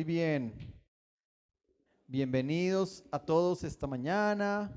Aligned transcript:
Muy 0.00 0.04
bien. 0.06 0.54
Bienvenidos 2.06 3.04
a 3.10 3.18
todos 3.18 3.64
esta 3.64 3.86
mañana. 3.86 4.72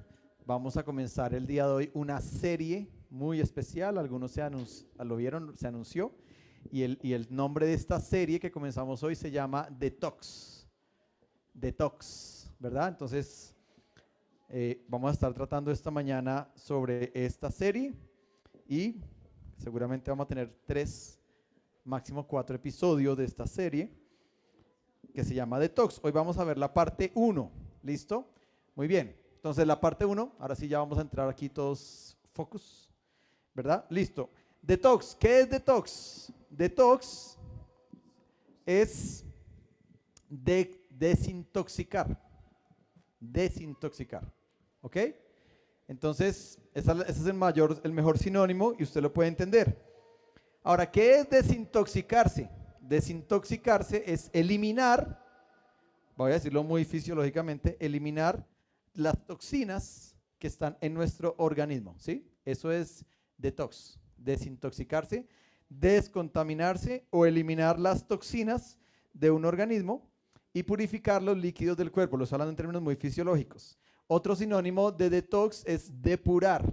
Vamos 0.45 0.75
a 0.75 0.83
comenzar 0.83 1.33
el 1.33 1.47
día 1.47 1.65
de 1.65 1.71
hoy 1.71 1.91
una 1.93 2.19
serie 2.19 2.89
muy 3.09 3.39
especial. 3.39 3.97
Algunos 3.97 4.31
se 4.31 4.43
lo 4.99 5.15
vieron, 5.15 5.55
se 5.55 5.65
anunció. 5.65 6.13
Y 6.69 6.83
el, 6.83 7.27
nombre 7.29 7.67
de 7.67 7.73
esta 7.73 8.01
serie 8.01 8.37
que 8.37 8.51
comenzamos 8.51 9.01
hoy 9.01 9.15
se 9.15 9.31
llama 9.31 9.69
Detox. 9.71 10.67
Detox, 11.53 12.51
¿verdad? 12.59 12.89
Entonces, 12.89 13.55
eh, 14.49 14.83
vamos 14.89 15.09
a 15.09 15.13
estar 15.13 15.33
tratando 15.33 15.71
esta 15.71 15.89
mañana 15.89 16.51
sobre 16.53 17.13
esta 17.13 17.49
serie 17.49 17.93
y 18.67 18.99
seguramente 19.55 20.11
vamos 20.11 20.25
a 20.25 20.27
tener 20.27 20.53
tres, 20.65 21.17
máximo 21.85 22.27
cuatro 22.27 22.57
episodios 22.57 23.17
de 23.17 23.23
esta 23.23 23.47
serie 23.47 24.02
que 25.13 25.23
se 25.23 25.33
llama 25.33 25.59
Detox. 25.59 25.99
Hoy 26.03 26.11
vamos 26.11 26.37
a 26.37 26.43
ver 26.43 26.57
la 26.57 26.73
parte 26.73 27.11
1. 27.13 27.51
¿Listo? 27.83 28.27
Muy 28.75 28.87
bien. 28.87 29.15
Entonces 29.35 29.67
la 29.67 29.79
parte 29.79 30.05
1, 30.05 30.35
ahora 30.39 30.55
sí 30.55 30.67
ya 30.67 30.79
vamos 30.79 30.97
a 30.97 31.01
entrar 31.01 31.29
aquí 31.29 31.49
todos 31.49 32.17
focus, 32.31 32.89
¿verdad? 33.53 33.85
Listo. 33.89 34.29
Detox, 34.61 35.15
¿qué 35.15 35.41
es 35.41 35.49
detox? 35.49 36.33
Detox 36.49 37.37
es 38.65 39.25
de 40.29 40.87
desintoxicar. 40.89 42.19
Desintoxicar. 43.19 44.23
¿Ok? 44.81 44.97
Entonces, 45.87 46.59
ese 46.73 46.91
es 47.07 47.25
el, 47.25 47.33
mayor, 47.33 47.79
el 47.83 47.91
mejor 47.91 48.17
sinónimo 48.17 48.73
y 48.79 48.83
usted 48.83 49.01
lo 49.01 49.13
puede 49.13 49.29
entender. 49.29 49.77
Ahora, 50.63 50.89
¿qué 50.89 51.19
es 51.19 51.29
desintoxicarse? 51.29 52.49
Desintoxicarse 52.83 54.03
es 54.05 54.29
eliminar, 54.33 55.17
voy 56.17 56.31
a 56.31 56.33
decirlo 56.33 56.63
muy 56.63 56.83
fisiológicamente, 56.83 57.77
eliminar 57.79 58.45
las 58.93 59.25
toxinas 59.25 60.17
que 60.37 60.47
están 60.47 60.77
en 60.81 60.93
nuestro 60.93 61.33
organismo, 61.37 61.95
¿sí? 61.97 62.29
Eso 62.43 62.73
es 62.73 63.05
detox, 63.37 63.97
desintoxicarse, 64.17 65.25
descontaminarse 65.69 67.07
o 67.09 67.25
eliminar 67.25 67.79
las 67.79 68.05
toxinas 68.05 68.77
de 69.13 69.31
un 69.31 69.45
organismo 69.45 70.11
y 70.51 70.63
purificar 70.63 71.23
los 71.23 71.37
líquidos 71.37 71.77
del 71.77 71.89
cuerpo. 71.89 72.17
Lo 72.17 72.25
estoy 72.25 72.35
hablando 72.35 72.49
en 72.49 72.57
términos 72.57 72.81
muy 72.81 72.97
fisiológicos. 72.97 73.77
Otro 74.07 74.35
sinónimo 74.35 74.91
de 74.91 75.09
detox 75.09 75.63
es 75.65 75.89
depurar. 76.01 76.69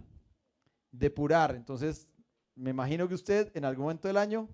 Depurar. 0.90 1.54
Entonces, 1.54 2.08
me 2.56 2.70
imagino 2.70 3.06
que 3.06 3.14
usted 3.14 3.56
en 3.56 3.64
algún 3.64 3.84
momento 3.84 4.08
del 4.08 4.16
año 4.16 4.48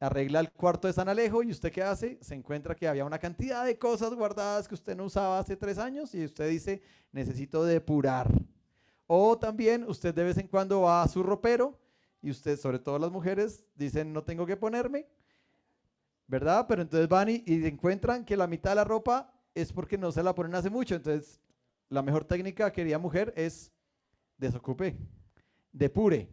arregla 0.00 0.40
el 0.40 0.50
cuarto 0.52 0.86
de 0.86 0.92
San 0.92 1.08
Alejo 1.08 1.42
y 1.42 1.50
usted 1.50 1.72
qué 1.72 1.82
hace? 1.82 2.18
Se 2.20 2.34
encuentra 2.34 2.74
que 2.74 2.88
había 2.88 3.04
una 3.04 3.18
cantidad 3.18 3.64
de 3.64 3.78
cosas 3.78 4.12
guardadas 4.14 4.68
que 4.68 4.74
usted 4.74 4.96
no 4.96 5.04
usaba 5.04 5.38
hace 5.38 5.56
tres 5.56 5.78
años 5.78 6.14
y 6.14 6.24
usted 6.24 6.48
dice, 6.48 6.82
necesito 7.12 7.64
depurar. 7.64 8.30
O 9.06 9.38
también 9.38 9.84
usted 9.88 10.14
de 10.14 10.24
vez 10.24 10.38
en 10.38 10.48
cuando 10.48 10.82
va 10.82 11.02
a 11.02 11.08
su 11.08 11.22
ropero 11.22 11.78
y 12.22 12.30
usted, 12.30 12.58
sobre 12.58 12.78
todo 12.78 12.98
las 12.98 13.10
mujeres, 13.10 13.64
dicen, 13.74 14.12
no 14.12 14.24
tengo 14.24 14.46
que 14.46 14.56
ponerme, 14.56 15.06
¿verdad? 16.26 16.66
Pero 16.66 16.82
entonces 16.82 17.08
van 17.08 17.28
y, 17.28 17.42
encuentran 17.46 18.24
que 18.24 18.36
la 18.36 18.46
mitad 18.46 18.70
de 18.70 18.76
la 18.76 18.84
ropa 18.84 19.30
es 19.54 19.72
porque 19.72 19.98
no 19.98 20.10
se 20.10 20.22
la 20.22 20.34
ponen 20.34 20.54
hace 20.54 20.70
mucho. 20.70 20.94
Entonces, 20.94 21.40
la 21.90 22.02
mejor 22.02 22.24
técnica, 22.24 22.72
querida 22.72 22.98
mujer, 22.98 23.32
es 23.36 23.70
desocupe, 24.38 24.96
depure. 25.70 26.28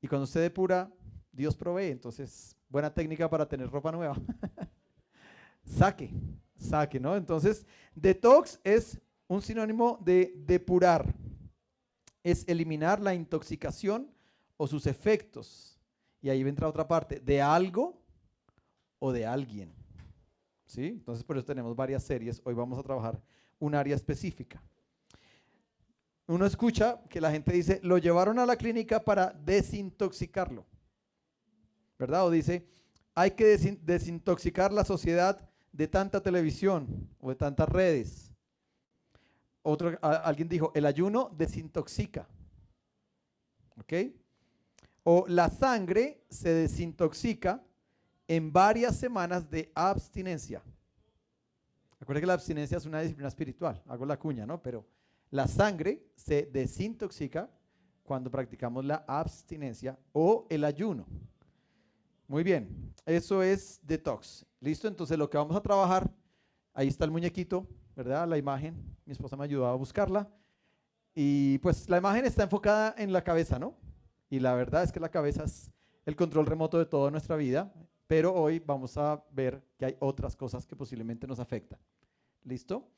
Y 0.00 0.06
cuando 0.06 0.24
usted 0.24 0.40
depura, 0.40 0.88
Dios 1.36 1.54
provee. 1.54 1.90
Entonces, 1.90 2.56
buena 2.68 2.92
técnica 2.92 3.28
para 3.28 3.46
tener 3.46 3.70
ropa 3.70 3.92
nueva. 3.92 4.16
saque, 5.64 6.10
saque, 6.58 6.98
¿no? 6.98 7.14
Entonces, 7.14 7.66
detox 7.94 8.58
es 8.64 8.98
un 9.28 9.42
sinónimo 9.42 9.98
de 10.02 10.32
depurar. 10.46 11.14
Es 12.24 12.48
eliminar 12.48 13.00
la 13.00 13.14
intoxicación 13.14 14.10
o 14.56 14.66
sus 14.66 14.86
efectos. 14.86 15.78
Y 16.22 16.30
ahí 16.30 16.42
vendrá 16.42 16.66
otra 16.66 16.88
parte, 16.88 17.20
de 17.20 17.42
algo 17.42 18.02
o 18.98 19.12
de 19.12 19.26
alguien. 19.26 19.72
¿Sí? 20.64 20.86
Entonces, 20.86 21.22
por 21.22 21.36
eso 21.36 21.46
tenemos 21.46 21.76
varias 21.76 22.02
series. 22.02 22.40
Hoy 22.44 22.54
vamos 22.54 22.78
a 22.78 22.82
trabajar 22.82 23.20
un 23.58 23.74
área 23.74 23.94
específica. 23.94 24.60
Uno 26.26 26.46
escucha 26.46 27.00
que 27.08 27.20
la 27.20 27.30
gente 27.30 27.52
dice, 27.52 27.78
lo 27.84 27.98
llevaron 27.98 28.38
a 28.38 28.46
la 28.46 28.56
clínica 28.56 29.04
para 29.04 29.30
desintoxicarlo. 29.30 30.66
¿Verdad? 31.98 32.26
O 32.26 32.30
dice, 32.30 32.66
hay 33.14 33.32
que 33.32 33.44
desintoxicar 33.82 34.72
la 34.72 34.84
sociedad 34.84 35.48
de 35.72 35.88
tanta 35.88 36.22
televisión 36.22 37.08
o 37.20 37.30
de 37.30 37.36
tantas 37.36 37.68
redes. 37.68 38.32
Otro, 39.62 39.98
alguien 40.00 40.48
dijo, 40.48 40.70
el 40.74 40.86
ayuno 40.86 41.30
desintoxica. 41.36 42.28
¿Ok? 43.78 43.92
O 45.02 45.24
la 45.28 45.50
sangre 45.50 46.24
se 46.30 46.52
desintoxica 46.52 47.62
en 48.28 48.52
varias 48.52 48.96
semanas 48.96 49.48
de 49.50 49.70
abstinencia. 49.74 50.62
Acuérdense 52.00 52.20
que 52.20 52.26
la 52.26 52.34
abstinencia 52.34 52.76
es 52.76 52.86
una 52.86 53.00
disciplina 53.00 53.28
espiritual, 53.28 53.82
hago 53.86 54.04
la 54.04 54.18
cuña, 54.18 54.46
¿no? 54.46 54.62
Pero 54.62 54.86
la 55.30 55.48
sangre 55.48 56.06
se 56.14 56.46
desintoxica 56.46 57.50
cuando 58.02 58.30
practicamos 58.30 58.84
la 58.84 59.04
abstinencia 59.06 59.98
o 60.12 60.46
el 60.48 60.64
ayuno. 60.64 61.06
Muy 62.28 62.42
bien, 62.42 62.92
eso 63.04 63.40
es 63.40 63.78
detox. 63.84 64.44
¿Listo? 64.60 64.88
Entonces 64.88 65.16
lo 65.16 65.30
que 65.30 65.38
vamos 65.38 65.56
a 65.56 65.62
trabajar, 65.62 66.10
ahí 66.74 66.88
está 66.88 67.04
el 67.04 67.12
muñequito, 67.12 67.68
¿verdad? 67.94 68.26
La 68.26 68.36
imagen, 68.36 68.96
mi 69.04 69.12
esposa 69.12 69.36
me 69.36 69.44
ayudó 69.44 69.66
a 69.66 69.76
buscarla. 69.76 70.28
Y 71.14 71.58
pues 71.58 71.88
la 71.88 71.98
imagen 71.98 72.24
está 72.24 72.42
enfocada 72.42 72.94
en 72.98 73.12
la 73.12 73.22
cabeza, 73.22 73.60
¿no? 73.60 73.76
Y 74.28 74.40
la 74.40 74.54
verdad 74.54 74.82
es 74.82 74.90
que 74.90 74.98
la 74.98 75.08
cabeza 75.08 75.44
es 75.44 75.70
el 76.04 76.16
control 76.16 76.46
remoto 76.46 76.78
de 76.78 76.86
toda 76.86 77.12
nuestra 77.12 77.36
vida, 77.36 77.72
pero 78.08 78.34
hoy 78.34 78.58
vamos 78.58 78.98
a 78.98 79.24
ver 79.30 79.64
que 79.78 79.86
hay 79.86 79.96
otras 80.00 80.34
cosas 80.34 80.66
que 80.66 80.74
posiblemente 80.74 81.28
nos 81.28 81.38
afectan. 81.38 81.78
¿Listo? 82.42 82.90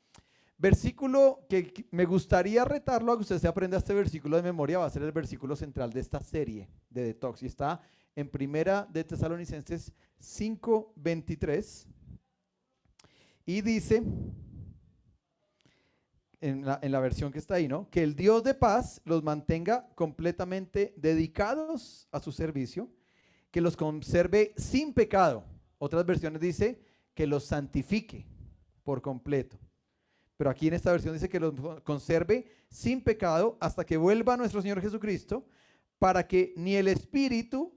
Versículo 0.57 1.45
que 1.47 1.87
me 1.91 2.05
gustaría 2.05 2.65
retarlo 2.65 3.11
a 3.11 3.15
que 3.15 3.21
usted 3.21 3.37
se 3.37 3.47
aprenda 3.47 3.77
este 3.77 3.93
versículo 3.93 4.37
de 4.37 4.43
memoria, 4.43 4.79
va 4.79 4.85
a 4.85 4.89
ser 4.89 5.03
el 5.03 5.11
versículo 5.11 5.55
central 5.55 5.93
de 5.93 5.99
esta 5.99 6.19
serie 6.19 6.67
de 6.89 7.03
detox. 7.03 7.43
Y 7.43 7.45
está 7.45 7.79
en 8.15 8.29
Primera 8.29 8.87
de 8.91 9.03
Tesalonicenses 9.03 9.93
5:23 10.19 11.87
y 13.45 13.61
dice, 13.61 14.03
en 16.41 16.65
la, 16.65 16.99
versión 16.99 17.31
que 17.31 17.39
está 17.39 17.55
ahí, 17.55 17.67
¿no? 17.67 17.89
Que 17.89 18.03
el 18.03 18.15
Dios 18.15 18.43
de 18.43 18.53
paz 18.53 19.01
los 19.05 19.23
mantenga 19.23 19.89
completamente 19.95 20.93
dedicados 20.97 22.07
a 22.11 22.19
su 22.19 22.31
servicio, 22.31 22.89
que 23.51 23.61
los 23.61 23.75
conserve 23.75 24.53
sin 24.55 24.93
pecado. 24.93 25.43
Otras 25.79 26.05
versiones 26.05 26.41
dice 26.41 26.79
que 27.13 27.27
los 27.27 27.45
santifique 27.45 28.27
por 28.83 29.01
completo. 29.01 29.57
Pero 30.37 30.49
aquí 30.49 30.67
en 30.67 30.75
esta 30.75 30.91
versión 30.91 31.13
dice 31.13 31.27
que 31.27 31.39
los 31.39 31.53
conserve 31.81 32.45
sin 32.69 33.01
pecado 33.01 33.57
hasta 33.59 33.85
que 33.85 33.97
vuelva 33.97 34.37
nuestro 34.37 34.61
Señor 34.61 34.79
Jesucristo, 34.79 35.45
para 35.97 36.25
que 36.27 36.53
ni 36.55 36.75
el 36.75 36.87
espíritu 36.87 37.73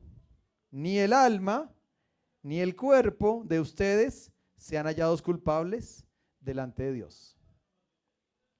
ni 0.72 0.98
el 0.98 1.12
alma, 1.12 1.70
ni 2.42 2.58
el 2.58 2.74
cuerpo 2.74 3.44
de 3.46 3.60
ustedes 3.60 4.32
sean 4.56 4.86
hallados 4.86 5.22
culpables 5.22 6.04
delante 6.40 6.82
de 6.82 6.92
Dios. 6.92 7.36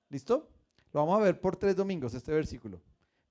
¿Listo? 0.09 0.49
Lo 0.93 1.01
vamos 1.01 1.19
a 1.19 1.25
ver 1.25 1.41
por 1.41 1.57
tres 1.57 1.75
domingos, 1.75 2.15
este 2.15 2.33
versículo. 2.33 2.81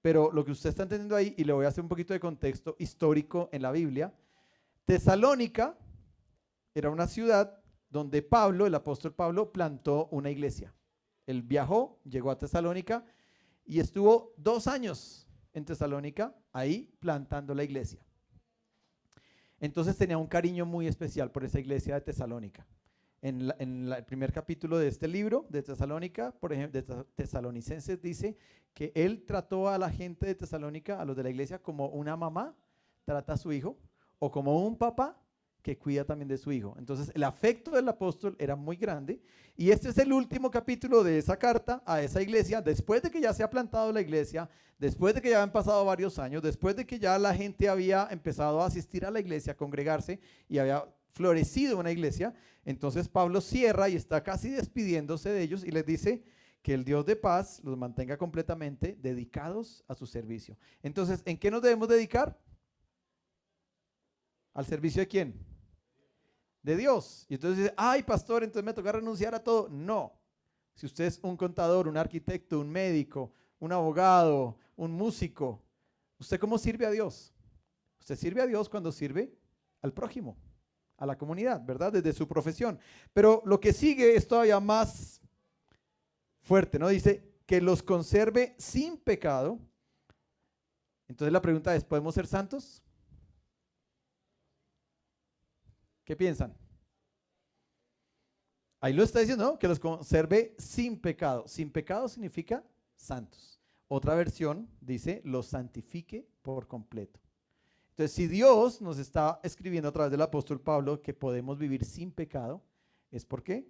Pero 0.01 0.31
lo 0.31 0.43
que 0.43 0.51
usted 0.51 0.71
está 0.71 0.83
entendiendo 0.83 1.15
ahí, 1.15 1.35
y 1.37 1.43
le 1.43 1.53
voy 1.53 1.65
a 1.65 1.69
hacer 1.69 1.83
un 1.83 1.89
poquito 1.89 2.11
de 2.11 2.19
contexto 2.19 2.75
histórico 2.79 3.49
en 3.51 3.61
la 3.61 3.71
Biblia, 3.71 4.13
Tesalónica 4.85 5.77
era 6.73 6.89
una 6.89 7.07
ciudad 7.07 7.61
donde 7.89 8.23
Pablo, 8.23 8.65
el 8.65 8.73
apóstol 8.73 9.13
Pablo, 9.13 9.51
plantó 9.51 10.07
una 10.07 10.31
iglesia. 10.31 10.73
Él 11.27 11.43
viajó, 11.43 11.99
llegó 12.03 12.31
a 12.31 12.37
Tesalónica 12.37 13.05
y 13.63 13.79
estuvo 13.79 14.33
dos 14.37 14.67
años 14.67 15.27
en 15.53 15.65
Tesalónica 15.65 16.35
ahí 16.51 16.95
plantando 16.99 17.53
la 17.53 17.63
iglesia. 17.63 18.03
Entonces 19.61 19.95
tenía 19.95 20.17
un 20.17 20.25
cariño 20.25 20.65
muy 20.65 20.87
especial 20.87 21.29
por 21.29 21.45
esa 21.45 21.59
iglesia 21.59 21.93
de 21.93 22.01
Tesalónica. 22.01 22.65
En, 23.21 23.51
el 23.59 24.03
primer 24.05 24.33
capítulo 24.33 24.79
de 24.79 24.87
este 24.87 25.07
libro 25.07 25.45
de 25.49 25.61
Tesalónica, 25.61 26.31
por 26.31 26.51
ejemplo, 26.51 26.81
de 26.81 27.03
Tesalonicenses, 27.15 28.01
dice 28.01 28.35
que 28.73 28.91
él 28.95 29.23
trató 29.23 29.69
a 29.69 29.77
la 29.77 29.91
gente 29.91 30.25
de 30.25 30.33
Tesalónica, 30.33 30.99
a 30.99 31.05
los 31.05 31.15
de 31.15 31.21
la 31.21 31.29
iglesia, 31.29 31.61
como 31.61 31.89
una 31.89 32.17
mamá 32.17 32.55
trata 33.05 33.33
a 33.33 33.37
su 33.37 33.53
hijo, 33.53 33.77
o 34.17 34.31
como 34.31 34.65
un 34.65 34.75
papá 34.75 35.20
que 35.61 35.77
cuida 35.77 36.03
también 36.03 36.27
de 36.27 36.37
su 36.37 36.51
hijo. 36.51 36.75
Entonces 36.77 37.11
el 37.13 37.23
afecto 37.23 37.71
del 37.71 37.87
apóstol 37.87 38.35
era 38.39 38.55
muy 38.55 38.75
grande 38.75 39.21
y 39.55 39.71
este 39.71 39.89
es 39.89 39.97
el 39.97 40.11
último 40.11 40.49
capítulo 40.49 41.03
de 41.03 41.17
esa 41.17 41.37
carta 41.37 41.83
a 41.85 42.01
esa 42.01 42.21
iglesia, 42.21 42.61
después 42.61 43.01
de 43.01 43.11
que 43.11 43.21
ya 43.21 43.33
se 43.33 43.43
ha 43.43 43.49
plantado 43.49 43.91
la 43.91 44.01
iglesia, 44.01 44.49
después 44.79 45.13
de 45.13 45.21
que 45.21 45.29
ya 45.29 45.43
han 45.43 45.51
pasado 45.51 45.85
varios 45.85 46.17
años, 46.17 46.41
después 46.41 46.75
de 46.75 46.85
que 46.85 46.97
ya 46.97 47.17
la 47.19 47.35
gente 47.35 47.69
había 47.69 48.07
empezado 48.09 48.61
a 48.61 48.65
asistir 48.65 49.05
a 49.05 49.11
la 49.11 49.19
iglesia, 49.19 49.53
a 49.53 49.57
congregarse 49.57 50.19
y 50.49 50.57
había 50.57 50.85
florecido 51.11 51.77
una 51.77 51.91
iglesia. 51.91 52.33
Entonces 52.65 53.07
Pablo 53.07 53.41
cierra 53.41 53.89
y 53.89 53.95
está 53.95 54.23
casi 54.23 54.49
despidiéndose 54.49 55.29
de 55.29 55.41
ellos 55.41 55.63
y 55.63 55.71
les 55.71 55.85
dice 55.85 56.23
que 56.61 56.73
el 56.73 56.83
Dios 56.83 57.05
de 57.05 57.15
paz 57.15 57.61
los 57.63 57.77
mantenga 57.77 58.17
completamente 58.17 58.97
dedicados 59.01 59.83
a 59.87 59.95
su 59.95 60.05
servicio. 60.05 60.57
Entonces, 60.83 61.23
¿en 61.25 61.37
qué 61.37 61.49
nos 61.49 61.61
debemos 61.61 61.87
dedicar? 61.87 62.39
¿Al 64.53 64.65
servicio 64.65 65.01
de 65.01 65.07
quién? 65.07 65.50
De 66.61 66.75
Dios. 66.77 67.25
Y 67.27 67.35
entonces 67.35 67.57
dice, 67.57 67.73
ay, 67.75 68.03
pastor, 68.03 68.43
entonces 68.43 68.65
me 68.65 68.73
toca 68.73 68.91
renunciar 68.91 69.33
a 69.33 69.43
todo. 69.43 69.67
No. 69.69 70.13
Si 70.75 70.85
usted 70.85 71.05
es 71.05 71.19
un 71.21 71.35
contador, 71.35 71.87
un 71.87 71.97
arquitecto, 71.97 72.59
un 72.59 72.69
médico, 72.69 73.33
un 73.59 73.71
abogado, 73.71 74.57
un 74.75 74.91
músico, 74.91 75.61
¿usted 76.19 76.39
cómo 76.39 76.57
sirve 76.57 76.85
a 76.85 76.91
Dios? 76.91 77.33
Usted 77.99 78.15
sirve 78.15 78.41
a 78.41 78.47
Dios 78.47 78.69
cuando 78.69 78.91
sirve 78.91 79.33
al 79.81 79.93
prójimo, 79.93 80.37
a 80.97 81.05
la 81.05 81.17
comunidad, 81.17 81.63
¿verdad? 81.63 81.93
Desde 81.93 82.13
su 82.13 82.27
profesión. 82.27 82.79
Pero 83.13 83.41
lo 83.45 83.59
que 83.59 83.73
sigue 83.73 84.15
es 84.15 84.27
todavía 84.27 84.59
más 84.59 85.21
fuerte, 86.41 86.79
¿no? 86.79 86.89
Dice 86.89 87.31
que 87.45 87.61
los 87.61 87.83
conserve 87.83 88.55
sin 88.57 88.97
pecado. 88.97 89.59
Entonces 91.07 91.33
la 91.33 91.41
pregunta 91.41 91.75
es, 91.75 91.83
¿podemos 91.83 92.15
ser 92.15 92.25
santos? 92.25 92.81
¿Qué 96.03 96.15
piensan? 96.15 96.55
Ahí 98.79 98.93
lo 98.93 99.03
está 99.03 99.19
diciendo, 99.19 99.45
¿no? 99.45 99.59
Que 99.59 99.67
los 99.67 99.79
conserve 99.79 100.55
sin 100.57 100.99
pecado. 100.99 101.47
Sin 101.47 101.71
pecado 101.71 102.07
significa 102.07 102.63
santos. 102.95 103.59
Otra 103.87 104.15
versión 104.15 104.69
dice, 104.79 105.21
los 105.23 105.47
santifique 105.47 106.27
por 106.41 106.67
completo. 106.67 107.19
Entonces, 107.89 108.15
si 108.15 108.27
Dios 108.27 108.81
nos 108.81 108.97
está 108.97 109.39
escribiendo 109.43 109.89
a 109.89 109.91
través 109.91 110.11
del 110.11 110.21
apóstol 110.21 110.61
Pablo 110.61 111.01
que 111.01 111.13
podemos 111.13 111.59
vivir 111.59 111.85
sin 111.85 112.11
pecado, 112.11 112.63
es 113.11 113.25
porque 113.25 113.69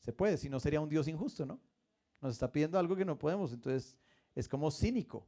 se 0.00 0.12
puede, 0.12 0.36
si 0.36 0.48
no 0.48 0.60
sería 0.60 0.80
un 0.80 0.88
Dios 0.88 1.08
injusto, 1.08 1.46
¿no? 1.46 1.60
Nos 2.20 2.34
está 2.34 2.52
pidiendo 2.52 2.78
algo 2.78 2.94
que 2.94 3.04
no 3.04 3.18
podemos, 3.18 3.52
entonces 3.52 3.96
es 4.34 4.48
como 4.48 4.70
cínico. 4.70 5.26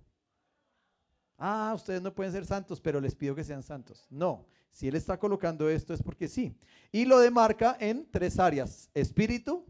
Ah, 1.37 1.73
ustedes 1.75 2.01
no 2.01 2.15
pueden 2.15 2.33
ser 2.33 2.47
santos, 2.47 2.81
pero 2.81 3.01
les 3.01 3.15
pido 3.15 3.35
que 3.35 3.45
sean 3.45 3.63
santos. 3.63 4.07
No, 4.11 4.47
si 4.71 4.89
Él 4.89 4.97
está 4.97 5.19
colocando 5.19 5.69
esto 5.69 5.95
es 5.95 6.03
porque 6.03 6.29
sí. 6.29 6.57
Y 6.93 7.05
lo 7.05 7.19
demarca 7.19 7.77
en 7.81 8.09
tres 8.11 8.39
áreas, 8.39 8.91
espíritu, 8.95 9.65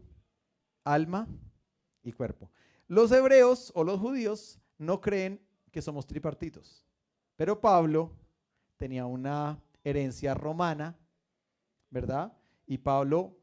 alma 0.83 1.27
y 2.03 2.11
cuerpo. 2.11 2.51
Los 2.87 3.11
hebreos 3.11 3.71
o 3.75 3.83
los 3.83 3.99
judíos 3.99 4.59
no 4.77 5.01
creen 5.01 5.41
que 5.71 5.81
somos 5.81 6.05
tripartitos, 6.05 6.85
pero 7.35 7.59
Pablo 7.59 8.11
tenía 8.77 9.05
una 9.05 9.59
herencia 9.83 10.33
romana, 10.33 10.97
¿verdad? 11.89 12.33
Y 12.67 12.77
Pablo 12.77 13.37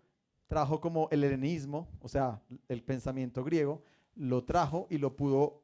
trajo 0.46 0.80
como 0.80 1.08
el 1.10 1.25
helenismo, 1.25 1.88
o 2.00 2.08
sea, 2.08 2.40
el 2.68 2.82
pensamiento 2.82 3.42
griego, 3.42 3.82
lo 4.14 4.44
trajo 4.44 4.86
y 4.90 4.98
lo 4.98 5.16
pudo 5.16 5.62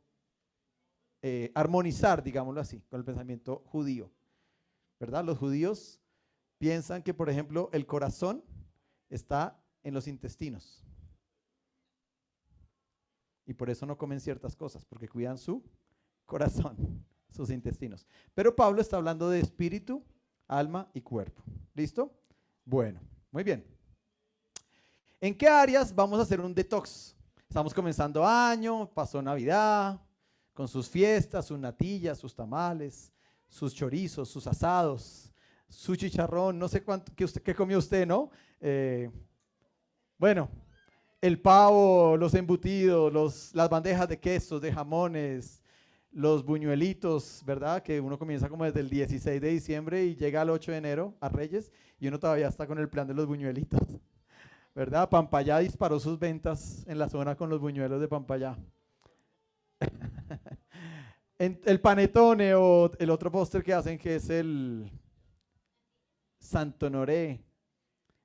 eh, 1.22 1.50
armonizar, 1.54 2.22
digámoslo 2.22 2.60
así, 2.60 2.80
con 2.88 3.00
el 3.00 3.04
pensamiento 3.04 3.62
judío, 3.66 4.10
¿verdad? 5.00 5.24
Los 5.24 5.38
judíos 5.38 6.00
piensan 6.58 7.02
que, 7.02 7.14
por 7.14 7.28
ejemplo, 7.28 7.70
el 7.72 7.86
corazón 7.86 8.44
está 9.08 9.60
en 9.82 9.94
los 9.94 10.06
intestinos. 10.06 10.84
Y 13.46 13.54
por 13.54 13.70
eso 13.70 13.86
no 13.86 13.96
comen 13.96 14.20
ciertas 14.20 14.54
cosas, 14.54 14.84
porque 14.84 15.08
cuidan 15.08 15.38
su 15.38 15.62
corazón 16.26 16.76
sus 17.30 17.50
intestinos. 17.50 18.06
Pero 18.34 18.54
Pablo 18.54 18.80
está 18.80 18.96
hablando 18.96 19.28
de 19.30 19.40
espíritu, 19.40 20.04
alma 20.46 20.90
y 20.94 21.00
cuerpo. 21.00 21.42
¿Listo? 21.74 22.12
Bueno, 22.64 23.00
muy 23.30 23.42
bien. 23.42 23.64
¿En 25.20 25.36
qué 25.36 25.48
áreas 25.48 25.94
vamos 25.94 26.18
a 26.18 26.22
hacer 26.22 26.40
un 26.40 26.54
detox? 26.54 27.16
Estamos 27.48 27.72
comenzando 27.72 28.26
año, 28.26 28.88
pasó 28.92 29.22
Navidad, 29.22 30.00
con 30.58 30.66
sus 30.66 30.88
fiestas, 30.88 31.46
sus 31.46 31.56
natillas, 31.56 32.18
sus 32.18 32.34
tamales, 32.34 33.12
sus 33.48 33.72
chorizos, 33.72 34.28
sus 34.28 34.44
asados, 34.44 35.32
su 35.68 35.94
chicharrón, 35.94 36.58
no 36.58 36.66
sé 36.66 36.82
cuánto, 36.82 37.12
qué, 37.14 37.24
usted, 37.24 37.40
qué 37.44 37.54
comió 37.54 37.78
usted, 37.78 38.04
¿no? 38.04 38.32
Eh, 38.60 39.08
bueno, 40.18 40.50
el 41.20 41.40
pavo, 41.40 42.16
los 42.16 42.34
embutidos, 42.34 43.12
los, 43.12 43.54
las 43.54 43.70
bandejas 43.70 44.08
de 44.08 44.18
quesos, 44.18 44.60
de 44.60 44.72
jamones, 44.72 45.62
los 46.10 46.44
buñuelitos, 46.44 47.44
¿verdad? 47.46 47.80
Que 47.80 48.00
uno 48.00 48.18
comienza 48.18 48.48
como 48.48 48.64
desde 48.64 48.80
el 48.80 48.90
16 48.90 49.40
de 49.40 49.48
diciembre 49.50 50.06
y 50.06 50.16
llega 50.16 50.40
al 50.40 50.50
8 50.50 50.72
de 50.72 50.78
enero 50.78 51.14
a 51.20 51.28
Reyes 51.28 51.70
y 52.00 52.08
uno 52.08 52.18
todavía 52.18 52.48
está 52.48 52.66
con 52.66 52.80
el 52.80 52.88
plan 52.88 53.06
de 53.06 53.14
los 53.14 53.26
buñuelitos, 53.26 54.00
¿verdad? 54.74 55.08
Pampayá 55.08 55.60
disparó 55.60 56.00
sus 56.00 56.18
ventas 56.18 56.84
en 56.88 56.98
la 56.98 57.08
zona 57.08 57.36
con 57.36 57.48
los 57.48 57.60
buñuelos 57.60 58.00
de 58.00 58.08
Pampayá. 58.08 58.58
el 61.38 61.80
panetone 61.80 62.54
o 62.54 62.90
el 62.98 63.10
otro 63.10 63.30
póster 63.30 63.62
que 63.62 63.74
hacen 63.74 63.98
que 63.98 64.16
es 64.16 64.28
el 64.30 64.90
Santo 66.38 66.88
Noré, 66.88 67.44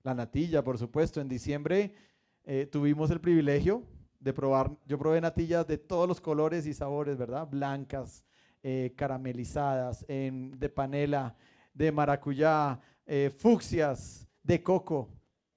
la 0.03 0.13
natilla, 0.13 0.63
por 0.63 0.77
supuesto. 0.77 1.19
En 1.21 1.27
diciembre 1.27 1.95
eh, 2.44 2.67
tuvimos 2.71 3.11
el 3.11 3.19
privilegio 3.19 3.83
de 4.19 4.33
probar, 4.33 4.71
yo 4.85 4.97
probé 4.97 5.19
natillas 5.19 5.67
de 5.67 5.77
todos 5.77 6.07
los 6.07 6.21
colores 6.21 6.65
y 6.65 6.73
sabores, 6.73 7.17
¿verdad? 7.17 7.47
Blancas, 7.50 8.23
eh, 8.61 8.94
caramelizadas, 8.95 10.05
de 10.07 10.71
panela, 10.73 11.35
de 11.73 11.91
maracuyá, 11.91 12.79
eh, 13.05 13.29
fucsias, 13.38 14.25
de 14.41 14.63
coco, 14.63 15.09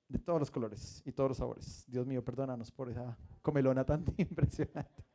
de 0.08 0.18
todos 0.18 0.40
los 0.40 0.50
colores 0.50 1.02
y 1.04 1.12
todos 1.12 1.30
los 1.30 1.38
sabores. 1.38 1.84
Dios 1.86 2.06
mío, 2.06 2.24
perdónanos 2.24 2.70
por 2.72 2.90
esa 2.90 3.16
comelona 3.42 3.84
tan 3.84 4.04
impresionante. 4.16 5.05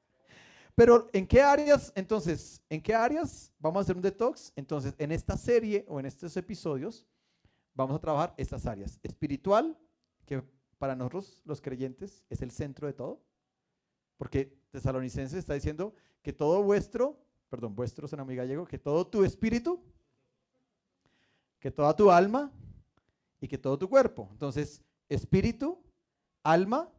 Pero 0.75 1.09
¿en 1.13 1.27
qué 1.27 1.41
áreas? 1.41 1.91
Entonces, 1.95 2.61
¿en 2.69 2.81
qué 2.81 2.95
áreas 2.95 3.51
vamos 3.59 3.79
a 3.79 3.81
hacer 3.81 3.95
un 3.95 4.01
detox? 4.01 4.53
Entonces, 4.55 4.95
en 4.97 5.11
esta 5.11 5.37
serie 5.37 5.85
o 5.87 5.99
en 5.99 6.05
estos 6.05 6.35
episodios 6.37 7.05
vamos 7.73 7.95
a 7.95 7.99
trabajar 7.99 8.33
estas 8.37 8.65
áreas. 8.65 8.99
Espiritual, 9.03 9.77
que 10.25 10.43
para 10.77 10.95
nosotros 10.95 11.41
los 11.45 11.61
creyentes 11.61 12.23
es 12.29 12.41
el 12.41 12.51
centro 12.51 12.87
de 12.87 12.93
todo. 12.93 13.21
Porque 14.17 14.57
Tesalonicenses 14.71 15.37
está 15.37 15.53
diciendo 15.53 15.93
que 16.21 16.33
todo 16.33 16.63
vuestro, 16.63 17.19
perdón, 17.49 17.75
vuestro 17.75 18.05
es 18.05 18.17
muy 18.25 18.35
gallego, 18.35 18.65
que 18.65 18.77
todo 18.77 19.05
tu 19.05 19.23
espíritu, 19.23 19.83
que 21.59 21.71
toda 21.71 21.95
tu 21.95 22.11
alma 22.11 22.51
y 23.39 23.47
que 23.47 23.57
todo 23.57 23.77
tu 23.77 23.89
cuerpo. 23.89 24.29
Entonces, 24.31 24.81
espíritu, 25.09 25.77
alma, 26.43 26.89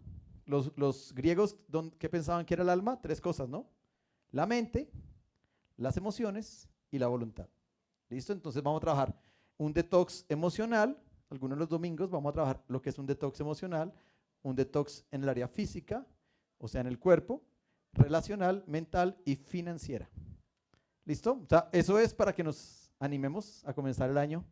los, 0.46 0.72
los 0.77 1.15
griegos, 1.15 1.56
¿qué 1.99 2.08
pensaban 2.08 2.44
que 2.44 2.55
era 2.55 2.63
el 2.63 2.69
alma? 2.69 3.01
Tres 3.01 3.20
cosas, 3.20 3.49
¿no? 3.49 3.69
La 4.31 4.46
mente, 4.46 4.91
las 5.77 5.96
emociones 5.96 6.69
y 6.91 6.99
la 6.99 7.08
voluntad. 7.08 7.49
¿Listo? 8.08 8.32
Entonces 8.32 8.63
vamos 8.63 8.79
a 8.79 8.82
trabajar 8.82 9.15
un 9.56 9.72
detox 9.72 10.25
emocional. 10.29 11.01
Algunos 11.31 11.56
de 11.56 11.61
los 11.61 11.69
domingos 11.69 12.11
vamos 12.11 12.31
a 12.31 12.32
trabajar 12.34 12.65
lo 12.69 12.81
que 12.82 12.91
es 12.91 12.99
un 12.99 13.06
detox 13.06 13.41
emocional, 13.41 13.93
un 14.43 14.55
detox 14.55 15.05
en 15.11 15.22
el 15.22 15.29
área 15.29 15.49
física, 15.49 16.06
o 16.58 16.69
sea, 16.69 16.82
en 16.82 16.87
el 16.87 16.99
cuerpo, 16.99 17.43
relacional, 17.93 18.65
mental 18.67 19.19
y 19.25 19.37
financiera. 19.37 20.11
¿Listo? 21.05 21.41
O 21.43 21.46
sea, 21.49 21.69
eso 21.72 21.99
es 21.99 22.15
para 22.15 22.34
que 22.34 22.44
nos 22.44 22.93
animemos 22.99 23.65
a 23.65 23.72
comenzar 23.72 24.11
el 24.11 24.19
año 24.19 24.44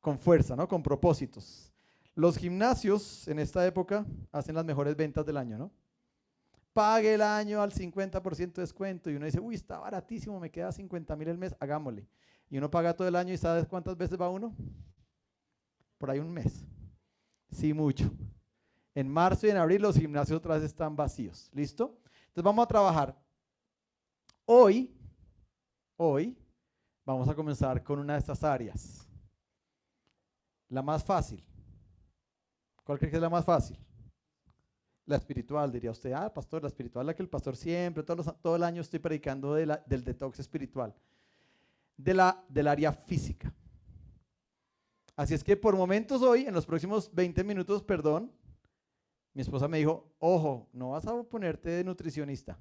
con 0.00 0.18
fuerza, 0.18 0.54
¿no? 0.54 0.68
Con 0.68 0.82
propósitos. 0.82 1.72
Los 2.18 2.36
gimnasios 2.36 3.28
en 3.28 3.38
esta 3.38 3.64
época 3.64 4.04
hacen 4.32 4.56
las 4.56 4.64
mejores 4.64 4.96
ventas 4.96 5.24
del 5.24 5.36
año, 5.36 5.56
¿no? 5.56 5.70
Pague 6.72 7.14
el 7.14 7.22
año 7.22 7.62
al 7.62 7.70
50% 7.70 8.54
de 8.54 8.62
descuento 8.62 9.08
y 9.08 9.14
uno 9.14 9.24
dice, 9.24 9.38
uy, 9.38 9.54
está 9.54 9.78
baratísimo, 9.78 10.40
me 10.40 10.50
queda 10.50 10.72
50 10.72 11.14
mil 11.14 11.28
el 11.28 11.38
mes, 11.38 11.54
hagámosle. 11.60 12.08
Y 12.50 12.58
uno 12.58 12.68
paga 12.68 12.92
todo 12.92 13.06
el 13.06 13.14
año 13.14 13.32
y 13.32 13.36
¿sabes 13.36 13.68
cuántas 13.68 13.96
veces 13.96 14.20
va 14.20 14.28
uno? 14.30 14.52
Por 15.96 16.10
ahí 16.10 16.18
un 16.18 16.32
mes. 16.32 16.64
Sí, 17.52 17.72
mucho. 17.72 18.10
En 18.96 19.08
marzo 19.08 19.46
y 19.46 19.50
en 19.50 19.58
abril 19.58 19.82
los 19.82 19.96
gimnasios 19.96 20.38
otra 20.38 20.56
vez 20.56 20.64
están 20.64 20.96
vacíos. 20.96 21.48
¿Listo? 21.52 22.00
Entonces 22.02 22.42
vamos 22.42 22.64
a 22.64 22.66
trabajar. 22.66 23.16
Hoy, 24.44 24.92
hoy, 25.96 26.36
vamos 27.04 27.28
a 27.28 27.34
comenzar 27.36 27.80
con 27.84 28.00
una 28.00 28.14
de 28.14 28.18
estas 28.18 28.42
áreas. 28.42 29.06
La 30.68 30.82
más 30.82 31.04
fácil. 31.04 31.44
¿Cuál 32.88 32.98
cree 32.98 33.10
que 33.10 33.16
es 33.16 33.22
la 33.22 33.28
más 33.28 33.44
fácil? 33.44 33.76
La 35.04 35.16
espiritual, 35.16 35.70
diría 35.70 35.90
usted. 35.90 36.10
Ah, 36.12 36.32
pastor, 36.32 36.62
la 36.62 36.68
espiritual, 36.68 37.04
la 37.04 37.14
que 37.14 37.20
el 37.20 37.28
pastor 37.28 37.54
siempre, 37.54 38.02
todo 38.02 38.56
el 38.56 38.62
año 38.62 38.80
estoy 38.80 38.98
predicando 38.98 39.52
de 39.52 39.66
la, 39.66 39.84
del 39.84 40.02
detox 40.02 40.40
espiritual. 40.40 40.94
De 41.98 42.14
la, 42.14 42.42
del 42.48 42.66
área 42.66 42.90
física. 42.90 43.52
Así 45.16 45.34
es 45.34 45.44
que 45.44 45.54
por 45.54 45.76
momentos 45.76 46.22
hoy, 46.22 46.46
en 46.46 46.54
los 46.54 46.64
próximos 46.64 47.14
20 47.14 47.44
minutos, 47.44 47.82
perdón, 47.82 48.32
mi 49.34 49.42
esposa 49.42 49.68
me 49.68 49.76
dijo, 49.76 50.10
ojo, 50.18 50.66
no 50.72 50.92
vas 50.92 51.06
a 51.06 51.22
ponerte 51.24 51.68
de 51.68 51.84
nutricionista. 51.84 52.58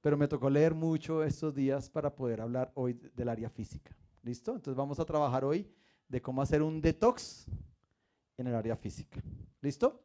Pero 0.00 0.16
me 0.16 0.28
tocó 0.28 0.48
leer 0.48 0.72
mucho 0.72 1.22
estos 1.22 1.54
días 1.54 1.90
para 1.90 2.14
poder 2.14 2.40
hablar 2.40 2.72
hoy 2.74 2.94
del 2.94 3.28
área 3.28 3.50
física. 3.50 3.94
¿Listo? 4.22 4.52
Entonces 4.52 4.78
vamos 4.78 4.98
a 4.98 5.04
trabajar 5.04 5.44
hoy 5.44 5.70
de 6.08 6.22
cómo 6.22 6.40
hacer 6.40 6.62
un 6.62 6.80
detox 6.80 7.50
en 8.38 8.46
el 8.46 8.54
área 8.54 8.76
física. 8.76 9.20
¿Listo? 9.60 10.02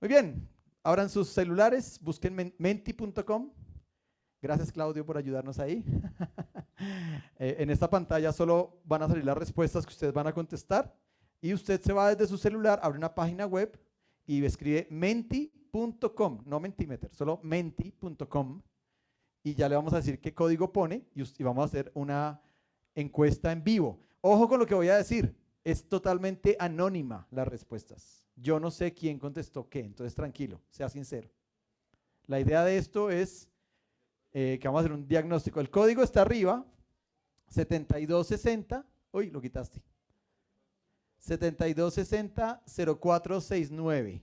Muy 0.00 0.08
bien, 0.08 0.48
abran 0.82 1.10
sus 1.10 1.28
celulares, 1.28 1.98
busquen 2.00 2.54
menti.com. 2.56 3.52
Gracias 4.40 4.72
Claudio 4.72 5.04
por 5.04 5.18
ayudarnos 5.18 5.58
ahí. 5.58 5.84
Eh, 7.38 7.56
en 7.58 7.68
esta 7.68 7.90
pantalla 7.90 8.32
solo 8.32 8.80
van 8.84 9.02
a 9.02 9.08
salir 9.08 9.22
las 9.22 9.36
respuestas 9.36 9.84
que 9.84 9.92
ustedes 9.92 10.14
van 10.14 10.26
a 10.26 10.32
contestar 10.32 10.96
y 11.42 11.52
usted 11.52 11.78
se 11.78 11.92
va 11.92 12.08
desde 12.08 12.26
su 12.26 12.38
celular, 12.38 12.80
abre 12.82 12.96
una 12.96 13.14
página 13.14 13.44
web 13.44 13.78
y 14.26 14.42
escribe 14.42 14.86
menti.com, 14.90 16.42
no 16.46 16.58
mentimeter, 16.58 17.14
solo 17.14 17.38
menti.com 17.42 18.62
y 19.42 19.54
ya 19.54 19.68
le 19.68 19.76
vamos 19.76 19.92
a 19.92 19.96
decir 19.96 20.20
qué 20.20 20.32
código 20.32 20.72
pone 20.72 21.06
y 21.14 21.42
vamos 21.42 21.62
a 21.62 21.66
hacer 21.66 21.92
una 21.94 22.40
encuesta 22.94 23.52
en 23.52 23.62
vivo. 23.62 24.00
Ojo 24.22 24.48
con 24.48 24.58
lo 24.58 24.66
que 24.66 24.74
voy 24.74 24.88
a 24.88 24.96
decir, 24.96 25.34
es 25.64 25.88
totalmente 25.88 26.56
anónima 26.58 27.26
las 27.30 27.48
respuestas. 27.48 28.26
Yo 28.36 28.60
no 28.60 28.70
sé 28.70 28.94
quién 28.94 29.18
contestó 29.18 29.68
qué, 29.68 29.80
entonces 29.80 30.14
tranquilo, 30.14 30.62
sea 30.70 30.88
sincero. 30.88 31.28
La 32.26 32.40
idea 32.40 32.64
de 32.64 32.78
esto 32.78 33.10
es 33.10 33.50
eh, 34.32 34.58
que 34.60 34.68
vamos 34.68 34.80
a 34.80 34.84
hacer 34.84 34.92
un 34.92 35.06
diagnóstico. 35.06 35.60
El 35.60 35.70
código 35.70 36.02
está 36.02 36.22
arriba, 36.22 36.66
7260, 37.48 38.86
uy, 39.12 39.30
lo 39.30 39.40
quitaste. 39.40 39.80
7260-0469. 41.26 44.20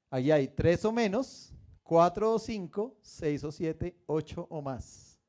Allí 0.09 0.31
hay 0.31 0.47
tres 0.47 0.83
o 0.83 0.91
menos, 0.91 1.53
cuatro 1.83 2.33
o 2.33 2.39
cinco, 2.39 2.97
seis 2.99 3.43
o 3.43 3.51
siete, 3.51 3.95
ocho 4.07 4.47
o 4.49 4.59
más. 4.59 5.21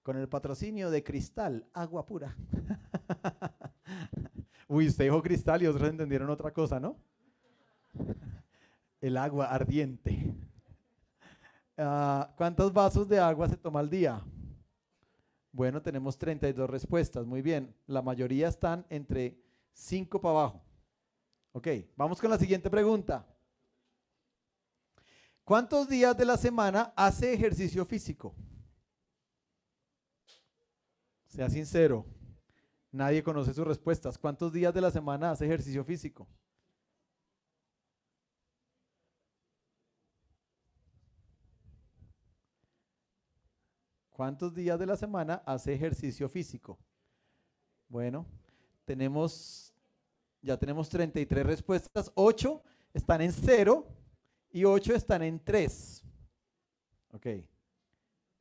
Con 0.00 0.16
el 0.16 0.28
patrocinio 0.28 0.92
de 0.92 1.02
Cristal, 1.02 1.68
agua 1.72 2.06
pura. 2.06 2.36
Uy, 4.68 4.86
usted 4.86 5.06
dijo 5.06 5.20
Cristal 5.20 5.64
y 5.64 5.66
otros 5.66 5.88
entendieron 5.88 6.30
otra 6.30 6.52
cosa, 6.52 6.78
¿no? 6.78 6.96
El 9.06 9.16
agua 9.16 9.46
ardiente. 9.46 10.34
Ah, 11.78 12.32
¿Cuántos 12.36 12.72
vasos 12.72 13.08
de 13.08 13.20
agua 13.20 13.48
se 13.48 13.56
toma 13.56 13.80
al 13.80 13.90
día? 13.90 14.22
Bueno, 15.52 15.80
tenemos 15.80 16.18
32 16.18 16.68
respuestas. 16.68 17.24
Muy 17.24 17.42
bien. 17.42 17.74
La 17.86 18.02
mayoría 18.02 18.48
están 18.48 18.84
entre 18.88 19.38
5 19.74 20.20
para 20.20 20.32
abajo. 20.32 20.64
Ok, 21.52 21.68
vamos 21.96 22.20
con 22.20 22.30
la 22.30 22.38
siguiente 22.38 22.68
pregunta. 22.68 23.26
¿Cuántos 25.44 25.88
días 25.88 26.16
de 26.16 26.24
la 26.24 26.36
semana 26.36 26.92
hace 26.96 27.32
ejercicio 27.32 27.86
físico? 27.86 28.34
Sea 31.26 31.48
sincero. 31.48 32.04
Nadie 32.90 33.22
conoce 33.22 33.54
sus 33.54 33.66
respuestas. 33.66 34.18
¿Cuántos 34.18 34.52
días 34.52 34.74
de 34.74 34.80
la 34.80 34.90
semana 34.90 35.30
hace 35.30 35.44
ejercicio 35.44 35.84
físico? 35.84 36.26
¿Cuántos 44.16 44.54
días 44.54 44.78
de 44.78 44.86
la 44.86 44.96
semana 44.96 45.42
hace 45.44 45.74
ejercicio 45.74 46.26
físico? 46.26 46.78
Bueno, 47.86 48.24
tenemos, 48.86 49.74
ya 50.40 50.56
tenemos 50.56 50.88
33 50.88 51.44
respuestas, 51.44 52.10
8 52.14 52.62
están 52.94 53.20
en 53.20 53.30
0 53.30 53.86
y 54.52 54.64
8 54.64 54.94
están 54.94 55.22
en 55.22 55.38
3. 55.38 56.02
Ok, 57.12 57.26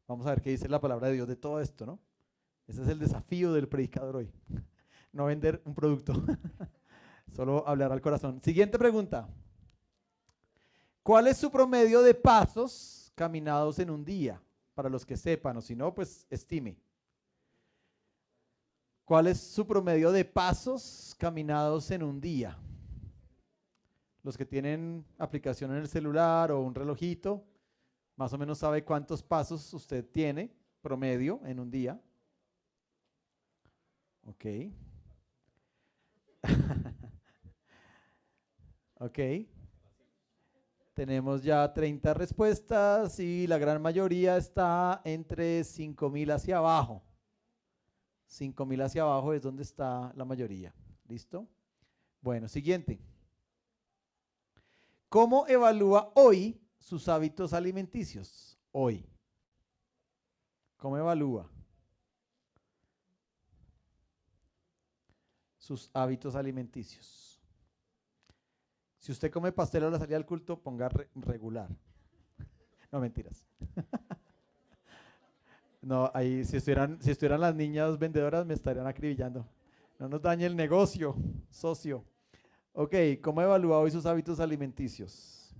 vamos 0.08 0.26
a 0.26 0.30
ver 0.30 0.42
qué 0.42 0.52
dice 0.52 0.70
la 0.70 0.80
palabra 0.80 1.10
de 1.10 1.16
Dios 1.16 1.28
de 1.28 1.36
todo 1.36 1.60
esto, 1.60 1.86
¿no? 1.86 2.00
Ese 2.68 2.82
es 2.82 2.88
el 2.88 2.98
desafío 2.98 3.52
del 3.52 3.68
predicador 3.68 4.16
hoy, 4.16 4.32
no 5.12 5.26
vender 5.26 5.62
un 5.66 5.76
producto, 5.76 6.14
solo 7.36 7.68
hablar 7.68 7.92
al 7.92 8.00
corazón. 8.00 8.42
Siguiente 8.42 8.80
pregunta. 8.80 9.28
¿Cuál 11.04 11.28
es 11.28 11.36
su 11.36 11.52
promedio 11.52 12.02
de 12.02 12.14
pasos 12.14 13.12
caminados 13.14 13.78
en 13.80 13.90
un 13.90 14.06
día? 14.06 14.42
Para 14.76 14.90
los 14.90 15.06
que 15.06 15.18
sepan, 15.18 15.58
o 15.58 15.62
si 15.62 15.76
no, 15.76 15.96
pues 15.96 16.28
estime. 16.30 16.78
¿Cuál 19.06 19.28
es 19.28 19.40
su 19.40 19.66
promedio 19.66 20.12
de 20.12 20.26
pasos 20.26 21.16
caminados 21.18 21.90
en 21.92 22.04
un 22.04 22.20
día? 22.20 22.58
Los 24.22 24.38
que 24.38 24.46
tienen 24.46 25.06
aplicación 25.18 25.72
en 25.72 25.78
el 25.78 25.88
celular 25.88 26.52
o 26.52 26.62
un 26.62 26.76
relojito, 26.76 27.44
más 28.16 28.34
o 28.34 28.38
menos 28.38 28.60
sabe 28.60 28.84
cuántos 28.84 29.24
pasos 29.24 29.74
usted 29.74 30.06
tiene 30.12 30.52
promedio 30.82 31.40
en 31.46 31.60
un 31.60 31.72
día. 31.72 32.02
Ok. 34.26 34.46
ok. 39.00 39.20
Tenemos 40.96 41.44
ya 41.44 41.74
30 41.74 42.14
respuestas 42.14 43.20
y 43.20 43.48
la 43.48 43.58
gran 43.58 43.82
mayoría 43.82 44.38
está 44.38 45.02
entre 45.04 45.60
5.000 45.60 46.32
hacia 46.32 46.58
abajo. 46.60 47.04
5.000 48.30 48.82
hacia 48.82 49.02
abajo 49.02 49.34
es 49.34 49.42
donde 49.44 49.64
está 49.64 50.14
la 50.16 50.24
mayoría. 50.24 50.74
¿Listo? 51.10 51.50
Bueno, 52.22 52.48
siguiente. 52.48 53.02
¿Cómo 55.10 55.46
evalúa 55.48 56.14
hoy 56.16 56.62
sus 56.80 57.10
hábitos 57.10 57.52
alimenticios? 57.52 58.58
Hoy. 58.72 59.06
¿Cómo 60.78 60.98
evalúa? 60.98 61.52
Sus 65.58 65.90
hábitos 65.94 66.36
alimenticios. 66.36 67.35
Si 69.06 69.12
usted 69.12 69.30
come 69.30 69.52
pastel 69.52 69.84
a 69.84 69.92
la 69.92 70.00
salida 70.00 70.18
del 70.18 70.26
culto, 70.26 70.60
ponga 70.60 70.90
regular. 71.14 71.70
No, 72.92 73.00
mentiras. 73.00 73.46
no, 75.84 76.10
ahí 76.12 76.44
si 76.44 76.58
estuvieran, 76.58 77.00
si 77.00 77.12
estuvieran 77.12 77.40
las 77.40 77.54
niñas 77.54 78.00
vendedoras 78.00 78.48
me 78.48 78.56
estarían 78.56 78.88
acribillando. 78.88 79.48
No 80.00 80.10
nos 80.10 80.24
dañe 80.24 80.48
el 80.48 80.56
negocio, 80.56 81.16
socio. 81.52 82.04
Ok, 82.74 82.96
¿cómo 83.22 83.42
ha 83.42 83.44
evaluado 83.44 83.84
hoy 83.84 83.92
sus 83.92 84.08
hábitos 84.08 84.40
alimenticios? 84.40 85.56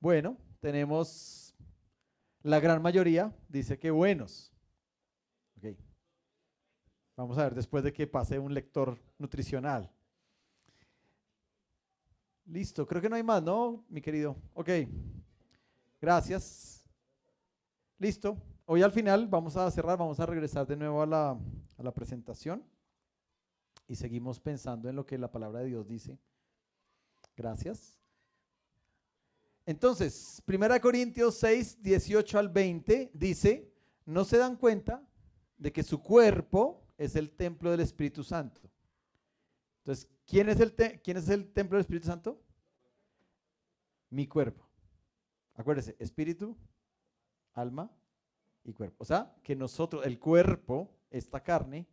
Bueno, 0.00 0.38
tenemos 0.58 1.54
la 2.42 2.60
gran 2.60 2.80
mayoría, 2.80 3.30
dice 3.46 3.78
que 3.78 3.90
buenos. 3.90 4.54
Ok. 5.58 5.76
Vamos 7.14 7.36
a 7.36 7.42
ver 7.42 7.54
después 7.54 7.84
de 7.84 7.92
que 7.92 8.06
pase 8.06 8.38
un 8.38 8.54
lector 8.54 8.98
nutricional. 9.18 9.92
Listo, 12.46 12.86
creo 12.86 13.00
que 13.00 13.08
no 13.08 13.16
hay 13.16 13.22
más, 13.22 13.42
¿no, 13.42 13.84
mi 13.88 14.00
querido? 14.00 14.36
Ok, 14.52 14.68
gracias. 16.00 16.84
Listo. 17.98 18.36
Hoy 18.66 18.82
al 18.82 18.92
final 18.92 19.26
vamos 19.26 19.56
a 19.56 19.70
cerrar, 19.70 19.98
vamos 19.98 20.20
a 20.20 20.26
regresar 20.26 20.66
de 20.66 20.76
nuevo 20.76 21.02
a 21.02 21.06
la, 21.06 21.30
a 21.30 21.82
la 21.82 21.92
presentación 21.92 22.62
y 23.88 23.94
seguimos 23.94 24.40
pensando 24.40 24.88
en 24.88 24.96
lo 24.96 25.06
que 25.06 25.18
la 25.18 25.30
palabra 25.30 25.60
de 25.60 25.66
Dios 25.66 25.86
dice. 25.86 26.18
Gracias. 27.36 27.98
Entonces, 29.66 30.42
1 30.46 30.80
Corintios 30.80 31.36
6, 31.36 31.82
18 31.82 32.38
al 32.38 32.48
20 32.50 33.10
dice, 33.14 33.72
no 34.04 34.24
se 34.24 34.36
dan 34.36 34.56
cuenta 34.56 35.02
de 35.56 35.72
que 35.72 35.82
su 35.82 36.02
cuerpo 36.02 36.86
es 36.98 37.16
el 37.16 37.30
templo 37.30 37.70
del 37.70 37.80
Espíritu 37.80 38.22
Santo. 38.22 38.60
Entonces, 39.78 40.08
¿quién 40.26 40.48
es 40.48 40.60
el, 40.60 40.74
¿quién 41.02 41.16
es 41.16 41.28
el 41.28 41.52
templo 41.52 41.76
del 41.76 41.82
Espíritu 41.82 42.06
Santo? 42.06 42.40
Mi 44.10 44.26
cuerpo. 44.26 44.68
Acuérdese, 45.54 45.96
espíritu, 45.98 46.56
alma 47.52 47.90
y 48.64 48.72
cuerpo. 48.72 48.96
O 48.98 49.04
sea, 49.04 49.34
que 49.42 49.54
nosotros, 49.54 50.04
el 50.04 50.18
cuerpo, 50.18 50.90
esta 51.10 51.42
carne, 51.42 51.86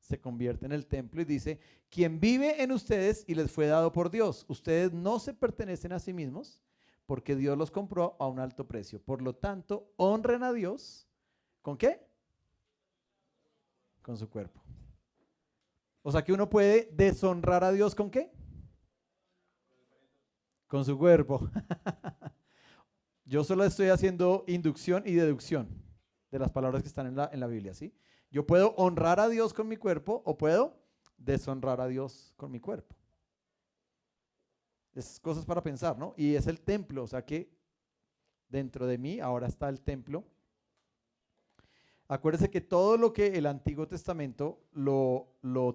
se 0.00 0.20
convierte 0.20 0.66
en 0.66 0.72
el 0.72 0.86
templo 0.86 1.20
y 1.20 1.24
dice, 1.24 1.60
quien 1.90 2.20
vive 2.20 2.62
en 2.62 2.72
ustedes 2.72 3.24
y 3.26 3.34
les 3.34 3.50
fue 3.50 3.66
dado 3.66 3.92
por 3.92 4.10
Dios. 4.10 4.44
Ustedes 4.48 4.92
no 4.92 5.18
se 5.18 5.34
pertenecen 5.34 5.92
a 5.92 5.98
sí 5.98 6.12
mismos 6.12 6.62
porque 7.06 7.36
Dios 7.36 7.56
los 7.56 7.70
compró 7.70 8.16
a 8.18 8.26
un 8.26 8.38
alto 8.38 8.66
precio. 8.66 9.02
Por 9.02 9.22
lo 9.22 9.34
tanto, 9.34 9.92
honren 9.96 10.42
a 10.42 10.52
Dios. 10.52 11.08
¿Con 11.62 11.76
qué? 11.76 12.06
Con 14.02 14.16
su 14.16 14.28
cuerpo. 14.28 14.62
O 16.08 16.10
sea 16.10 16.24
que 16.24 16.32
uno 16.32 16.48
puede 16.48 16.88
deshonrar 16.90 17.62
a 17.62 17.70
Dios 17.70 17.94
con 17.94 18.10
qué? 18.10 18.32
Con 20.66 20.82
su 20.82 20.96
cuerpo. 20.96 21.50
Yo 23.26 23.44
solo 23.44 23.62
estoy 23.62 23.88
haciendo 23.88 24.42
inducción 24.46 25.02
y 25.04 25.12
deducción 25.12 25.68
de 26.30 26.38
las 26.38 26.50
palabras 26.50 26.80
que 26.80 26.88
están 26.88 27.08
en 27.08 27.16
la, 27.16 27.28
en 27.30 27.40
la 27.40 27.46
Biblia, 27.46 27.74
¿sí? 27.74 27.94
Yo 28.30 28.46
puedo 28.46 28.70
honrar 28.76 29.20
a 29.20 29.28
Dios 29.28 29.52
con 29.52 29.68
mi 29.68 29.76
cuerpo 29.76 30.22
o 30.24 30.38
puedo 30.38 30.82
deshonrar 31.18 31.78
a 31.82 31.88
Dios 31.88 32.32
con 32.38 32.50
mi 32.50 32.58
cuerpo. 32.58 32.96
Es 34.94 35.20
cosas 35.20 35.44
para 35.44 35.62
pensar, 35.62 35.98
¿no? 35.98 36.14
Y 36.16 36.36
es 36.36 36.46
el 36.46 36.62
templo, 36.62 37.02
o 37.02 37.06
sea 37.06 37.22
que 37.26 37.54
dentro 38.48 38.86
de 38.86 38.96
mí 38.96 39.20
ahora 39.20 39.46
está 39.46 39.68
el 39.68 39.82
templo. 39.82 40.24
Acuérdese 42.10 42.48
que 42.48 42.62
todo 42.62 42.96
lo 42.96 43.12
que 43.12 43.36
el 43.36 43.44
Antiguo 43.44 43.86
Testamento 43.86 44.62
lo, 44.72 45.28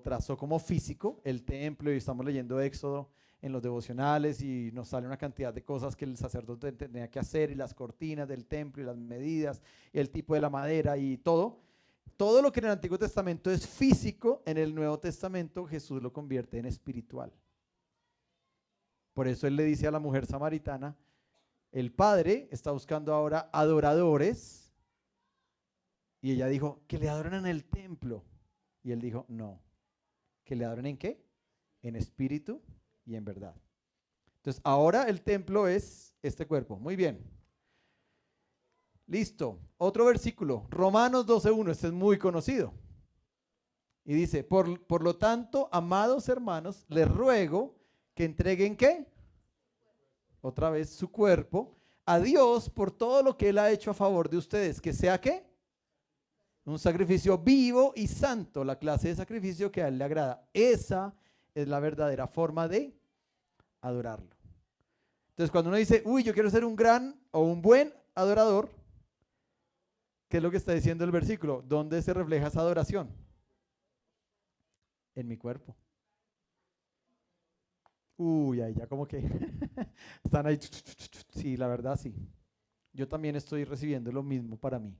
trazó 0.03 0.35
como 0.35 0.57
físico, 0.57 1.21
el 1.23 1.43
templo, 1.43 1.93
y 1.93 1.97
estamos 1.97 2.25
leyendo 2.25 2.59
Éxodo 2.59 3.11
en 3.39 3.51
los 3.51 3.61
devocionales 3.61 4.41
y 4.41 4.71
nos 4.73 4.87
sale 4.87 5.05
una 5.05 5.17
cantidad 5.17 5.53
de 5.53 5.63
cosas 5.63 5.95
que 5.95 6.05
el 6.05 6.17
sacerdote 6.17 6.71
tenía 6.71 7.11
que 7.11 7.19
hacer 7.19 7.51
y 7.51 7.55
las 7.55 7.75
cortinas 7.75 8.27
del 8.27 8.47
templo 8.47 8.81
y 8.81 8.85
las 8.85 8.97
medidas 8.97 9.61
y 9.91 9.99
el 9.99 10.09
tipo 10.09 10.33
de 10.33 10.41
la 10.41 10.49
madera 10.49 10.97
y 10.97 11.17
todo. 11.17 11.59
Todo 12.17 12.41
lo 12.41 12.51
que 12.51 12.61
en 12.61 12.65
el 12.65 12.71
Antiguo 12.71 12.97
Testamento 12.97 13.51
es 13.51 13.67
físico, 13.67 14.41
en 14.45 14.57
el 14.57 14.73
Nuevo 14.73 14.97
Testamento 14.97 15.65
Jesús 15.67 16.01
lo 16.01 16.11
convierte 16.11 16.57
en 16.57 16.65
espiritual. 16.65 17.31
Por 19.13 19.27
eso 19.27 19.45
él 19.45 19.55
le 19.55 19.65
dice 19.65 19.85
a 19.85 19.91
la 19.91 19.99
mujer 19.99 20.25
samaritana, 20.25 20.95
el 21.71 21.91
Padre 21.91 22.47
está 22.49 22.71
buscando 22.71 23.13
ahora 23.13 23.49
adoradores. 23.51 24.62
Y 26.23 26.31
ella 26.31 26.47
dijo, 26.47 26.81
que 26.87 26.97
le 26.97 27.09
adoren 27.09 27.33
en 27.33 27.45
el 27.45 27.65
templo. 27.65 28.23
Y 28.81 28.93
él 28.93 29.01
dijo, 29.01 29.25
no, 29.27 29.61
que 30.45 30.55
le 30.55 30.63
adoren 30.63 30.85
en 30.85 30.97
qué? 30.97 31.21
En 31.81 31.97
espíritu 31.97 32.61
y 33.05 33.15
en 33.15 33.25
verdad. 33.25 33.53
Entonces, 34.37 34.61
ahora 34.63 35.03
el 35.09 35.21
templo 35.21 35.67
es 35.67 36.15
este 36.21 36.47
cuerpo. 36.47 36.79
Muy 36.79 36.95
bien. 36.95 37.29
Listo. 39.05 39.59
Otro 39.77 40.05
versículo, 40.05 40.65
Romanos 40.69 41.27
12.1, 41.27 41.71
este 41.71 41.87
es 41.87 41.93
muy 41.93 42.17
conocido. 42.17 42.73
Y 44.05 44.13
dice, 44.13 44.45
por, 44.45 44.81
por, 44.87 45.03
lo 45.03 45.17
tanto, 45.17 45.67
amados 45.73 46.29
hermanos, 46.29 46.85
les 46.87 47.11
ruego 47.11 47.75
que 48.15 48.23
entreguen 48.23 48.77
qué? 48.77 49.05
Otra 50.39 50.69
vez 50.69 50.89
su 50.89 51.11
cuerpo 51.11 51.75
a 52.05 52.17
Dios 52.21 52.69
por 52.69 52.91
todo 52.91 53.21
lo 53.23 53.35
que 53.35 53.49
Él 53.49 53.57
ha 53.57 53.71
hecho 53.71 53.91
a 53.91 53.93
favor 53.93 54.29
de 54.29 54.37
ustedes. 54.37 54.79
Que 54.79 54.93
sea 54.93 55.19
qué? 55.19 55.52
Un 56.65 56.79
sacrificio 56.79 57.37
vivo 57.37 57.93
y 57.95 58.07
santo, 58.07 58.63
la 58.63 58.77
clase 58.77 59.09
de 59.09 59.15
sacrificio 59.15 59.71
que 59.71 59.83
a 59.83 59.87
Él 59.89 59.97
le 59.97 60.05
agrada. 60.05 60.47
Esa 60.53 61.13
es 61.53 61.67
la 61.67 61.79
verdadera 61.79 62.27
forma 62.27 62.67
de 62.67 62.95
adorarlo. 63.81 64.29
Entonces, 65.31 65.51
cuando 65.51 65.69
uno 65.69 65.77
dice, 65.77 66.01
uy, 66.05 66.23
yo 66.23 66.33
quiero 66.33 66.49
ser 66.49 66.63
un 66.63 66.75
gran 66.75 67.19
o 67.31 67.41
un 67.41 67.61
buen 67.61 67.93
adorador, 68.15 68.69
¿Qué 70.33 70.37
es 70.37 70.43
lo 70.43 70.49
que 70.49 70.57
está 70.57 70.73
diciendo 70.73 71.03
el 71.03 71.11
versículo? 71.11 71.61
¿Dónde 71.61 72.01
se 72.01 72.11
refleja 72.11 72.47
esa 72.47 72.61
adoración? 72.61 73.07
En 75.13 75.27
mi 75.27 75.37
cuerpo. 75.37 75.75
Uy, 78.17 78.59
ahí 78.59 78.73
ya 78.73 78.87
como 78.87 79.07
que 79.07 79.19
están 80.23 80.47
ahí. 80.47 80.59
Sí, 81.29 81.55
la 81.55 81.67
verdad 81.67 81.99
sí. 82.01 82.15
Yo 82.93 83.07
también 83.07 83.35
estoy 83.35 83.63
recibiendo 83.63 84.11
lo 84.11 84.23
mismo 84.23 84.57
para 84.57 84.79
mí. 84.79 84.97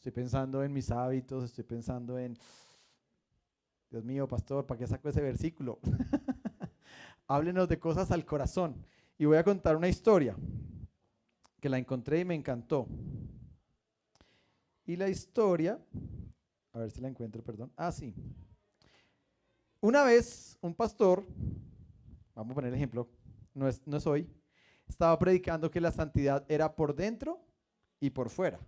Estoy 0.00 0.12
pensando 0.12 0.64
en 0.64 0.72
mis 0.72 0.90
hábitos, 0.90 1.44
estoy 1.44 1.62
pensando 1.62 2.18
en, 2.18 2.34
Dios 3.90 4.02
mío, 4.02 4.26
pastor, 4.26 4.66
¿para 4.66 4.78
qué 4.78 4.86
saco 4.86 5.10
ese 5.10 5.20
versículo? 5.20 5.78
Háblenos 7.28 7.68
de 7.68 7.78
cosas 7.78 8.10
al 8.10 8.24
corazón. 8.24 8.82
Y 9.18 9.26
voy 9.26 9.36
a 9.36 9.44
contar 9.44 9.76
una 9.76 9.88
historia 9.88 10.34
que 11.60 11.68
la 11.68 11.76
encontré 11.76 12.20
y 12.20 12.24
me 12.24 12.34
encantó. 12.34 12.88
Y 14.86 14.96
la 14.96 15.10
historia, 15.10 15.78
a 16.72 16.78
ver 16.78 16.90
si 16.90 17.02
la 17.02 17.08
encuentro, 17.08 17.44
perdón. 17.44 17.70
Ah, 17.76 17.92
sí. 17.92 18.14
Una 19.82 20.02
vez 20.02 20.56
un 20.62 20.74
pastor, 20.74 21.26
vamos 22.34 22.52
a 22.52 22.54
poner 22.54 22.70
el 22.70 22.76
ejemplo, 22.76 23.06
no 23.52 23.68
es, 23.68 23.86
no 23.86 23.98
es 23.98 24.06
hoy, 24.06 24.26
estaba 24.88 25.18
predicando 25.18 25.70
que 25.70 25.82
la 25.82 25.92
santidad 25.92 26.46
era 26.48 26.74
por 26.74 26.94
dentro 26.94 27.44
y 28.00 28.08
por 28.08 28.30
fuera. 28.30 28.58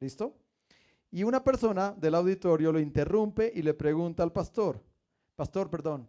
¿Listo? 0.00 0.36
Y 1.10 1.22
una 1.22 1.42
persona 1.42 1.92
del 1.92 2.14
auditorio 2.14 2.70
lo 2.72 2.80
interrumpe 2.80 3.50
y 3.54 3.62
le 3.62 3.74
pregunta 3.74 4.22
al 4.22 4.32
pastor, 4.32 4.82
pastor, 5.36 5.70
perdón, 5.70 6.08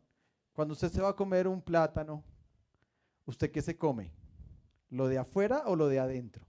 cuando 0.54 0.74
usted 0.74 0.92
se 0.92 1.02
va 1.02 1.10
a 1.10 1.16
comer 1.16 1.48
un 1.48 1.62
plátano, 1.62 2.24
¿usted 3.26 3.50
qué 3.50 3.62
se 3.62 3.78
come? 3.78 4.12
¿Lo 4.90 5.08
de 5.08 5.18
afuera 5.18 5.64
o 5.68 5.76
lo 5.76 5.88
de 5.88 6.00
adentro? 6.00 6.46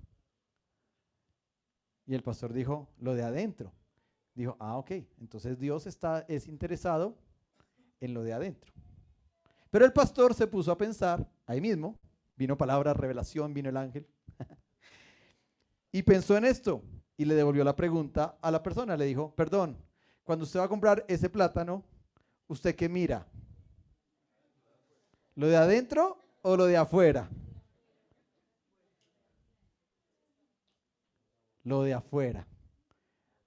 Y 2.07 2.15
el 2.15 2.23
pastor 2.23 2.53
dijo, 2.53 2.89
lo 2.99 3.15
de 3.15 3.23
adentro. 3.23 3.73
Dijo, 4.35 4.57
ah, 4.59 4.79
ok, 4.79 4.91
entonces 5.21 5.59
Dios 5.59 5.87
está, 5.87 6.25
es 6.29 6.49
interesado 6.49 7.17
en 8.01 8.15
lo 8.15 8.25
de 8.25 8.33
adentro. 8.33 8.73
Pero 9.71 9.85
el 9.85 9.93
pastor 9.93 10.35
se 10.35 10.49
puso 10.49 10.73
a 10.73 10.79
pensar, 10.79 11.31
ahí 11.47 11.61
mismo, 11.61 12.01
vino 12.35 12.57
palabra, 12.57 12.95
revelación, 12.95 13.55
vino 13.55 13.69
el 13.69 13.77
ángel, 13.77 14.09
y 15.93 16.03
pensó 16.03 16.37
en 16.37 16.47
esto 16.47 16.83
y 17.21 17.27
le 17.27 17.35
devolvió 17.35 17.63
la 17.65 17.77
pregunta 17.77 18.39
a 18.41 18.51
la 18.51 18.63
persona. 18.63 18.97
Le 18.97 19.05
dijo, 19.05 19.35
perdón, 19.35 19.77
cuando 20.25 20.45
usted 20.45 20.59
va 20.59 20.65
a 20.65 20.69
comprar 20.69 21.05
ese 21.07 21.29
plátano, 21.29 21.85
¿usted 22.49 22.75
qué 22.75 22.89
mira? 22.89 23.27
¿Lo 25.35 25.47
de 25.47 25.57
adentro 25.59 26.19
o 26.41 26.57
lo 26.57 26.65
de 26.65 26.79
afuera? 26.79 27.29
lo 31.63 31.83
de 31.83 31.93
afuera. 31.93 32.47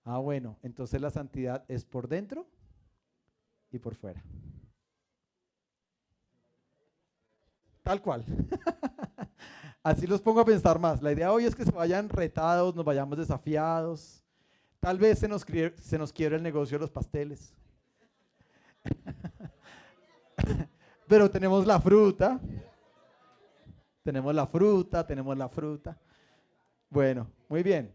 Ah, 0.04 0.20
bueno, 0.20 0.60
entonces 0.62 1.02
la 1.02 1.10
santidad 1.10 1.66
es 1.68 1.84
por 1.84 2.08
dentro 2.08 2.48
y 3.72 3.80
por 3.80 3.96
fuera. 3.96 4.24
Tal 7.82 8.02
cual. 8.04 8.24
Así 9.84 10.08
los 10.08 10.22
pongo 10.22 10.40
a 10.40 10.46
pensar 10.46 10.80
más. 10.80 11.02
La 11.02 11.12
idea 11.12 11.34
hoy 11.34 11.44
es 11.44 11.54
que 11.54 11.66
se 11.66 11.72
vayan 11.72 12.08
retados, 12.08 12.74
nos 12.74 12.86
vayamos 12.86 13.18
desafiados. 13.18 14.24
Tal 14.80 14.98
vez 14.98 15.20
se 15.20 15.28
nos, 15.28 15.46
se 15.82 15.98
nos 15.98 16.14
quiere 16.14 16.38
el 16.38 16.44
negocio 16.44 16.78
de 16.78 16.82
los 16.82 16.90
pasteles. 16.90 17.54
Pero 21.08 21.30
tenemos 21.30 21.68
la 21.68 21.82
fruta. 21.82 22.40
Tenemos 24.04 24.34
la 24.34 24.48
fruta, 24.48 25.06
tenemos 25.06 25.38
la 25.38 25.50
fruta. 25.50 26.00
Bueno, 26.90 27.28
muy 27.50 27.62
bien. 27.62 27.94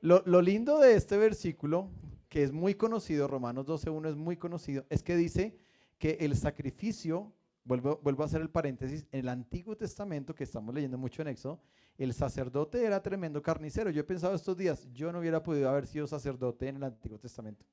Lo, 0.00 0.22
lo 0.24 0.40
lindo 0.40 0.78
de 0.78 0.94
este 0.94 1.16
versículo, 1.16 1.90
que 2.28 2.44
es 2.44 2.52
muy 2.52 2.76
conocido, 2.76 3.26
Romanos 3.26 3.66
12.1 3.66 4.10
es 4.10 4.16
muy 4.16 4.36
conocido, 4.36 4.86
es 4.88 5.02
que 5.02 5.16
dice 5.16 5.58
que 5.98 6.16
el 6.20 6.36
sacrificio, 6.36 7.32
vuelvo, 7.64 8.00
vuelvo 8.02 8.22
a 8.22 8.26
hacer 8.26 8.40
el 8.40 8.50
paréntesis, 8.50 9.06
en 9.12 9.20
el 9.20 9.28
Antiguo 9.28 9.76
Testamento, 9.76 10.34
que 10.34 10.44
estamos 10.44 10.74
leyendo 10.74 10.98
mucho 10.98 11.22
en 11.22 11.28
Éxodo, 11.28 11.60
el 11.98 12.14
sacerdote 12.14 12.84
era 12.84 13.02
tremendo 13.02 13.42
carnicero. 13.42 13.90
Yo 13.90 14.00
he 14.00 14.04
pensado 14.04 14.34
estos 14.34 14.56
días, 14.56 14.88
yo 14.92 15.12
no 15.12 15.18
hubiera 15.18 15.42
podido 15.42 15.68
haber 15.68 15.86
sido 15.86 16.06
sacerdote 16.06 16.68
en 16.68 16.76
el 16.76 16.84
Antiguo 16.84 17.18
Testamento. 17.18 17.66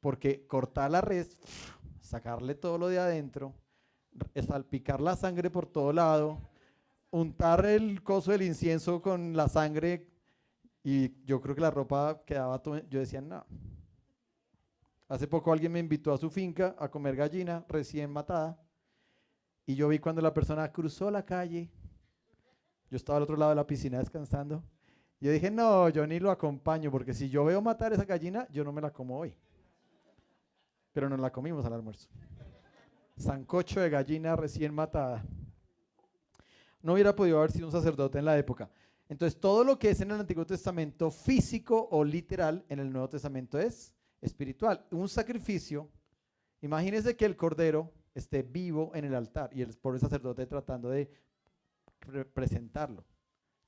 Porque 0.00 0.46
cortar 0.46 0.90
la 0.90 1.00
res, 1.00 1.40
sacarle 2.00 2.54
todo 2.54 2.78
lo 2.78 2.88
de 2.88 2.98
adentro, 2.98 3.54
salpicar 4.46 5.00
la 5.00 5.16
sangre 5.16 5.50
por 5.50 5.66
todo 5.66 5.92
lado, 5.92 6.40
untar 7.10 7.64
el 7.66 8.02
coso 8.02 8.32
del 8.32 8.42
incienso 8.42 9.00
con 9.00 9.36
la 9.36 9.48
sangre 9.48 10.08
y 10.82 11.24
yo 11.24 11.40
creo 11.40 11.54
que 11.54 11.60
la 11.60 11.70
ropa 11.70 12.22
quedaba 12.24 12.62
yo 12.88 13.00
decía, 13.00 13.20
no. 13.20 13.44
Hace 15.08 15.28
poco 15.28 15.52
alguien 15.52 15.72
me 15.72 15.78
invitó 15.78 16.12
a 16.12 16.18
su 16.18 16.30
finca 16.30 16.74
a 16.78 16.88
comer 16.90 17.16
gallina 17.16 17.64
recién 17.68 18.10
matada 18.10 18.60
y 19.64 19.74
yo 19.74 19.88
vi 19.88 19.98
cuando 19.98 20.20
la 20.20 20.34
persona 20.34 20.72
cruzó 20.72 21.10
la 21.10 21.24
calle 21.24 21.70
yo 22.90 22.96
estaba 22.96 23.16
al 23.16 23.24
otro 23.24 23.36
lado 23.36 23.50
de 23.50 23.56
la 23.56 23.66
piscina 23.66 23.98
descansando. 23.98 24.62
Yo 25.20 25.32
dije, 25.32 25.50
no, 25.50 25.88
yo 25.88 26.06
ni 26.06 26.20
lo 26.20 26.30
acompaño, 26.30 26.90
porque 26.90 27.14
si 27.14 27.28
yo 27.28 27.44
veo 27.44 27.60
matar 27.60 27.92
esa 27.92 28.04
gallina, 28.04 28.46
yo 28.50 28.64
no 28.64 28.72
me 28.72 28.80
la 28.80 28.92
como 28.92 29.18
hoy. 29.18 29.34
Pero 30.92 31.08
nos 31.08 31.18
la 31.18 31.32
comimos 31.32 31.64
al 31.64 31.72
almuerzo. 31.72 32.08
Sancocho 33.16 33.80
de 33.80 33.90
gallina 33.90 34.36
recién 34.36 34.74
matada. 34.74 35.24
No 36.82 36.92
hubiera 36.92 37.16
podido 37.16 37.38
haber 37.38 37.50
sido 37.50 37.66
un 37.66 37.72
sacerdote 37.72 38.18
en 38.18 38.24
la 38.24 38.38
época. 38.38 38.70
Entonces, 39.08 39.40
todo 39.40 39.64
lo 39.64 39.78
que 39.78 39.90
es 39.90 40.00
en 40.00 40.10
el 40.10 40.20
Antiguo 40.20 40.44
Testamento 40.46 41.10
físico 41.10 41.88
o 41.90 42.04
literal, 42.04 42.64
en 42.68 42.78
el 42.78 42.92
Nuevo 42.92 43.08
Testamento 43.08 43.58
es 43.58 43.92
espiritual. 44.26 44.86
Un 44.90 45.08
sacrificio, 45.08 45.88
imagínense 46.60 47.16
que 47.16 47.24
el 47.24 47.36
cordero 47.36 47.92
esté 48.14 48.42
vivo 48.42 48.92
en 48.94 49.04
el 49.04 49.14
altar 49.14 49.50
y 49.52 49.62
el 49.62 49.76
pobre 49.76 49.98
sacerdote 49.98 50.46
tratando 50.46 50.90
de 50.90 51.10
presentarlo. 52.34 53.04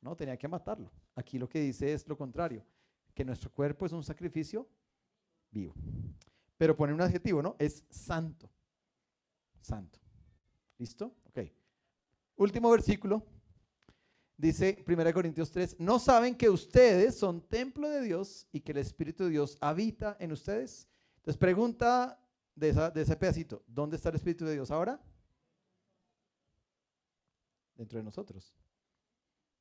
No, 0.01 0.15
tenía 0.17 0.37
que 0.37 0.49
matarlo. 0.49 0.91
Aquí 1.15 1.39
lo 1.39 1.49
que 1.49 1.61
dice 1.61 1.93
es 1.93 2.07
lo 2.07 2.17
contrario, 2.17 2.65
que 3.15 3.25
nuestro 3.25 3.51
cuerpo 3.51 3.87
es 3.87 3.93
un 3.93 4.05
sacrificio 4.05 4.69
vivo. 5.51 5.75
Pero 6.57 6.77
pone 6.77 6.93
un 6.93 7.01
adjetivo, 7.01 7.43
¿no? 7.43 7.57
Es 7.59 7.85
santo. 7.91 8.51
Santo. 9.61 9.99
¿Listo? 10.79 11.15
Ok. 11.25 11.41
Último 12.37 12.71
versículo. 12.71 13.25
Dice 14.39 14.83
1 14.87 15.13
Corintios 15.13 15.51
3, 15.51 15.77
¿no 15.79 15.99
saben 15.99 16.35
que 16.35 16.49
ustedes 16.49 17.19
son 17.19 17.43
templo 17.43 17.91
de 17.91 18.01
Dios 18.01 18.47
y 18.53 18.61
que 18.61 18.73
el 18.73 18.79
Espíritu 18.79 19.25
de 19.25 19.31
Dios 19.31 19.59
habita 19.61 20.17
en 20.19 20.33
ustedes? 20.33 20.89
Entonces 21.17 21.37
pregunta 21.37 22.19
de, 22.55 22.73
de 22.73 23.03
ese 23.03 23.17
pedacito, 23.17 23.63
¿dónde 23.67 23.97
está 23.97 24.09
el 24.09 24.15
Espíritu 24.15 24.47
de 24.47 24.55
Dios 24.55 24.71
ahora? 24.71 24.99
dentro 27.79 27.99
de 27.99 28.05
nosotros. 28.05 28.53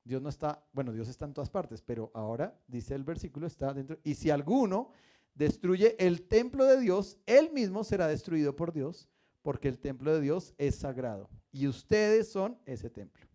Dios 0.04 0.22
no 0.22 0.30
está, 0.30 0.66
bueno, 0.74 0.92
Dios 0.92 1.08
está 1.08 1.26
en 1.26 1.34
todas 1.34 1.50
partes, 1.50 1.82
pero 1.82 2.12
ahora 2.14 2.60
dice 2.68 2.96
el 2.96 3.04
versículo, 3.04 3.48
está 3.48 3.74
dentro. 3.74 4.00
Y 4.04 4.16
si 4.16 4.30
alguno 4.30 4.92
destruye 5.36 5.96
el 6.00 6.28
templo 6.28 6.66
de 6.66 6.80
Dios, 6.80 7.18
él 7.26 7.52
mismo 7.52 7.84
será 7.84 8.08
destruido 8.08 8.56
por 8.56 8.74
Dios, 8.74 9.08
porque 9.44 9.68
el 9.68 9.80
templo 9.80 10.14
de 10.14 10.22
Dios 10.22 10.54
es 10.58 10.76
sagrado. 10.76 11.30
Y 11.52 11.68
ustedes 11.68 12.30
son 12.30 12.58
ese 12.66 12.90
templo. 12.90 13.28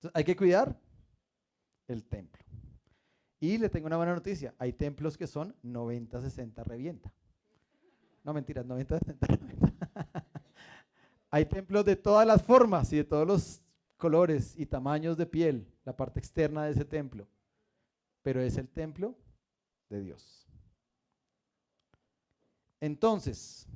Entonces, 0.00 0.16
hay 0.16 0.24
que 0.24 0.34
cuidar 0.34 0.80
el 1.86 2.04
templo. 2.04 2.42
Y 3.38 3.58
le 3.58 3.68
tengo 3.68 3.86
una 3.86 3.98
buena 3.98 4.14
noticia. 4.14 4.54
Hay 4.58 4.72
templos 4.72 5.18
que 5.18 5.26
son 5.26 5.54
90-60 5.62 6.64
revienta. 6.64 7.12
No 8.24 8.32
mentiras, 8.32 8.64
90-60 8.64 9.18
revienta. 9.20 10.26
Hay 11.30 11.44
templos 11.44 11.84
de 11.84 11.96
todas 11.96 12.26
las 12.26 12.42
formas 12.42 12.92
y 12.92 12.96
de 12.96 13.04
todos 13.04 13.26
los 13.26 13.62
colores 13.96 14.58
y 14.58 14.66
tamaños 14.66 15.16
de 15.16 15.26
piel, 15.26 15.66
la 15.84 15.96
parte 15.96 16.18
externa 16.18 16.64
de 16.64 16.72
ese 16.72 16.84
templo, 16.84 17.28
pero 18.22 18.40
es 18.40 18.56
el 18.56 18.68
templo 18.68 19.14
de 19.88 20.00
Dios. 20.00 20.48
Entonces, 22.80 23.68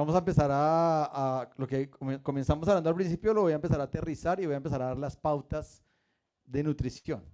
vamos 0.00 0.14
a 0.14 0.18
empezar 0.18 0.50
a, 0.52 1.50
lo 1.56 1.66
que 1.66 1.88
comenzamos 2.22 2.68
hablando 2.68 2.90
al 2.90 2.96
principio, 2.96 3.32
lo 3.32 3.42
voy 3.42 3.52
a 3.52 3.56
empezar 3.56 3.80
a 3.80 3.84
aterrizar 3.84 4.38
y 4.40 4.44
voy 4.44 4.54
a 4.54 4.58
empezar 4.58 4.82
a 4.82 4.86
dar 4.86 4.98
las 4.98 5.16
pautas 5.16 5.82
de 6.44 6.62
nutrición. 6.62 7.24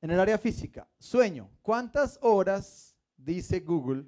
En 0.00 0.10
el 0.10 0.20
área 0.20 0.38
física, 0.38 0.88
sueño. 0.98 1.50
¿Cuántas 1.60 2.18
horas 2.22 2.96
dice 3.16 3.60
Google 3.60 4.06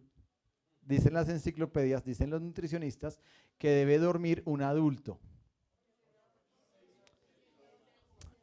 dicen 0.82 1.14
las 1.14 1.28
enciclopedias, 1.28 2.04
dicen 2.04 2.30
los 2.30 2.40
nutricionistas, 2.40 3.18
que 3.58 3.70
debe 3.70 3.98
dormir 3.98 4.42
un 4.44 4.62
adulto. 4.62 5.18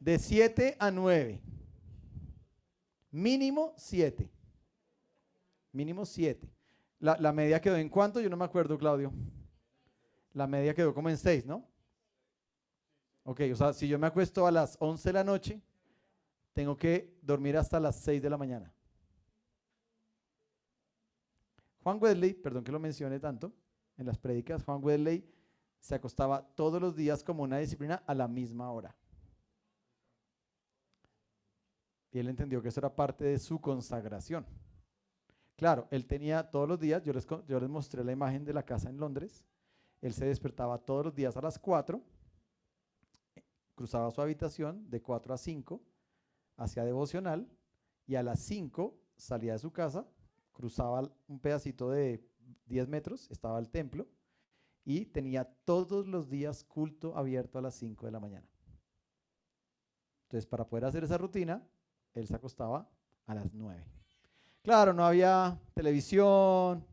De 0.00 0.18
7 0.18 0.76
a 0.78 0.90
9. 0.90 1.40
Mínimo 3.10 3.72
7. 3.76 4.30
Mínimo 5.72 6.04
7. 6.04 6.50
La, 7.02 7.16
la, 7.18 7.32
media 7.32 7.60
quedó 7.60 7.76
en 7.76 7.88
cuánto? 7.88 8.20
Yo 8.20 8.30
no 8.30 8.36
me 8.36 8.44
acuerdo, 8.44 8.78
Claudio. 8.78 9.12
La 10.34 10.46
media 10.46 10.72
quedó 10.72 10.94
como 10.94 11.10
en 11.10 11.18
6, 11.18 11.44
¿no? 11.44 11.66
Ok, 13.24 13.40
o 13.52 13.56
sea, 13.56 13.72
si 13.72 13.88
yo 13.88 13.98
me 13.98 14.06
acuesto 14.06 14.46
a 14.46 14.52
las 14.52 14.76
11 14.78 15.08
de 15.08 15.12
la 15.12 15.24
noche, 15.24 15.60
tengo 16.52 16.76
que 16.76 17.18
dormir 17.20 17.56
hasta 17.56 17.80
las 17.80 17.96
6 17.96 18.22
de 18.22 18.30
la 18.30 18.38
mañana. 18.38 18.72
Juan 21.82 21.98
Wesley, 22.00 22.34
perdón 22.34 22.62
que 22.62 22.70
lo 22.70 22.78
mencione 22.78 23.18
tanto, 23.18 23.52
en 23.96 24.06
las 24.06 24.16
prédicas, 24.16 24.62
Juan 24.62 24.78
Wesley 24.80 25.28
se 25.80 25.96
acostaba 25.96 26.46
todos 26.54 26.80
los 26.80 26.94
días 26.94 27.24
como 27.24 27.42
una 27.42 27.58
disciplina 27.58 28.04
a 28.06 28.14
la 28.14 28.28
misma 28.28 28.70
hora. 28.70 28.94
Y 32.12 32.20
él 32.20 32.28
entendió 32.28 32.62
que 32.62 32.68
eso 32.68 32.78
era 32.78 32.94
parte 32.94 33.24
de 33.24 33.40
su 33.40 33.60
consagración. 33.60 34.46
Claro, 35.62 35.86
él 35.92 36.08
tenía 36.08 36.50
todos 36.50 36.68
los 36.68 36.80
días, 36.80 37.04
yo 37.04 37.12
les, 37.12 37.24
yo 37.46 37.60
les 37.60 37.70
mostré 37.70 38.02
la 38.02 38.10
imagen 38.10 38.44
de 38.44 38.52
la 38.52 38.64
casa 38.64 38.90
en 38.90 38.96
Londres, 38.96 39.44
él 40.00 40.12
se 40.12 40.24
despertaba 40.24 40.76
todos 40.78 41.04
los 41.04 41.14
días 41.14 41.36
a 41.36 41.40
las 41.40 41.56
4, 41.56 42.02
cruzaba 43.76 44.10
su 44.10 44.20
habitación 44.20 44.90
de 44.90 45.00
4 45.00 45.32
a 45.32 45.38
5, 45.38 45.80
hacía 46.56 46.84
devocional 46.84 47.48
y 48.08 48.16
a 48.16 48.24
las 48.24 48.40
5 48.40 48.98
salía 49.14 49.52
de 49.52 49.60
su 49.60 49.70
casa, 49.70 50.04
cruzaba 50.52 51.08
un 51.28 51.38
pedacito 51.38 51.90
de 51.90 52.28
10 52.66 52.88
metros, 52.88 53.30
estaba 53.30 53.60
el 53.60 53.70
templo, 53.70 54.08
y 54.84 55.06
tenía 55.06 55.44
todos 55.64 56.08
los 56.08 56.28
días 56.28 56.64
culto 56.64 57.16
abierto 57.16 57.60
a 57.60 57.62
las 57.62 57.76
5 57.76 58.04
de 58.04 58.10
la 58.10 58.18
mañana. 58.18 58.48
Entonces, 60.24 60.44
para 60.44 60.66
poder 60.66 60.86
hacer 60.86 61.04
esa 61.04 61.18
rutina, 61.18 61.64
él 62.14 62.26
se 62.26 62.34
acostaba 62.34 62.90
a 63.26 63.34
las 63.36 63.54
9. 63.54 64.01
Claro, 64.62 64.92
no 64.92 65.04
había 65.04 65.58
televisión, 65.74 66.86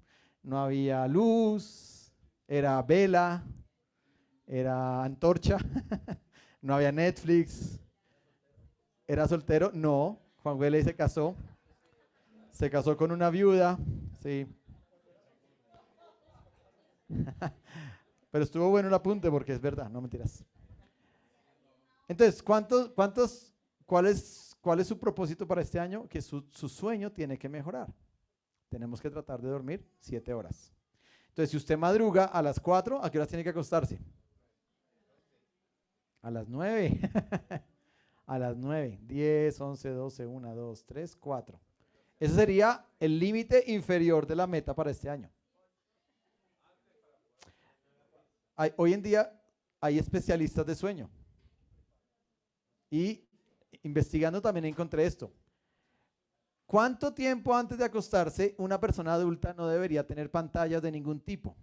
no 0.44 0.60
había 0.60 1.08
luz, 1.08 2.12
era 2.48 2.82
vela, 2.82 3.44
era 4.48 5.04
antorcha, 5.04 5.58
no 6.62 6.76
había 6.76 6.92
Netflix. 6.92 7.80
¿Era 9.08 9.28
soltero? 9.28 9.72
No. 9.74 10.20
Juan 10.42 10.58
Güelle 10.58 10.84
se 10.84 10.96
casó 10.96 11.36
se 12.60 12.70
casó 12.70 12.98
con 12.98 13.12
una 13.14 13.30
viuda, 13.30 13.80
sí. 14.22 14.46
Pero 18.32 18.44
estuvo 18.44 18.70
bueno 18.70 18.90
el 18.90 18.94
apunte 18.94 19.32
porque 19.32 19.54
es 19.54 19.62
verdad, 19.62 19.90
no 19.90 20.02
mentiras. 20.02 20.44
Entonces, 22.10 22.44
¿cuántos, 22.44 22.90
cuántos, 22.90 23.54
cuál, 23.86 24.08
es, 24.08 24.49
¿cuál 24.70 24.82
es 24.82 24.88
su 24.88 25.00
propósito 25.00 25.48
para 25.48 25.64
este 25.64 25.80
año? 25.80 26.08
Que 26.08 26.22
su, 26.22 26.46
su 26.52 26.70
sueño 26.70 27.12
tiene 27.12 27.40
que 27.40 27.50
mejorar. 27.50 27.92
Tenemos 28.70 29.02
que 29.02 29.10
tratar 29.10 29.42
de 29.42 29.50
dormir 29.50 29.84
siete 30.00 30.32
horas. 30.32 30.72
Entonces, 31.30 31.50
si 31.50 31.58
usted 31.58 31.76
madruga 31.76 32.26
a 32.26 32.40
las 32.44 32.60
cuatro, 32.60 33.04
¿a 33.04 33.10
qué 33.10 33.18
horas 33.18 33.30
tiene 33.30 33.44
que 33.44 33.50
acostarse? 33.50 33.98
A 36.22 36.30
las 36.30 36.48
nueve. 36.48 37.02
a 38.28 38.38
las 38.38 38.56
nueve. 38.58 39.00
Diez, 39.02 39.60
once, 39.60 39.90
doce, 39.90 40.28
una, 40.28 40.54
dos, 40.54 40.86
tres, 40.86 41.16
cuatro. 41.16 41.60
Ese 42.20 42.36
sería 42.36 42.86
el 43.00 43.18
límite 43.18 43.64
inferior 43.72 44.28
de 44.28 44.36
la 44.36 44.46
meta 44.46 44.76
para 44.76 44.92
este 44.92 45.10
año. 45.10 45.32
hoy 48.76 48.94
en 48.94 49.02
día 49.02 49.42
hay 49.82 49.98
especialistas 49.98 50.64
de 50.64 50.76
sueño. 50.76 51.10
Y 52.92 53.29
investigando 53.84 54.42
también 54.42 54.66
encontré 54.66 55.06
esto. 55.06 55.32
¿Cuánto 56.66 57.14
tiempo 57.14 57.56
antes 57.56 57.78
de 57.78 57.86
acostarse 57.86 58.54
una 58.58 58.80
persona 58.80 59.14
adulta 59.14 59.54
no 59.54 59.68
debería 59.68 60.06
tener 60.06 60.30
pantallas 60.30 60.82
de 60.82 60.92
ningún 60.92 61.20
tipo? 61.20 61.56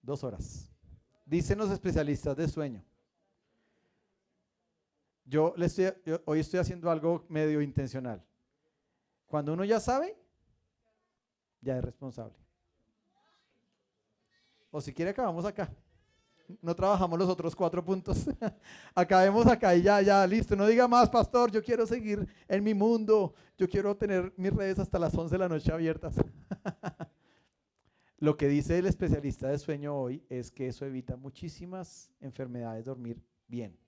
Dos 0.00 0.24
horas. 0.24 0.70
Dicen 1.26 1.58
los 1.58 1.70
especialistas 1.70 2.36
de 2.36 2.48
sueño. 2.48 2.84
Yo, 5.26 5.54
le 5.56 5.66
estoy, 5.66 5.92
yo 6.04 6.22
hoy 6.26 6.40
estoy 6.40 6.60
haciendo 6.60 6.90
algo 6.90 7.24
medio 7.28 7.62
intencional. 7.62 8.22
Cuando 9.26 9.54
uno 9.54 9.64
ya 9.64 9.80
sabe, 9.80 10.16
ya 11.60 11.78
es 11.78 11.84
responsable. 11.84 12.43
O 14.76 14.80
si 14.80 14.92
quiere, 14.92 15.12
acabamos 15.12 15.44
acá. 15.44 15.72
No 16.60 16.74
trabajamos 16.74 17.16
los 17.16 17.28
otros 17.28 17.54
cuatro 17.54 17.84
puntos. 17.84 18.28
Acabemos 18.92 19.46
acá 19.46 19.72
y 19.76 19.82
ya, 19.82 20.02
ya, 20.02 20.26
listo. 20.26 20.56
No 20.56 20.66
diga 20.66 20.88
más, 20.88 21.08
pastor, 21.08 21.52
yo 21.52 21.62
quiero 21.62 21.86
seguir 21.86 22.26
en 22.48 22.64
mi 22.64 22.74
mundo. 22.74 23.32
Yo 23.56 23.68
quiero 23.68 23.96
tener 23.96 24.32
mis 24.36 24.52
redes 24.52 24.80
hasta 24.80 24.98
las 24.98 25.16
11 25.16 25.32
de 25.32 25.38
la 25.38 25.48
noche 25.48 25.72
abiertas. 25.72 26.16
Lo 28.18 28.36
que 28.36 28.48
dice 28.48 28.76
el 28.76 28.86
especialista 28.86 29.46
de 29.46 29.60
sueño 29.60 29.96
hoy 29.96 30.24
es 30.28 30.50
que 30.50 30.66
eso 30.66 30.84
evita 30.84 31.14
muchísimas 31.14 32.10
enfermedades 32.20 32.84
dormir 32.84 33.22
bien. 33.46 33.78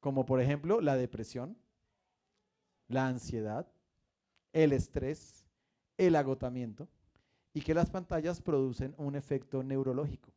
Como 0.00 0.26
por 0.26 0.40
ejemplo 0.40 0.80
la 0.80 0.96
depresión, 0.96 1.56
la 2.88 3.06
ansiedad, 3.06 3.68
el 4.52 4.72
estrés, 4.72 5.46
el 5.96 6.16
agotamiento 6.16 6.88
y 7.58 7.60
que 7.60 7.74
las 7.74 7.90
pantallas 7.90 8.40
producen 8.40 8.94
un 8.98 9.16
efecto 9.16 9.64
neurológico. 9.64 10.30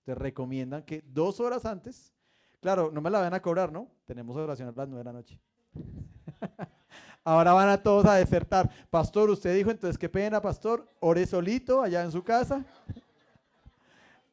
Entonces 0.00 0.20
recomiendan 0.20 0.82
que 0.82 1.02
dos 1.02 1.40
horas 1.40 1.64
antes, 1.64 2.12
claro, 2.60 2.90
no 2.92 3.00
me 3.00 3.08
la 3.08 3.20
van 3.20 3.32
a 3.32 3.40
cobrar, 3.40 3.72
¿no? 3.72 3.88
Tenemos 4.04 4.36
oración 4.36 4.68
a 4.68 4.72
las 4.76 4.86
nueve 4.86 4.98
de 4.98 5.04
la 5.04 5.12
noche. 5.14 5.40
Ahora 7.24 7.54
van 7.54 7.70
a 7.70 7.82
todos 7.82 8.04
a 8.04 8.16
desertar. 8.16 8.70
Pastor, 8.90 9.30
usted 9.30 9.56
dijo, 9.56 9.70
entonces 9.70 9.96
qué 9.96 10.10
pena, 10.10 10.42
pastor, 10.42 10.86
ore 11.00 11.24
solito 11.24 11.80
allá 11.80 12.02
en 12.02 12.12
su 12.12 12.22
casa. 12.22 12.62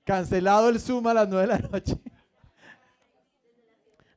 Cancelado 0.04 0.68
el 0.68 0.82
Zoom 0.82 1.08
a 1.08 1.14
las 1.14 1.30
nueve 1.30 1.54
de 1.54 1.62
la 1.62 1.70
noche. 1.70 1.98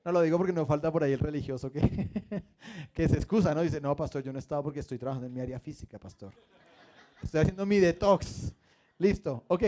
No 0.04 0.12
lo 0.12 0.22
digo 0.22 0.38
porque 0.38 0.54
no 0.54 0.64
falta 0.64 0.90
por 0.90 1.04
ahí 1.04 1.12
el 1.12 1.18
religioso 1.18 1.70
que, 1.70 1.82
que 2.94 3.08
se 3.08 3.16
excusa, 3.16 3.54
¿no? 3.54 3.60
Dice, 3.60 3.78
no, 3.78 3.94
pastor, 3.94 4.22
yo 4.22 4.32
no 4.32 4.38
estaba 4.38 4.62
porque 4.62 4.80
estoy 4.80 4.96
trabajando 4.96 5.26
en 5.26 5.34
mi 5.34 5.40
área 5.40 5.60
física, 5.60 5.98
pastor. 5.98 6.32
Estoy 7.22 7.40
haciendo 7.40 7.66
mi 7.66 7.78
detox. 7.78 8.54
Listo, 8.98 9.44
ok. 9.48 9.64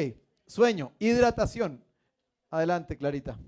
Sueño, 0.46 0.92
hidratación. 0.98 1.84
Adelante, 2.50 2.96
Clarita. 2.96 3.38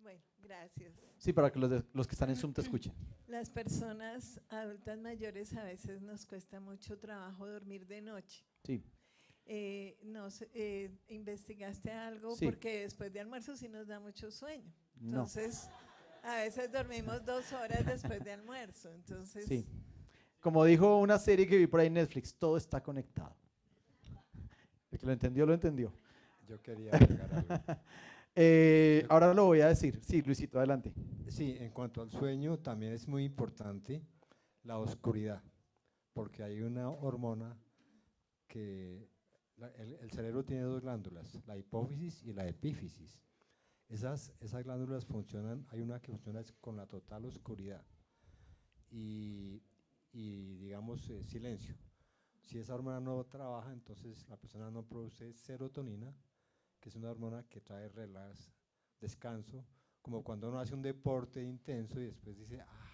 Bueno, 0.00 0.20
gracias. 0.42 0.94
Sí, 1.18 1.32
para 1.32 1.50
que 1.50 1.58
los, 1.58 1.84
los, 1.92 2.06
que 2.06 2.12
están 2.14 2.30
en 2.30 2.36
Zoom 2.36 2.52
te 2.52 2.62
escuchen. 2.62 2.92
Las 3.26 3.50
personas 3.50 4.40
adultas 4.48 4.98
mayores 4.98 5.54
a 5.54 5.64
veces 5.64 6.00
nos 6.00 6.24
cuesta 6.24 6.60
mucho 6.60 6.98
trabajo 6.98 7.46
dormir 7.46 7.86
de 7.86 8.00
noche. 8.00 8.44
Sí. 8.64 8.82
Eh, 9.50 9.96
nos, 10.02 10.42
eh, 10.52 10.90
¿Investigaste 11.08 11.90
algo? 11.90 12.36
Porque 12.38 12.82
después 12.82 13.10
de 13.10 13.20
almuerzo 13.20 13.56
sí 13.56 13.66
nos 13.66 13.86
da 13.86 13.98
mucho 13.98 14.30
sueño. 14.30 14.70
Entonces, 15.00 15.70
a 16.22 16.36
veces 16.36 16.70
dormimos 16.70 17.24
dos 17.24 17.50
horas 17.54 17.86
después 17.86 18.22
de 18.22 18.32
almuerzo. 18.32 18.92
Entonces, 18.92 19.46
sí. 19.46 19.66
Como 20.40 20.64
dijo 20.66 20.98
una 20.98 21.18
serie 21.18 21.46
que 21.46 21.56
vi 21.56 21.66
por 21.66 21.80
ahí 21.80 21.86
en 21.86 21.94
Netflix, 21.94 22.34
todo 22.34 22.58
está 22.58 22.82
conectado. 22.82 23.34
El 24.90 24.98
que 24.98 25.06
lo 25.06 25.12
entendió, 25.12 25.46
lo 25.46 25.54
entendió. 25.54 25.94
Yo 26.46 26.60
quería 26.62 26.92
agregar 26.92 27.32
algo. 27.32 27.80
Eh, 28.40 29.04
ahora 29.08 29.34
lo 29.34 29.46
voy 29.46 29.62
a 29.62 29.66
decir. 29.66 29.98
Sí, 30.00 30.22
Luisito, 30.22 30.58
adelante. 30.58 30.92
Sí, 31.26 31.56
en 31.58 31.72
cuanto 31.72 32.02
al 32.02 32.10
sueño, 32.12 32.56
también 32.56 32.92
es 32.92 33.08
muy 33.08 33.24
importante 33.24 34.00
la 34.62 34.78
oscuridad, 34.78 35.42
porque 36.12 36.44
hay 36.44 36.60
una 36.60 36.88
hormona 36.88 37.58
que 38.46 39.08
el, 40.00 40.10
cerebro 40.10 40.44
tiene 40.44 40.62
dos 40.62 40.82
glándulas, 40.82 41.38
la 41.46 41.56
hipófisis 41.56 42.22
y 42.24 42.32
la 42.32 42.46
epífisis. 42.46 43.20
Esas, 43.88 44.32
esas 44.40 44.64
glándulas 44.64 45.06
funcionan, 45.06 45.66
hay 45.70 45.80
una 45.80 46.00
que 46.00 46.12
funciona 46.12 46.42
con 46.60 46.76
la 46.76 46.86
total 46.86 47.24
oscuridad 47.24 47.82
y, 48.90 49.62
digamos, 50.12 51.08
eh, 51.10 51.24
silencio. 51.24 51.76
Si 52.44 52.58
esa 52.58 52.74
hormona 52.74 53.00
no 53.00 53.24
trabaja, 53.24 53.72
entonces 53.72 54.26
la 54.28 54.36
persona 54.36 54.70
no 54.70 54.82
produce 54.86 55.32
serotonina, 55.34 56.14
que 56.80 56.88
es 56.88 56.96
una 56.96 57.10
hormona 57.10 57.44
que 57.44 57.60
trae 57.60 57.88
relax, 57.88 58.52
descanso, 59.00 59.64
como 60.00 60.22
cuando 60.22 60.48
uno 60.48 60.58
hace 60.60 60.74
un 60.74 60.82
deporte 60.82 61.42
intenso 61.42 62.00
y 62.00 62.04
después 62.04 62.36
dice, 62.38 62.60
ah, 62.60 62.88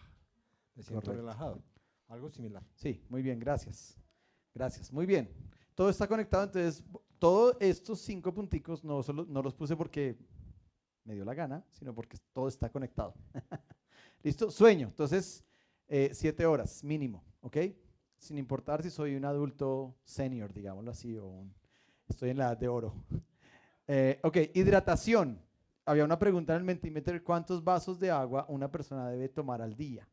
me 0.74 0.82
siento 0.82 1.12
relajado. 1.12 1.62
Algo 2.08 2.28
similar. 2.28 2.62
Sí, 2.74 3.04
muy 3.08 3.22
bien, 3.22 3.38
gracias. 3.38 3.98
Gracias, 4.52 4.92
muy 4.92 5.06
bien. 5.06 5.28
Todo 5.74 5.88
está 5.88 6.06
conectado, 6.06 6.44
entonces 6.44 6.84
todos 7.18 7.56
estos 7.58 8.00
cinco 8.00 8.32
punticos 8.32 8.84
no, 8.84 9.02
solo, 9.02 9.26
no 9.28 9.42
los 9.42 9.54
puse 9.54 9.76
porque 9.76 10.16
me 11.04 11.14
dio 11.14 11.24
la 11.24 11.34
gana, 11.34 11.64
sino 11.70 11.94
porque 11.94 12.18
todo 12.32 12.48
está 12.48 12.70
conectado. 12.70 13.14
¿Listo? 14.22 14.50
Sueño, 14.50 14.88
entonces 14.88 15.44
eh, 15.88 16.10
siete 16.12 16.46
horas 16.46 16.82
mínimo, 16.82 17.24
¿ok? 17.40 17.58
Sin 18.18 18.38
importar 18.38 18.82
si 18.82 18.90
soy 18.90 19.16
un 19.16 19.24
adulto 19.24 19.94
senior, 20.04 20.52
digámoslo 20.52 20.90
así, 20.90 21.16
o 21.16 21.26
un, 21.26 21.54
estoy 22.08 22.30
en 22.30 22.38
la 22.38 22.44
edad 22.46 22.58
de 22.58 22.68
oro. 22.68 22.94
Eh, 23.86 24.18
ok, 24.22 24.38
hidratación. 24.54 25.38
Había 25.84 26.06
una 26.06 26.18
pregunta 26.18 26.54
en 26.54 26.60
el 26.60 26.64
Mentimeter, 26.64 27.22
¿cuántos 27.22 27.62
vasos 27.62 28.00
de 28.00 28.10
agua 28.10 28.46
una 28.48 28.72
persona 28.72 29.10
debe 29.10 29.28
tomar 29.28 29.60
al 29.60 29.76
día? 29.76 30.08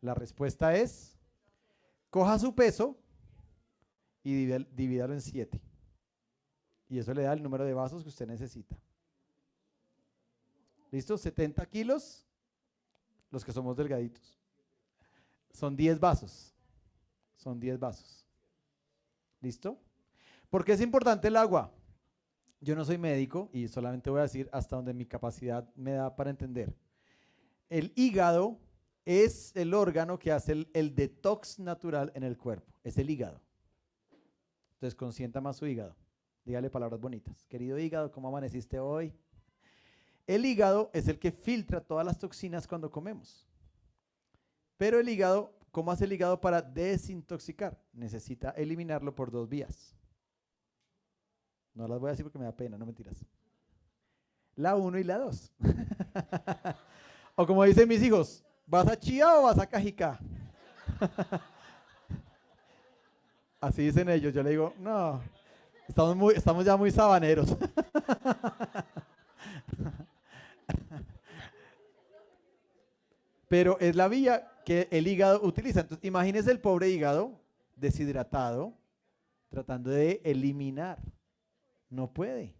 La 0.00 0.14
respuesta 0.14 0.76
es, 0.76 1.18
coja 2.08 2.38
su 2.38 2.54
peso 2.54 3.01
y 4.22 4.46
divídalo 4.74 5.14
en 5.14 5.20
7. 5.20 5.60
Y 6.88 6.98
eso 6.98 7.14
le 7.14 7.22
da 7.22 7.32
el 7.32 7.42
número 7.42 7.64
de 7.64 7.72
vasos 7.72 8.02
que 8.02 8.08
usted 8.08 8.26
necesita. 8.26 8.76
¿Listo? 10.90 11.16
70 11.16 11.64
kilos, 11.66 12.26
los 13.30 13.44
que 13.44 13.52
somos 13.52 13.76
delgaditos. 13.76 14.38
Son 15.52 15.74
10 15.74 15.98
vasos. 15.98 16.54
Son 17.36 17.58
10 17.58 17.78
vasos. 17.78 18.26
¿Listo? 19.40 19.78
¿Por 20.50 20.64
qué 20.64 20.72
es 20.72 20.80
importante 20.80 21.28
el 21.28 21.36
agua? 21.36 21.72
Yo 22.60 22.76
no 22.76 22.84
soy 22.84 22.98
médico 22.98 23.48
y 23.52 23.66
solamente 23.68 24.10
voy 24.10 24.20
a 24.20 24.24
decir 24.24 24.48
hasta 24.52 24.76
donde 24.76 24.94
mi 24.94 25.06
capacidad 25.06 25.68
me 25.74 25.92
da 25.92 26.14
para 26.14 26.30
entender. 26.30 26.76
El 27.68 27.92
hígado 27.96 28.60
es 29.04 29.56
el 29.56 29.74
órgano 29.74 30.18
que 30.18 30.30
hace 30.30 30.52
el, 30.52 30.70
el 30.74 30.94
detox 30.94 31.58
natural 31.58 32.12
en 32.14 32.22
el 32.22 32.36
cuerpo. 32.36 32.70
Es 32.84 32.98
el 32.98 33.10
hígado. 33.10 33.40
Entonces 34.82 34.96
consienta 34.96 35.40
más 35.40 35.58
su 35.58 35.66
hígado. 35.68 35.94
Dígale 36.44 36.68
palabras 36.68 37.00
bonitas. 37.00 37.46
Querido 37.46 37.78
hígado, 37.78 38.10
¿cómo 38.10 38.26
amaneciste 38.26 38.80
hoy? 38.80 39.14
El 40.26 40.44
hígado 40.44 40.90
es 40.92 41.06
el 41.06 41.20
que 41.20 41.30
filtra 41.30 41.80
todas 41.80 42.04
las 42.04 42.18
toxinas 42.18 42.66
cuando 42.66 42.90
comemos. 42.90 43.46
Pero 44.76 44.98
el 44.98 45.08
hígado, 45.08 45.56
¿cómo 45.70 45.92
hace 45.92 46.04
el 46.04 46.12
hígado 46.12 46.40
para 46.40 46.60
desintoxicar? 46.60 47.80
Necesita 47.92 48.50
eliminarlo 48.50 49.14
por 49.14 49.30
dos 49.30 49.48
vías. 49.48 49.94
No 51.74 51.86
las 51.86 52.00
voy 52.00 52.08
a 52.08 52.10
decir 52.10 52.24
porque 52.24 52.40
me 52.40 52.46
da 52.46 52.56
pena, 52.56 52.76
no 52.76 52.84
mentiras. 52.84 53.24
La 54.56 54.74
1 54.74 54.98
y 54.98 55.04
la 55.04 55.18
2. 55.18 55.52
o 57.36 57.46
como 57.46 57.62
dicen 57.62 57.88
mis 57.88 58.02
hijos, 58.02 58.44
¿vas 58.66 58.88
a 58.88 58.98
Chía 58.98 59.38
o 59.38 59.44
vas 59.44 59.60
a 59.60 59.66
Cajicá? 59.68 60.18
Así 63.62 63.82
dicen 63.82 64.08
ellos. 64.08 64.34
Yo 64.34 64.42
le 64.42 64.50
digo, 64.50 64.74
no, 64.80 65.22
estamos, 65.86 66.16
muy, 66.16 66.34
estamos 66.34 66.64
ya 66.64 66.76
muy 66.76 66.90
sabaneros. 66.90 67.56
Pero 73.48 73.78
es 73.78 73.94
la 73.94 74.08
vía 74.08 74.50
que 74.64 74.88
el 74.90 75.06
hígado 75.06 75.40
utiliza. 75.44 75.82
Entonces, 75.82 76.04
imagínese 76.04 76.50
el 76.50 76.58
pobre 76.58 76.88
hígado 76.88 77.38
deshidratado 77.76 78.74
tratando 79.48 79.90
de 79.90 80.20
eliminar. 80.24 80.98
No 81.88 82.12
puede. 82.12 82.56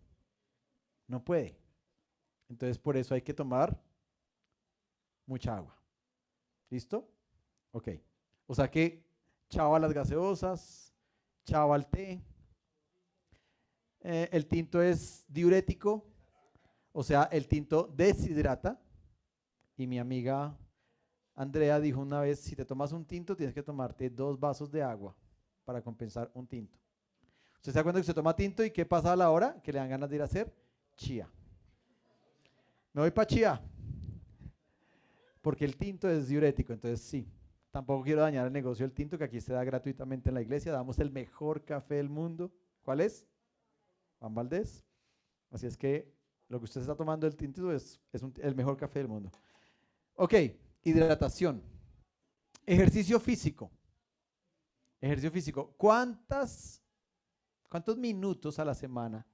No 1.09 1.25
puede. 1.25 1.59
Entonces, 2.49 2.79
por 2.79 2.97
eso 2.97 3.13
hay 3.13 3.23
que 3.23 3.35
tomar 3.35 3.77
mucha 5.27 5.57
agua. 5.57 5.77
¿Listo? 6.71 7.09
Ok. 7.73 7.89
O 8.47 8.55
sea 8.55 8.71
que, 8.71 9.05
chao 9.49 9.75
a 9.75 9.81
las 9.81 9.93
gaseosas, 9.93 10.92
chaval 11.45 11.89
té. 11.89 12.23
Eh, 14.01 14.29
el 14.33 14.47
tinto 14.47 14.83
es 14.83 15.25
diurético, 15.29 16.05
o 16.93 17.03
sea, 17.03 17.25
el 17.25 17.47
tinto 17.47 17.93
deshidrata. 17.95 18.81
Y 19.77 19.87
mi 19.87 19.99
amiga 19.99 20.57
Andrea 21.35 21.81
dijo 21.81 22.01
una 22.01 22.21
vez, 22.21 22.41
si 22.41 22.55
te 22.55 22.65
tomas 22.65 22.93
un 22.93 23.05
tinto, 23.05 23.37
tienes 23.37 23.55
que 23.55 23.63
tomarte 23.63 24.11
dos 24.11 24.39
vasos 24.39 24.71
de 24.71 24.83
agua 24.83 25.17
para 25.65 25.83
compensar 25.83 26.31
un 26.35 26.47
tinto. 26.47 26.79
¿Usted 27.57 27.73
se 27.73 27.79
da 27.79 27.83
cuenta 27.83 28.01
que 28.01 28.07
se 28.07 28.15
toma 28.15 28.35
tinto 28.35 28.65
y 28.65 28.71
qué 28.71 28.85
pasa 28.85 29.13
a 29.13 29.17
la 29.17 29.31
hora? 29.31 29.61
Que 29.63 29.73
le 29.73 29.79
dan 29.79 29.89
ganas 29.89 30.11
de 30.11 30.17
ir 30.17 30.23
a 30.23 30.25
hacer 30.25 30.53
chía. 30.97 31.31
Me 32.93 33.03
voy 33.03 33.11
para 33.11 33.27
chía. 33.27 33.63
porque 35.41 35.65
el 35.65 35.77
tinto 35.77 36.09
es 36.09 36.29
diurético, 36.29 36.73
entonces 36.73 37.01
sí. 37.01 37.29
Tampoco 37.73 38.05
quiero 38.05 38.21
dañar 38.21 38.47
el 38.47 38.53
negocio 38.53 38.87
del 38.87 38.93
tinto, 38.95 39.17
que 39.17 39.25
aquí 39.25 39.41
se 39.41 39.55
da 39.55 39.65
gratuitamente 39.65 40.29
en 40.29 40.35
la 40.35 40.43
iglesia. 40.43 40.71
Damos 40.71 40.99
el 40.99 41.11
mejor 41.11 41.65
café 41.65 41.95
del 41.95 42.11
mundo. 42.11 42.53
¿Cuál 42.83 43.01
es? 43.01 43.27
Juan 44.19 44.35
Valdés. 44.35 44.85
Así 45.51 45.67
es 45.67 45.79
que 45.79 46.13
lo 46.49 46.59
que 46.59 46.67
usted 46.67 46.83
está 46.83 46.95
tomando 46.95 47.27
el 47.27 47.35
tinto 47.35 47.73
es, 47.73 47.99
el 48.43 48.55
mejor 48.55 48.77
café 48.77 48.99
del 48.99 49.09
mundo. 49.09 49.31
Ok, 50.17 50.35
hidratación. 50.85 51.63
Ejercicio 52.67 53.19
físico. 53.19 53.71
Ejercicio 55.01 55.31
físico. 55.31 55.75
¿Cuántas, 55.79 56.83
¿Cuántos 57.71 57.97
minutos 57.97 58.59
a 58.59 58.67
la 58.67 58.75
semana 58.75 59.27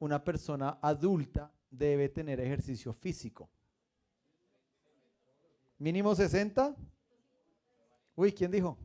una 0.00 0.24
persona 0.24 0.80
adulta 0.82 1.54
debe 1.70 2.08
tener 2.08 2.40
ejercicio 2.40 2.92
físico? 2.92 3.48
Mínimo 5.78 6.12
60. 6.12 6.76
Uy, 8.22 8.30
¿quién 8.30 8.52
dijo? 8.52 8.78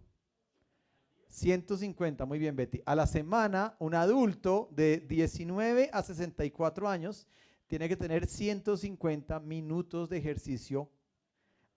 150, 1.27 2.25
muy 2.25 2.39
bien 2.39 2.55
Betty. 2.55 2.81
A 2.87 2.95
la 2.95 3.05
semana, 3.05 3.75
un 3.77 3.93
adulto 3.93 4.67
de 4.71 4.97
19 5.01 5.91
a 5.93 6.01
64 6.01 6.89
años 6.89 7.27
tiene 7.67 7.87
que 7.87 7.95
tener 7.95 8.25
150 8.25 9.39
minutos 9.41 10.09
de 10.09 10.17
ejercicio 10.17 10.89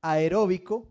aeróbico. 0.01 0.89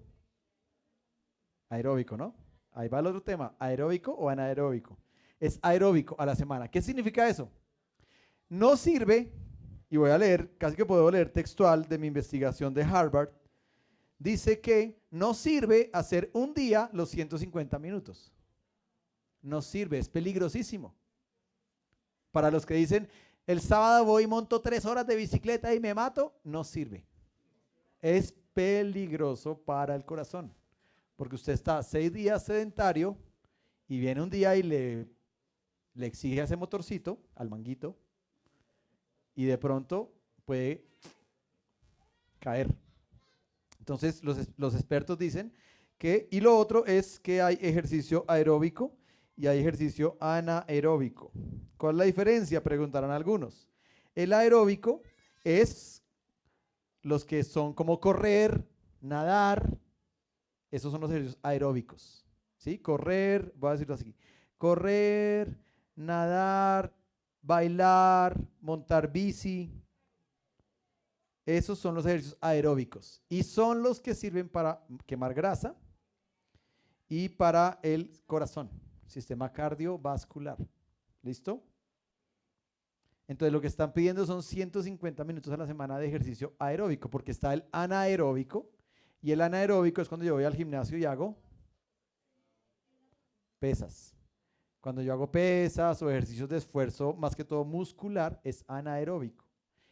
Aeróbico, 1.70 2.16
¿no? 2.16 2.36
Ahí 2.74 2.88
va 2.88 3.00
el 3.00 3.08
otro 3.08 3.24
tema, 3.24 3.56
aeróbico 3.58 4.12
o 4.12 4.30
anaeróbico. 4.30 4.96
Es 5.40 5.58
aeróbico 5.64 6.16
a 6.20 6.26
la 6.28 6.36
semana. 6.36 6.68
¿Qué 6.68 6.84
significa 6.84 7.28
eso? 7.28 7.50
No 8.48 8.78
sirve, 8.78 9.34
y 9.90 9.98
voy 9.98 10.12
a 10.12 10.20
leer, 10.20 10.56
casi 10.60 10.76
que 10.76 10.86
puedo 10.86 11.10
leer 11.10 11.32
textual 11.32 11.90
de 11.90 11.98
mi 11.98 12.06
investigación 12.06 12.76
de 12.76 12.84
Harvard, 12.84 13.32
dice 14.20 14.62
que 14.62 14.99
no 15.12 15.34
sirve 15.34 15.90
hacer 15.94 16.30
un 16.34 16.54
día 16.54 16.90
los 16.94 17.10
150 17.10 17.80
minutos. 17.80 18.32
No 19.42 19.62
sirve, 19.62 19.98
es 20.00 20.10
peligrosísimo. 20.10 20.94
Para 22.32 22.52
los 22.52 22.66
que 22.66 22.76
dicen, 22.76 23.10
el 23.48 23.62
sábado 23.62 24.06
voy 24.06 24.24
y 24.24 24.28
monto 24.28 24.62
tres 24.62 24.86
horas 24.86 25.08
de 25.08 25.16
bicicleta 25.16 25.74
y 25.74 25.80
me 25.80 25.94
mato, 25.94 26.40
no 26.44 26.64
sirve. 26.64 27.06
Es 28.02 28.32
peligroso 28.54 29.58
para 29.58 29.96
el 29.96 30.06
corazón, 30.06 30.54
porque 31.16 31.36
usted 31.36 31.54
está 31.54 31.82
seis 31.82 32.14
días 32.14 32.44
sedentario 32.44 33.18
y 33.88 34.00
viene 34.00 34.22
un 34.22 34.30
día 34.30 34.56
y 34.56 34.64
le, 34.64 35.08
le 35.96 36.06
exige 36.06 36.42
a 36.42 36.44
ese 36.44 36.56
motorcito, 36.56 37.18
al 37.36 37.50
manguito, 37.50 37.98
y 39.34 39.46
de 39.46 39.58
pronto 39.58 40.14
puede 40.46 40.86
caer. 42.40 42.76
Entonces 43.90 44.24
los, 44.24 44.38
los 44.58 44.76
expertos 44.76 45.18
dicen 45.18 45.52
que, 45.98 46.28
y 46.30 46.42
lo 46.42 46.56
otro 46.56 46.86
es 46.86 47.20
que 47.20 47.42
hay 47.42 47.58
ejercicio 47.60 48.24
aeróbico 48.28 48.96
y 49.36 49.48
hay 49.48 49.58
ejercicio 49.58 50.16
anaeróbico. 50.20 51.32
¿Cuál 51.76 51.96
es 51.96 51.98
la 51.98 52.04
diferencia? 52.04 52.62
Preguntarán 52.62 53.10
algunos. 53.10 53.68
El 54.14 54.34
aeróbico 54.34 55.02
es 55.44 56.04
los 57.02 57.26
que 57.26 57.44
son 57.44 57.74
como 57.74 58.00
correr, 58.00 58.64
nadar, 59.02 59.76
esos 60.70 60.92
son 60.92 61.02
los 61.02 61.10
ejercicios 61.10 61.40
aeróbicos. 61.42 62.28
¿Sí? 62.58 62.78
Correr, 62.78 63.52
voy 63.56 63.70
a 63.70 63.72
decirlo 63.72 63.96
así. 63.96 64.14
Correr, 64.60 65.58
nadar, 65.96 66.94
bailar, 67.42 68.40
montar 68.62 69.12
bici, 69.12 69.74
esos 71.46 71.80
son 71.80 71.96
los 71.96 72.06
ejercicios 72.06 72.38
aeróbicos 72.42 73.22
y 73.30 73.44
son 73.44 73.82
los 73.82 74.00
que 74.00 74.14
sirven 74.14 74.50
para 74.50 74.86
quemar 75.06 75.34
grasa 75.34 75.76
y 77.08 77.30
para 77.30 77.80
el 77.82 78.12
corazón, 78.28 78.70
sistema 79.08 79.52
cardiovascular. 79.52 80.58
¿Listo? 81.22 81.64
Entonces 83.28 83.54
lo 83.54 83.62
que 83.62 83.68
están 83.68 83.94
pidiendo 83.94 84.26
son 84.26 84.42
150 84.42 85.24
minutos 85.24 85.54
a 85.54 85.58
la 85.58 85.68
semana 85.68 86.00
de 86.00 86.08
ejercicio 86.08 86.56
aeróbico, 86.58 87.10
porque 87.10 87.32
está 87.32 87.54
el 87.54 87.66
anaeróbico 87.72 88.72
y 89.22 89.32
el 89.32 89.42
anaeróbico 89.42 90.02
es 90.02 90.08
cuando 90.08 90.26
yo 90.26 90.34
voy 90.34 90.46
al 90.46 90.56
gimnasio 90.56 90.98
y 90.98 91.06
hago 91.06 91.38
pesas. 93.60 94.16
Cuando 94.82 95.02
yo 95.02 95.14
hago 95.14 95.30
pesas 95.30 96.02
o 96.02 96.10
ejercicios 96.10 96.50
de 96.50 96.58
esfuerzo, 96.58 97.14
más 97.14 97.36
que 97.36 97.44
todo 97.44 97.66
muscular, 97.66 98.40
es 98.44 98.64
anaeróbico, 98.68 99.46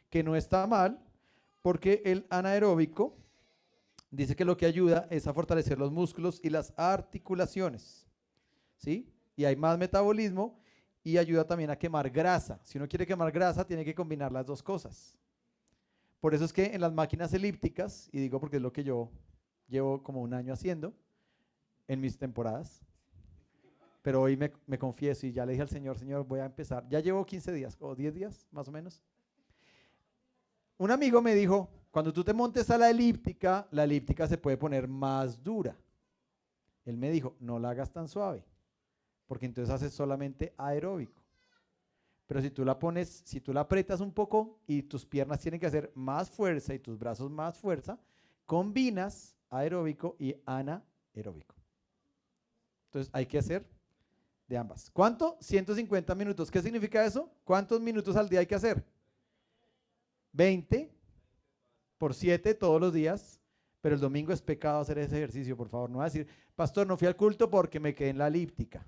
que 0.10 0.24
no 0.24 0.36
está 0.36 0.66
mal, 0.66 1.00
porque 1.68 2.02
el 2.06 2.26
anaeróbico 2.30 3.18
dice 4.10 4.38
que 4.38 4.46
lo 4.46 4.56
que 4.56 4.66
ayuda 4.66 5.06
es 5.10 5.28
a 5.28 5.34
fortalecer 5.34 5.78
los 5.78 5.92
músculos 5.92 6.40
y 6.42 6.50
las 6.50 6.74
articulaciones. 6.78 8.08
¿Sí? 8.78 9.12
Y 9.36 9.44
hay 9.44 9.58
más 9.58 9.78
metabolismo 9.78 10.58
y 11.04 11.18
ayuda 11.18 11.46
también 11.46 11.70
a 11.70 11.76
quemar 11.76 12.10
grasa. 12.10 12.62
Si 12.64 12.78
uno 12.78 12.88
quiere 12.88 13.06
quemar 13.06 13.34
grasa, 13.34 13.68
tiene 13.68 13.84
que 13.84 13.94
combinar 13.94 14.32
las 14.32 14.46
dos 14.46 14.64
cosas. 14.64 15.18
Por 16.22 16.34
eso 16.34 16.46
es 16.46 16.54
que 16.54 16.68
en 16.74 16.80
las 16.80 16.94
máquinas 16.94 17.34
elípticas, 17.34 18.08
y 18.14 18.20
digo 18.20 18.40
porque 18.40 18.56
es 18.56 18.62
lo 18.62 18.72
que 18.72 18.86
yo 18.86 19.12
llevo 19.68 20.02
como 20.02 20.22
un 20.22 20.34
año 20.34 20.54
haciendo 20.54 20.94
en 21.90 22.00
mis 22.00 22.18
temporadas, 22.18 22.82
pero 24.04 24.22
hoy 24.22 24.38
me, 24.38 24.54
me 24.68 24.80
confieso 24.80 25.28
y 25.28 25.34
ya 25.34 25.46
le 25.46 25.52
dije 25.52 25.64
al 25.64 25.70
Señor, 25.70 26.00
Señor, 26.00 26.26
voy 26.26 26.40
a 26.40 26.46
empezar. 26.46 26.88
Ya 26.88 27.02
llevo 27.02 27.26
15 27.26 27.52
días 27.52 27.76
o 27.82 27.94
10 27.94 28.14
días 28.14 28.48
más 28.52 28.70
o 28.70 28.72
menos 28.72 29.04
un 30.78 30.92
amigo 30.92 31.22
me 31.22 31.34
dijo, 31.34 31.70
cuando 31.92 32.14
tú 32.14 32.24
te 32.24 32.34
montes 32.34 32.70
a 32.70 32.78
la 32.78 32.90
elíptica, 32.90 33.68
la 33.72 33.84
elíptica 33.84 34.28
se 34.28 34.38
puede 34.38 34.58
poner 34.58 34.88
más 34.88 35.44
dura. 35.44 35.76
Él 36.86 36.98
me 36.98 37.10
dijo, 37.12 37.36
no 37.40 37.60
la 37.60 37.72
hagas 37.72 37.92
tan 37.92 38.08
suave, 38.08 38.46
porque 39.26 39.46
entonces 39.46 39.74
haces 39.74 39.94
solamente 39.94 40.54
aeróbico. 40.58 41.22
Pero 42.28 42.42
si 42.42 42.52
tú 42.52 42.66
la 42.66 42.78
pones, 42.78 43.24
si 43.26 43.42
tú 43.42 43.54
la 43.54 43.62
aprietas 43.62 44.02
un 44.02 44.12
poco 44.12 44.60
y 44.68 44.84
tus 44.84 45.06
piernas 45.06 45.40
tienen 45.40 45.60
que 45.60 45.66
hacer 45.66 45.92
más 45.96 46.30
fuerza 46.30 46.74
y 46.74 46.80
tus 46.80 47.00
brazos 47.00 47.32
más 47.32 47.58
fuerza, 47.58 47.98
combinas 48.46 49.36
aeróbico 49.50 50.16
y 50.20 50.36
anaeróbico. 50.46 51.56
Entonces 52.88 53.10
hay 53.14 53.26
que 53.26 53.38
hacer 53.38 53.66
de 54.48 54.58
ambas. 54.58 54.90
¿Cuánto? 54.92 55.38
150 55.40 56.16
minutos. 56.16 56.52
¿Qué 56.52 56.62
significa 56.62 57.04
eso? 57.06 57.30
¿Cuántos 57.44 57.82
minutos 57.82 58.16
al 58.16 58.30
día 58.30 58.42
hay 58.42 58.46
que 58.46 58.56
hacer? 58.56 58.86
20 60.34 60.92
por 61.98 62.14
7 62.14 62.54
todos 62.54 62.80
los 62.80 62.94
días, 62.94 63.42
pero 63.82 63.96
el 63.96 64.02
domingo 64.02 64.32
es 64.34 64.42
pecado 64.42 64.80
hacer 64.80 64.98
ese 65.00 65.18
ejercicio, 65.18 65.56
por 65.56 65.70
favor. 65.70 65.90
No 65.90 66.00
va 66.00 66.06
a 66.06 66.10
decir, 66.10 66.28
pastor, 66.56 66.88
no 66.88 66.98
fui 66.98 67.08
al 67.08 67.16
culto 67.16 67.50
porque 67.50 67.80
me 67.80 67.96
quedé 67.96 68.10
en 68.10 68.18
la 68.18 68.28
elíptica. 68.28 68.86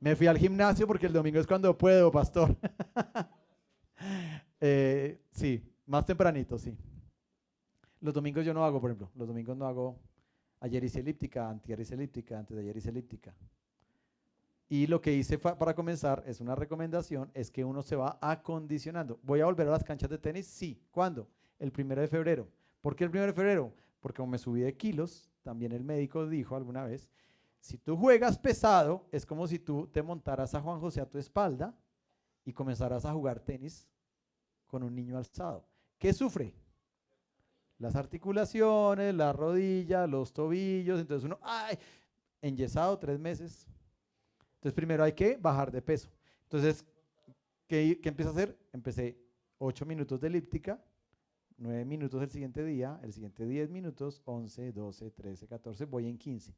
Me 0.00 0.16
fui 0.16 0.26
al 0.26 0.38
gimnasio 0.38 0.86
porque 0.86 1.06
el 1.06 1.12
domingo 1.12 1.38
es 1.38 1.46
cuando 1.46 1.76
puedo, 1.76 2.10
pastor. 2.10 2.56
Eh, 4.64 5.20
sí, 5.32 5.60
más 5.86 6.06
tempranito, 6.06 6.56
sí. 6.56 6.72
Los 8.00 8.14
domingos 8.14 8.44
yo 8.44 8.54
no 8.54 8.64
hago, 8.64 8.80
por 8.80 8.90
ejemplo. 8.90 9.10
Los 9.16 9.26
domingos 9.26 9.56
no 9.56 9.66
hago. 9.66 9.98
Ayer 10.60 10.84
hice 10.84 11.00
elíptica, 11.00 11.48
antier 11.48 11.80
hice 11.80 11.94
elíptica, 11.94 12.38
antes 12.38 12.56
de 12.56 12.62
ayer 12.62 12.76
hice 12.76 12.90
elíptica. 12.90 13.34
Y 14.72 14.86
lo 14.86 15.02
que 15.02 15.12
hice 15.12 15.36
para 15.38 15.74
comenzar, 15.74 16.24
es 16.26 16.40
una 16.40 16.54
recomendación, 16.54 17.30
es 17.34 17.50
que 17.50 17.62
uno 17.62 17.82
se 17.82 17.94
va 17.94 18.18
acondicionando. 18.22 19.20
¿Voy 19.22 19.42
a 19.42 19.44
volver 19.44 19.68
a 19.68 19.72
las 19.72 19.84
canchas 19.84 20.08
de 20.08 20.16
tenis? 20.16 20.46
Sí. 20.46 20.80
¿Cuándo? 20.90 21.28
El 21.58 21.70
primero 21.70 22.00
de 22.00 22.08
febrero. 22.08 22.48
¿Por 22.80 22.96
qué 22.96 23.04
el 23.04 23.10
primero 23.10 23.30
de 23.30 23.36
febrero? 23.36 23.70
Porque 24.00 24.16
como 24.16 24.30
me 24.30 24.38
subí 24.38 24.62
de 24.62 24.74
kilos, 24.74 25.30
también 25.42 25.72
el 25.72 25.84
médico 25.84 26.26
dijo 26.26 26.56
alguna 26.56 26.84
vez, 26.84 27.10
si 27.60 27.76
tú 27.76 27.98
juegas 27.98 28.38
pesado, 28.38 29.04
es 29.12 29.26
como 29.26 29.46
si 29.46 29.58
tú 29.58 29.88
te 29.88 30.02
montaras 30.02 30.54
a 30.54 30.62
Juan 30.62 30.80
José 30.80 31.02
a 31.02 31.06
tu 31.10 31.18
espalda 31.18 31.74
y 32.42 32.54
comenzaras 32.54 33.04
a 33.04 33.12
jugar 33.12 33.40
tenis 33.40 33.86
con 34.66 34.82
un 34.82 34.94
niño 34.94 35.18
alzado. 35.18 35.66
¿Qué 35.98 36.14
sufre? 36.14 36.54
Las 37.76 37.94
articulaciones, 37.94 39.14
la 39.14 39.34
rodilla, 39.34 40.06
los 40.06 40.32
tobillos. 40.32 40.98
Entonces 40.98 41.26
uno, 41.26 41.38
¡ay! 41.42 41.78
Enyesado 42.40 42.98
tres 42.98 43.18
meses, 43.18 43.68
entonces, 44.62 44.76
primero 44.76 45.02
hay 45.02 45.12
que 45.12 45.36
bajar 45.38 45.72
de 45.72 45.82
peso. 45.82 46.08
Entonces, 46.44 46.86
¿qué, 47.66 47.98
qué 48.00 48.08
a 48.10 48.28
hacer? 48.30 48.56
Empecé 48.72 49.18
8 49.58 49.84
minutos 49.84 50.20
de 50.20 50.28
elíptica, 50.28 50.80
9 51.58 51.84
minutos 51.84 52.22
el 52.22 52.30
siguiente 52.30 52.64
día, 52.64 53.00
el 53.02 53.12
siguiente 53.12 53.44
10 53.44 53.70
minutos, 53.70 54.22
11, 54.24 54.70
12, 54.70 55.10
13, 55.10 55.48
14, 55.48 55.84
voy 55.86 56.08
en 56.08 56.16
15. 56.16 56.54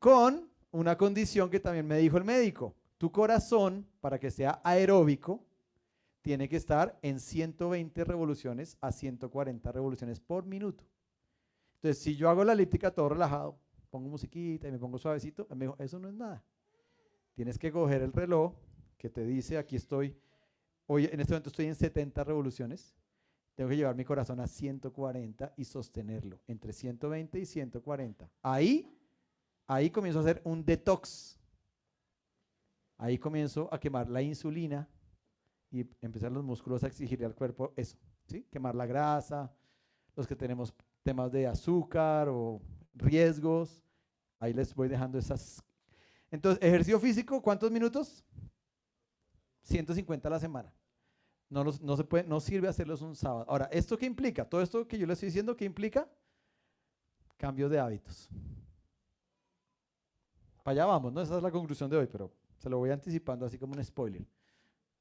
Con 0.00 0.50
una 0.72 0.98
condición 0.98 1.48
que 1.48 1.60
también 1.60 1.86
me 1.86 1.98
dijo 1.98 2.16
el 2.16 2.24
médico, 2.24 2.74
tu 2.96 3.12
corazón, 3.12 3.86
para 4.00 4.18
que 4.18 4.32
sea 4.32 4.60
aeróbico, 4.64 5.46
tiene 6.22 6.48
que 6.48 6.56
estar 6.56 6.98
en 7.02 7.20
120 7.20 8.02
revoluciones 8.02 8.76
a 8.80 8.90
140 8.90 9.70
revoluciones 9.70 10.18
por 10.18 10.44
minuto. 10.44 10.82
Entonces, 11.76 12.02
si 12.02 12.16
yo 12.16 12.28
hago 12.28 12.42
la 12.42 12.54
elíptica 12.54 12.90
todo 12.90 13.10
relajado, 13.10 13.60
pongo 13.90 14.08
musiquita 14.08 14.68
y 14.68 14.72
me 14.72 14.78
pongo 14.78 14.98
suavecito, 14.98 15.46
me 15.50 15.66
dijo, 15.66 15.76
eso 15.78 15.98
no 15.98 16.08
es 16.08 16.14
nada. 16.14 16.44
Tienes 17.34 17.58
que 17.58 17.70
coger 17.70 18.02
el 18.02 18.12
reloj 18.12 18.54
que 18.96 19.08
te 19.08 19.24
dice, 19.24 19.58
aquí 19.58 19.76
estoy, 19.76 20.16
hoy 20.86 21.04
en 21.06 21.20
este 21.20 21.32
momento 21.32 21.50
estoy 21.50 21.66
en 21.66 21.74
70 21.74 22.24
revoluciones, 22.24 22.96
tengo 23.54 23.70
que 23.70 23.76
llevar 23.76 23.96
mi 23.96 24.04
corazón 24.04 24.38
a 24.40 24.46
140 24.46 25.54
y 25.56 25.64
sostenerlo 25.64 26.40
entre 26.46 26.72
120 26.72 27.40
y 27.40 27.44
140. 27.44 28.30
Ahí, 28.42 28.96
ahí 29.66 29.90
comienzo 29.90 30.20
a 30.20 30.22
hacer 30.22 30.40
un 30.44 30.64
detox. 30.64 31.38
Ahí 32.96 33.18
comienzo 33.18 33.68
a 33.72 33.80
quemar 33.80 34.08
la 34.08 34.22
insulina 34.22 34.88
y 35.70 35.84
empezar 36.00 36.32
los 36.32 36.44
músculos 36.44 36.84
a 36.84 36.86
exigirle 36.86 37.26
al 37.26 37.34
cuerpo 37.34 37.72
eso, 37.76 37.96
¿sí? 38.26 38.44
Quemar 38.50 38.74
la 38.74 38.86
grasa, 38.86 39.52
los 40.14 40.26
que 40.26 40.36
tenemos 40.36 40.72
temas 41.02 41.30
de 41.30 41.46
azúcar 41.46 42.28
o 42.28 42.60
riesgos, 42.98 43.84
ahí 44.38 44.52
les 44.52 44.74
voy 44.74 44.88
dejando 44.88 45.18
esas. 45.18 45.62
Entonces, 46.30 46.62
ejercicio 46.62 47.00
físico, 47.00 47.40
¿cuántos 47.40 47.70
minutos? 47.70 48.24
150 49.62 50.28
a 50.28 50.30
la 50.30 50.40
semana. 50.40 50.72
No, 51.50 51.64
no, 51.64 51.96
se 51.96 52.04
puede, 52.04 52.24
no 52.24 52.40
sirve 52.40 52.68
hacerlos 52.68 53.00
un 53.00 53.16
sábado. 53.16 53.46
Ahora, 53.48 53.66
¿esto 53.72 53.96
qué 53.96 54.04
implica? 54.04 54.44
Todo 54.44 54.60
esto 54.60 54.86
que 54.86 54.98
yo 54.98 55.06
le 55.06 55.14
estoy 55.14 55.28
diciendo, 55.28 55.56
¿qué 55.56 55.64
implica? 55.64 56.06
Cambio 57.38 57.68
de 57.68 57.78
hábitos. 57.78 58.28
Para 60.62 60.72
allá 60.72 60.86
vamos, 60.86 61.12
¿no? 61.12 61.22
Esa 61.22 61.38
es 61.38 61.42
la 61.42 61.50
conclusión 61.50 61.88
de 61.88 61.96
hoy, 61.96 62.06
pero 62.06 62.30
se 62.58 62.68
lo 62.68 62.78
voy 62.78 62.90
anticipando 62.90 63.46
así 63.46 63.58
como 63.58 63.72
un 63.72 63.82
spoiler. 63.82 64.26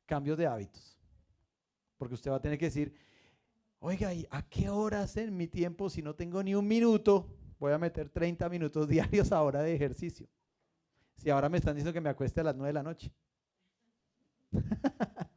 Cambios 0.06 0.38
de 0.38 0.48
hábitos. 0.48 0.98
Porque 1.98 2.14
usted 2.14 2.32
va 2.32 2.38
a 2.38 2.42
tener 2.42 2.58
que 2.58 2.66
decir, 2.66 2.94
oiga, 3.80 4.14
¿y 4.14 4.26
a 4.30 4.48
qué 4.48 4.70
horas 4.70 5.18
en 5.18 5.36
mi 5.36 5.48
tiempo, 5.48 5.90
si 5.90 6.02
no 6.02 6.16
tengo 6.16 6.42
ni 6.44 6.56
un 6.56 6.68
minuto, 6.68 7.28
voy 7.60 7.74
a 7.74 7.78
meter 7.78 8.10
30 8.10 8.50
minutos 8.50 8.88
diarios 8.90 9.32
ahora 9.32 9.62
de 9.62 9.76
ejercicio? 9.76 10.28
Si 11.18 11.30
ahora 11.30 11.50
me 11.50 11.58
están 11.58 11.76
diciendo 11.76 11.94
que 11.94 12.02
me 12.02 12.10
acueste 12.10 12.42
a 12.42 12.44
las 12.44 12.56
9 12.56 12.68
de 12.68 12.74
la 12.74 12.84
noche. 12.84 13.12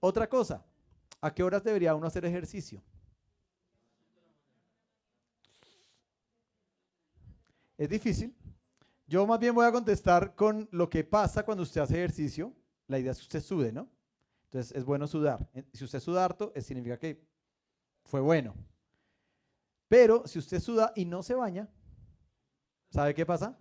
Otra 0.00 0.28
cosa, 0.28 0.64
¿a 1.20 1.32
qué 1.32 1.42
horas 1.42 1.62
debería 1.62 1.94
uno 1.94 2.06
hacer 2.06 2.24
ejercicio? 2.24 2.82
Es 7.78 7.88
difícil. 7.88 8.34
Yo 9.06 9.26
más 9.26 9.38
bien 9.38 9.54
voy 9.54 9.66
a 9.66 9.72
contestar 9.72 10.34
con 10.34 10.68
lo 10.72 10.88
que 10.88 11.04
pasa 11.04 11.44
cuando 11.44 11.62
usted 11.62 11.80
hace 11.80 11.94
ejercicio. 11.94 12.52
La 12.86 12.98
idea 12.98 13.12
es 13.12 13.18
que 13.18 13.22
usted 13.22 13.40
sude, 13.40 13.72
¿no? 13.72 13.88
Entonces 14.44 14.76
es 14.76 14.84
bueno 14.84 15.06
sudar. 15.06 15.48
Si 15.72 15.84
usted 15.84 16.00
suda 16.00 16.24
harto, 16.24 16.52
significa 16.60 16.98
que 16.98 17.24
fue 18.04 18.20
bueno. 18.20 18.54
Pero 19.92 20.26
si 20.26 20.38
usted 20.38 20.58
suda 20.58 20.90
y 20.96 21.04
no 21.04 21.22
se 21.22 21.34
baña, 21.34 21.68
¿sabe 22.88 23.12
qué 23.12 23.26
pasa? 23.26 23.58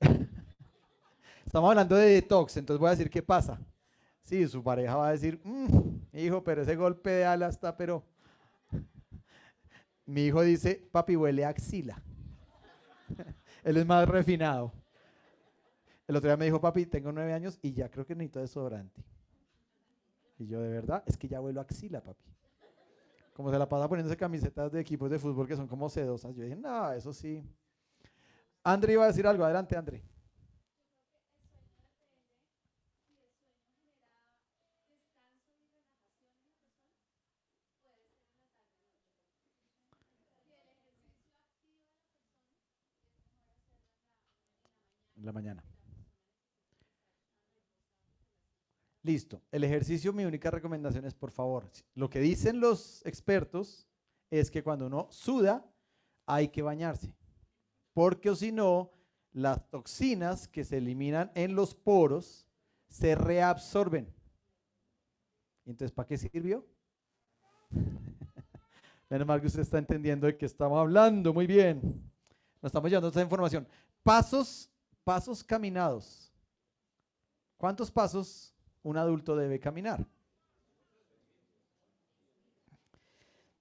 Estamos 1.44 1.68
hablando 1.68 1.94
de 1.94 2.14
detox, 2.14 2.56
entonces 2.56 2.80
voy 2.80 2.88
a 2.88 2.92
decir 2.92 3.10
qué 3.10 3.22
pasa. 3.22 3.60
Sí, 4.22 4.48
su 4.48 4.64
pareja 4.64 4.96
va 4.96 5.08
a 5.08 5.12
decir, 5.12 5.38
mm, 5.44 6.16
hijo, 6.16 6.42
pero 6.42 6.62
ese 6.62 6.74
golpe 6.74 7.10
de 7.10 7.26
ala 7.26 7.48
está, 7.48 7.76
pero... 7.76 8.02
Mi 10.06 10.24
hijo 10.24 10.40
dice, 10.40 10.88
papi, 10.90 11.14
huele 11.14 11.44
a 11.44 11.50
axila. 11.50 12.02
Él 13.62 13.76
es 13.76 13.84
más 13.84 14.08
refinado. 14.08 14.72
El 16.06 16.16
otro 16.16 16.30
día 16.30 16.38
me 16.38 16.46
dijo, 16.46 16.62
papi, 16.62 16.86
tengo 16.86 17.12
nueve 17.12 17.34
años 17.34 17.58
y 17.60 17.74
ya 17.74 17.90
creo 17.90 18.06
que 18.06 18.14
necesito 18.14 18.40
desodorante. 18.40 19.04
Y 20.38 20.46
yo, 20.46 20.62
de 20.62 20.70
verdad, 20.70 21.02
es 21.04 21.18
que 21.18 21.28
ya 21.28 21.42
huelo 21.42 21.60
a 21.60 21.64
axila, 21.64 22.00
papi. 22.00 22.37
Como 23.38 23.52
se 23.52 23.58
la 23.58 23.68
pasa 23.68 23.88
poniéndose 23.88 24.16
camisetas 24.16 24.72
de 24.72 24.80
equipos 24.80 25.08
de 25.08 25.16
fútbol 25.16 25.46
que 25.46 25.54
son 25.54 25.68
como 25.68 25.88
sedosas. 25.88 26.34
Yo 26.34 26.42
dije, 26.42 26.56
no, 26.56 26.90
eso 26.90 27.12
sí. 27.12 27.40
André 28.64 28.94
iba 28.94 29.04
a 29.04 29.06
decir 29.06 29.28
algo. 29.28 29.44
Adelante, 29.44 29.76
André. 29.76 30.02
en 45.16 45.26
la 45.26 45.32
mañana. 45.32 45.62
Listo. 49.02 49.42
El 49.50 49.64
ejercicio, 49.64 50.12
mi 50.12 50.24
única 50.24 50.50
recomendación 50.50 51.04
es, 51.04 51.14
por 51.14 51.30
favor, 51.30 51.70
lo 51.94 52.10
que 52.10 52.20
dicen 52.20 52.60
los 52.60 53.04
expertos 53.06 53.88
es 54.30 54.50
que 54.50 54.62
cuando 54.62 54.86
uno 54.86 55.08
suda, 55.10 55.64
hay 56.26 56.48
que 56.48 56.62
bañarse. 56.62 57.14
Porque 57.94 58.34
si 58.36 58.52
no, 58.52 58.92
las 59.32 59.68
toxinas 59.70 60.48
que 60.48 60.64
se 60.64 60.78
eliminan 60.78 61.30
en 61.34 61.54
los 61.54 61.74
poros 61.74 62.46
se 62.88 63.14
reabsorben. 63.14 64.12
Entonces, 65.64 65.92
¿para 65.92 66.06
qué 66.06 66.18
sirvió? 66.18 66.66
Menos 69.10 69.26
mal 69.26 69.40
que 69.40 69.46
usted 69.46 69.60
está 69.60 69.78
entendiendo 69.78 70.26
de 70.26 70.36
qué 70.36 70.46
estamos 70.46 70.78
hablando. 70.78 71.32
Muy 71.32 71.46
bien. 71.46 71.80
Nos 72.60 72.70
estamos 72.70 72.90
llevando 72.90 73.08
esta 73.08 73.22
información. 73.22 73.66
Pasos 74.02 74.70
Pasos 75.08 75.42
caminados. 75.42 76.30
¿Cuántos 77.56 77.90
pasos 77.90 78.54
un 78.82 78.96
adulto 78.96 79.36
debe 79.36 79.60
caminar? 79.60 80.06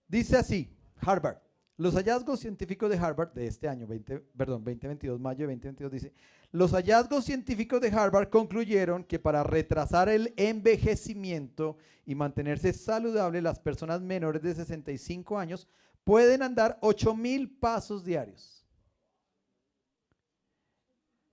Dice 0.08 0.38
así, 0.38 0.70
Harvard. 1.02 1.38
Los 1.80 1.94
hallazgos 1.94 2.40
científicos 2.40 2.90
de 2.90 2.98
Harvard 2.98 3.34
de 3.34 3.46
este 3.46 3.68
año, 3.68 3.86
20, 3.86 4.20
perdón, 4.36 4.64
2022, 4.64 5.20
mayo 5.20 5.48
de 5.48 5.54
2022, 5.54 5.92
dice, 5.92 6.14
los 6.52 6.72
hallazgos 6.72 7.24
científicos 7.24 7.80
de 7.82 7.90
Harvard 7.90 8.30
concluyeron 8.30 9.04
que 9.04 9.20
para 9.20 9.44
retrasar 9.44 10.10
el 10.10 10.34
envejecimiento 10.38 11.78
y 12.04 12.16
mantenerse 12.16 12.74
saludable, 12.74 13.44
las 13.44 13.60
personas 13.60 14.02
menores 14.02 14.42
de 14.42 14.56
65 14.56 15.38
años 15.38 15.68
pueden 16.04 16.42
andar 16.42 16.80
8.000 16.82 17.60
pasos 17.60 18.04
diarios. 18.04 18.66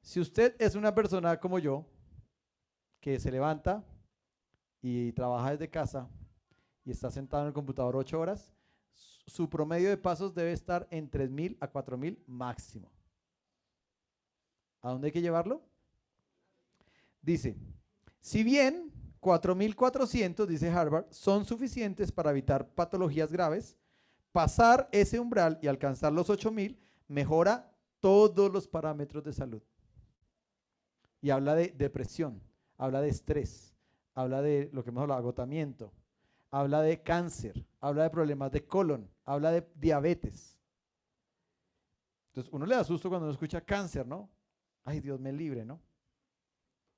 Si 0.03 0.21
usted 0.21 0.55
es 0.59 0.75
una 0.75 0.95
persona 0.95 1.41
como 1.41 1.59
yo, 1.59 1.87
que 3.05 3.21
se 3.21 3.31
levanta 3.31 3.85
y 4.81 5.13
trabaja 5.13 5.51
desde 5.51 5.69
casa 5.69 6.09
y 6.87 6.91
está 6.91 7.11
sentado 7.11 7.43
en 7.43 7.49
el 7.49 7.53
computador 7.53 7.97
ocho 7.97 8.19
horas, 8.19 8.51
su 9.27 9.51
promedio 9.51 9.91
de 9.91 9.99
pasos 9.99 10.35
debe 10.35 10.53
estar 10.53 10.89
en 10.91 11.11
3.000 11.11 11.59
a 11.61 11.71
4.000 11.71 12.19
máximo. 12.27 12.91
¿A 14.81 14.89
dónde 14.89 15.09
hay 15.09 15.13
que 15.13 15.21
llevarlo? 15.21 15.61
Dice, 17.21 17.59
si 18.23 18.43
bien 18.43 18.91
4.400, 19.21 20.47
dice 20.47 20.71
Harvard, 20.71 21.05
son 21.11 21.45
suficientes 21.45 22.11
para 22.11 22.31
evitar 22.31 22.71
patologías 22.71 23.31
graves, 23.31 23.77
pasar 24.33 24.89
ese 24.93 25.21
umbral 25.21 25.59
y 25.61 25.67
alcanzar 25.67 26.11
los 26.11 26.31
8.000 26.31 26.79
mejora 27.09 27.71
todos 28.01 28.51
los 28.51 28.67
parámetros 28.67 29.23
de 29.25 29.35
salud. 29.35 29.63
Y 31.21 31.29
habla 31.29 31.55
de 31.55 31.69
depresión, 31.69 32.41
habla 32.77 33.01
de 33.01 33.09
estrés, 33.09 33.75
habla 34.15 34.43
de 34.43 34.71
lo 34.73 34.83
que 34.83 34.91
hemos 34.91 35.03
hablado, 35.03 35.21
agotamiento, 35.21 35.93
habla 36.51 36.83
de 36.83 37.03
cáncer, 37.03 37.67
habla 37.81 38.05
de 38.05 38.11
problemas 38.11 38.53
de 38.53 38.67
colon, 38.67 39.11
habla 39.25 39.51
de 39.51 39.69
diabetes. 39.75 40.59
Entonces, 42.29 42.53
uno 42.53 42.67
le 42.67 42.77
da 42.77 42.85
susto 42.85 43.09
cuando 43.09 43.27
uno 43.27 43.33
escucha 43.33 43.61
cáncer, 43.61 44.07
¿no? 44.07 44.29
Ay, 44.85 45.01
Dios 45.01 45.21
me 45.21 45.33
libre, 45.33 45.65
¿no? 45.65 45.81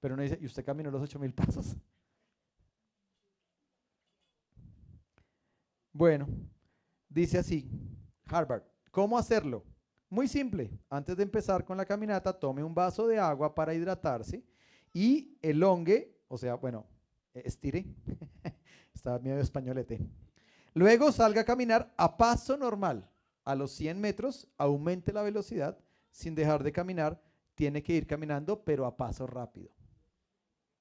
Pero 0.00 0.14
uno 0.14 0.22
dice, 0.22 0.38
¿y 0.40 0.46
usted 0.46 0.64
caminó 0.64 0.90
los 0.90 1.02
ocho 1.02 1.18
mil 1.18 1.32
pasos? 1.32 1.76
Bueno, 5.92 6.26
dice 7.08 7.38
así, 7.38 7.70
Harvard, 8.26 8.62
¿cómo 8.90 9.16
hacerlo? 9.16 9.64
Muy 10.08 10.28
simple, 10.28 10.70
antes 10.90 11.16
de 11.16 11.22
empezar 11.22 11.64
con 11.64 11.76
la 11.76 11.86
caminata, 11.86 12.38
tome 12.38 12.62
un 12.62 12.74
vaso 12.74 13.06
de 13.06 13.18
agua 13.18 13.54
para 13.54 13.74
hidratarse 13.74 14.44
y 14.97 15.36
elongue, 15.42 16.16
o 16.26 16.38
sea, 16.38 16.55
bueno, 16.55 16.86
e-, 17.34 17.42
estire, 17.44 17.84
estaba 18.94 19.18
medio 19.18 19.40
españolete. 19.40 20.01
Luego 20.72 21.12
salga 21.12 21.42
a 21.42 21.44
caminar 21.44 21.92
a 21.99 22.16
paso 22.16 22.57
normal. 22.57 23.07
A 23.44 23.55
los 23.55 23.72
100 23.72 24.01
metros, 24.01 24.49
aumente 24.57 25.12
la 25.12 25.22
velocidad 25.22 25.78
sin 26.11 26.34
dejar 26.34 26.64
de 26.64 26.72
caminar. 26.72 27.22
Tiene 27.55 27.82
que 27.82 27.92
ir 27.92 28.07
caminando, 28.07 28.64
pero 28.64 28.86
a 28.86 28.97
paso 28.97 29.26
rápido. 29.26 29.70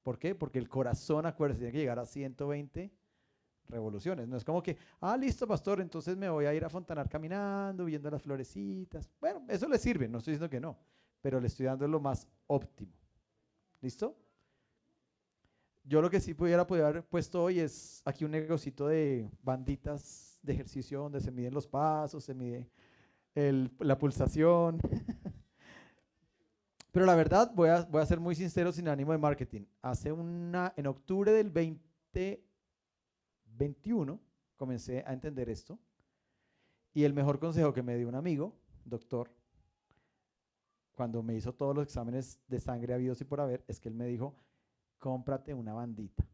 ¿Por 0.02 0.18
qué? 0.18 0.34
Porque 0.34 0.60
el 0.60 0.70
corazón, 0.70 1.26
acuérdese, 1.26 1.60
tiene 1.60 1.74
que 1.74 1.80
llegar 1.80 2.00
a 2.00 2.06
120 2.06 2.94
revoluciones. 3.68 4.30
No 4.30 4.38
es 4.38 4.46
como 4.46 4.64
que, 4.64 4.78
ah, 5.02 5.18
listo, 5.18 5.46
pastor, 5.46 5.82
entonces 5.82 6.16
me 6.16 6.30
voy 6.30 6.46
a 6.46 6.54
ir 6.54 6.64
a 6.64 6.70
Fontanar 6.70 7.10
caminando, 7.10 7.84
viendo 7.84 8.10
las 8.10 8.22
florecitas. 8.22 9.10
Bueno, 9.20 9.44
eso 9.50 9.68
le 9.68 9.78
sirve, 9.78 10.08
no 10.08 10.20
estoy 10.20 10.36
diciendo 10.36 10.50
que 10.50 10.62
no, 10.62 10.78
pero 11.22 11.42
le 11.42 11.48
estoy 11.48 11.66
dando 11.66 11.86
lo 11.86 12.00
más 12.00 12.30
óptimo. 12.48 12.94
¿Listo? 13.86 14.18
Yo 15.84 16.02
lo 16.02 16.10
que 16.10 16.20
sí 16.20 16.34
pudiera 16.34 16.66
poder 16.66 16.86
haber 16.86 17.06
puesto 17.06 17.44
hoy 17.44 17.60
es 17.60 18.02
aquí 18.04 18.26
un 18.26 18.32
negocito 18.32 18.88
de 18.88 19.30
banditas 19.44 20.40
de 20.42 20.54
ejercicio 20.54 21.02
donde 21.02 21.22
se 21.22 21.30
miden 21.30 21.54
los 21.54 21.68
pasos, 21.68 22.24
se 22.24 22.34
mide 22.34 22.68
la 23.36 24.00
pulsación. 24.00 24.80
Pero 26.92 27.06
la 27.06 27.14
verdad, 27.14 27.52
voy 27.54 27.70
a, 27.70 27.84
voy 27.84 28.02
a 28.02 28.08
ser 28.08 28.20
muy 28.20 28.34
sincero 28.34 28.72
sin 28.72 28.88
ánimo 28.88 29.12
de 29.12 29.20
marketing. 29.20 29.66
Hace 29.84 30.12
una, 30.12 30.74
en 30.76 30.88
octubre 30.88 31.32
del 31.32 31.52
20 31.52 32.44
2021 33.60 34.20
comencé 34.56 35.04
a 35.06 35.14
entender 35.14 35.48
esto. 35.48 35.78
Y 36.92 37.04
el 37.04 37.14
mejor 37.14 37.38
consejo 37.38 37.72
que 37.72 37.84
me 37.84 37.96
dio 37.98 38.10
un 38.10 38.16
amigo, 38.16 38.56
doctor, 38.84 39.30
cuando 40.96 41.22
me 41.22 41.36
hizo 41.36 41.54
todos 41.54 41.76
los 41.76 41.84
exámenes 41.84 42.40
de 42.48 42.60
sangre 42.60 42.94
habidos 42.94 43.22
y 43.22 43.26
por 43.26 43.42
haber, 43.42 43.64
es 43.68 43.80
que 43.80 43.90
él 43.90 43.96
me 43.96 44.08
dijo, 44.08 44.36
cómprate 44.98 45.54
una 45.54 45.74
bandita. 45.74 46.26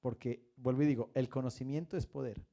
Porque, 0.00 0.50
vuelvo 0.56 0.82
y 0.82 0.86
digo, 0.86 1.10
el 1.14 1.28
conocimiento 1.28 1.96
es 1.96 2.06
poder. 2.06 2.44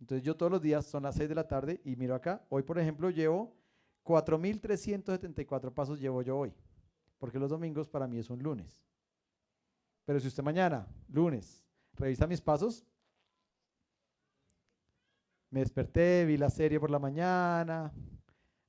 Entonces 0.00 0.24
yo 0.24 0.36
todos 0.36 0.52
los 0.52 0.60
días 0.60 0.84
son 0.84 1.04
las 1.04 1.14
6 1.14 1.28
de 1.28 1.34
la 1.34 1.46
tarde 1.46 1.80
y 1.84 1.96
miro 1.96 2.14
acá, 2.14 2.44
hoy 2.50 2.62
por 2.62 2.78
ejemplo 2.78 3.08
llevo 3.08 3.56
4.374 4.04 5.72
pasos 5.72 6.00
llevo 6.00 6.22
yo 6.22 6.36
hoy, 6.36 6.52
porque 7.18 7.38
los 7.38 7.48
domingos 7.48 7.88
para 7.88 8.06
mí 8.06 8.18
es 8.18 8.28
un 8.28 8.42
lunes. 8.42 8.84
Pero 10.04 10.20
si 10.20 10.28
usted 10.28 10.42
mañana, 10.42 10.86
lunes, 11.08 11.64
revisa 11.94 12.26
mis 12.26 12.40
pasos, 12.40 12.84
me 15.50 15.60
desperté, 15.60 16.24
vi 16.26 16.36
la 16.36 16.50
serie 16.50 16.78
por 16.78 16.90
la 16.90 16.98
mañana, 16.98 17.92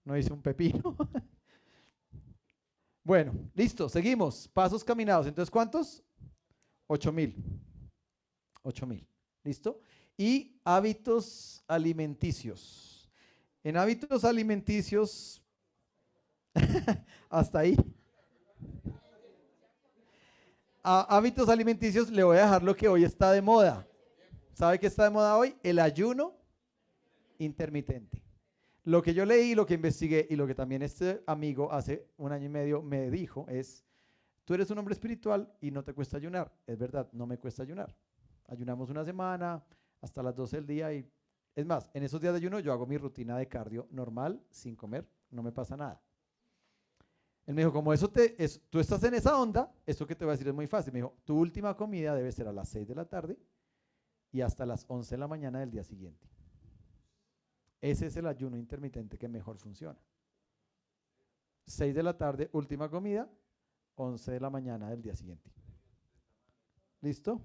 no 0.07 0.17
hice 0.17 0.31
un 0.31 0.41
pepino. 0.41 0.95
bueno, 3.03 3.33
listo, 3.53 3.89
seguimos. 3.89 4.47
Pasos 4.47 4.81
caminados. 4.81 5.27
Entonces, 5.27 5.51
¿cuántos? 5.51 6.01
8000. 6.87 7.35
8000. 8.63 9.07
¿Listo? 9.43 9.81
Y 10.15 10.57
hábitos 10.63 11.61
alimenticios. 11.67 13.11
En 13.63 13.75
hábitos 13.75 14.23
alimenticios, 14.23 15.41
hasta 17.29 17.59
ahí. 17.59 17.75
A 20.83 21.17
hábitos 21.17 21.49
alimenticios 21.49 22.09
le 22.09 22.23
voy 22.23 22.37
a 22.37 22.43
dejar 22.43 22.63
lo 22.63 22.73
que 22.73 22.87
hoy 22.87 23.03
está 23.03 23.33
de 23.33 23.41
moda. 23.41 23.85
¿Sabe 24.53 24.79
qué 24.79 24.87
está 24.87 25.03
de 25.03 25.09
moda 25.09 25.37
hoy? 25.37 25.53
El 25.63 25.79
ayuno 25.79 26.33
intermitente. 27.39 28.26
Lo 28.87 29.01
que 29.01 29.13
yo 29.13 29.25
leí, 29.25 29.53
lo 29.53 29.65
que 29.65 29.73
investigué 29.73 30.25
y 30.29 30.37
lo 30.37 30.47
que 30.47 30.55
también 30.55 30.81
este 30.81 31.21
amigo 31.27 31.73
hace 31.73 32.07
un 32.15 32.31
año 32.31 32.45
y 32.45 32.49
medio 32.49 32.81
me 32.81 33.11
dijo 33.11 33.45
es, 33.49 33.83
tú 34.45 34.53
eres 34.53 34.71
un 34.71 34.77
hombre 34.77 34.93
espiritual 34.93 35.53
y 35.59 35.71
no 35.71 35.83
te 35.83 35.93
cuesta 35.93 36.15
ayunar. 36.15 36.53
Es 36.65 36.77
verdad, 36.77 37.09
no 37.11 37.27
me 37.27 37.37
cuesta 37.37 37.63
ayunar. 37.63 37.93
Ayunamos 38.47 38.89
una 38.89 39.03
semana 39.03 39.61
hasta 39.99 40.23
las 40.23 40.33
12 40.33 40.55
del 40.55 40.67
día 40.67 40.93
y 40.93 41.05
es 41.53 41.65
más, 41.65 41.91
en 41.93 42.03
esos 42.03 42.21
días 42.21 42.31
de 42.31 42.37
ayuno 42.37 42.61
yo 42.61 42.71
hago 42.71 42.85
mi 42.85 42.97
rutina 42.97 43.37
de 43.37 43.49
cardio 43.49 43.89
normal, 43.91 44.41
sin 44.51 44.77
comer, 44.77 45.05
no 45.31 45.43
me 45.43 45.51
pasa 45.51 45.75
nada. 45.75 46.01
Él 47.45 47.55
me 47.55 47.63
dijo, 47.63 47.73
como 47.73 47.91
eso 47.91 48.09
te, 48.09 48.41
es, 48.41 48.61
tú 48.69 48.79
estás 48.79 49.03
en 49.03 49.15
esa 49.15 49.37
onda, 49.37 49.69
esto 49.85 50.07
que 50.07 50.15
te 50.15 50.23
voy 50.23 50.31
a 50.31 50.35
decir 50.35 50.47
es 50.47 50.53
muy 50.53 50.67
fácil. 50.67 50.93
Me 50.93 50.99
dijo, 50.99 51.13
tu 51.25 51.37
última 51.37 51.75
comida 51.75 52.15
debe 52.15 52.31
ser 52.31 52.47
a 52.47 52.53
las 52.53 52.69
6 52.69 52.87
de 52.87 52.95
la 52.95 53.03
tarde 53.03 53.37
y 54.31 54.39
hasta 54.39 54.65
las 54.65 54.85
11 54.87 55.13
de 55.13 55.19
la 55.19 55.27
mañana 55.27 55.59
del 55.59 55.71
día 55.71 55.83
siguiente. 55.83 56.25
Ese 57.81 58.07
es 58.07 58.17
el 58.17 58.27
ayuno 58.27 58.57
intermitente 58.57 59.17
que 59.17 59.27
mejor 59.27 59.57
funciona. 59.57 59.99
6 61.65 61.93
de 61.93 62.03
la 62.03 62.17
tarde, 62.17 62.49
última 62.53 62.89
comida, 62.89 63.29
11 63.95 64.31
de 64.31 64.39
la 64.39 64.49
mañana 64.49 64.89
del 64.89 65.01
día 65.01 65.15
siguiente. 65.15 65.51
¿Listo? 67.01 67.41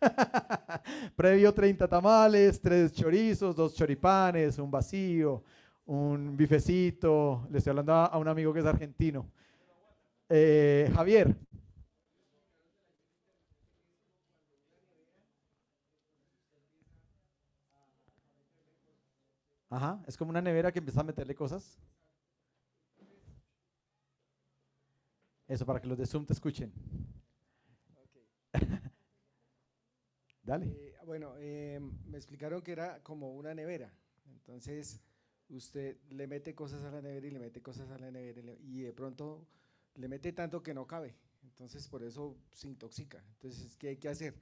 Previo 1.16 1.52
30 1.52 1.88
tamales, 1.88 2.60
3 2.60 2.92
chorizos, 2.92 3.56
2 3.56 3.74
choripanes, 3.74 4.58
un 4.58 4.70
vacío, 4.70 5.42
un 5.86 6.36
bifecito. 6.36 7.46
Le 7.50 7.58
estoy 7.58 7.70
hablando 7.70 7.92
a, 7.92 8.16
un 8.16 8.28
amigo 8.28 8.52
que 8.52 8.60
es 8.60 8.66
argentino. 8.66 9.28
Eh, 10.28 10.90
Javier, 10.94 11.36
Ajá, 19.74 20.00
es 20.06 20.16
como 20.16 20.30
una 20.30 20.40
nevera 20.40 20.70
que 20.70 20.78
empieza 20.78 21.00
a 21.00 21.02
meterle 21.02 21.34
cosas. 21.34 21.76
Eso 25.48 25.66
para 25.66 25.80
que 25.80 25.88
los 25.88 25.98
de 25.98 26.06
Zoom 26.06 26.24
te 26.24 26.32
escuchen. 26.32 26.72
Dale. 30.44 30.66
Eh, 30.66 30.94
bueno, 31.04 31.34
eh, 31.38 31.80
me 32.06 32.16
explicaron 32.16 32.62
que 32.62 32.70
era 32.70 33.02
como 33.02 33.34
una 33.34 33.52
nevera. 33.52 33.92
Entonces, 34.26 35.00
usted 35.48 35.98
le 36.08 36.28
mete 36.28 36.54
cosas 36.54 36.84
a 36.84 36.92
la 36.92 37.02
nevera 37.02 37.26
y 37.26 37.30
le 37.32 37.40
mete 37.40 37.60
cosas 37.60 37.90
a 37.90 37.98
la 37.98 38.12
nevera 38.12 38.52
y, 38.60 38.82
de 38.82 38.92
pronto 38.92 39.44
le 39.96 40.06
mete 40.06 40.32
tanto 40.32 40.62
que 40.62 40.72
no 40.72 40.86
cabe. 40.86 41.16
Entonces, 41.42 41.88
por 41.88 42.04
eso 42.04 42.36
se 42.52 42.68
intoxica. 42.68 43.24
Entonces, 43.32 43.76
¿qué 43.76 43.88
hay 43.88 43.96
que 43.96 44.08
hacer? 44.08 44.40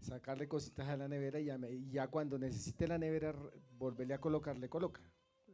Sacarle 0.00 0.48
cositas 0.48 0.88
a 0.88 0.96
la 0.96 1.08
nevera 1.08 1.40
y 1.40 1.90
ya, 1.90 2.08
cuando 2.08 2.38
necesite 2.38 2.86
la 2.86 2.98
nevera 2.98 3.34
volverle 3.78 4.14
a 4.14 4.20
colocar, 4.20 4.56
le 4.56 4.68
coloca. 4.68 5.00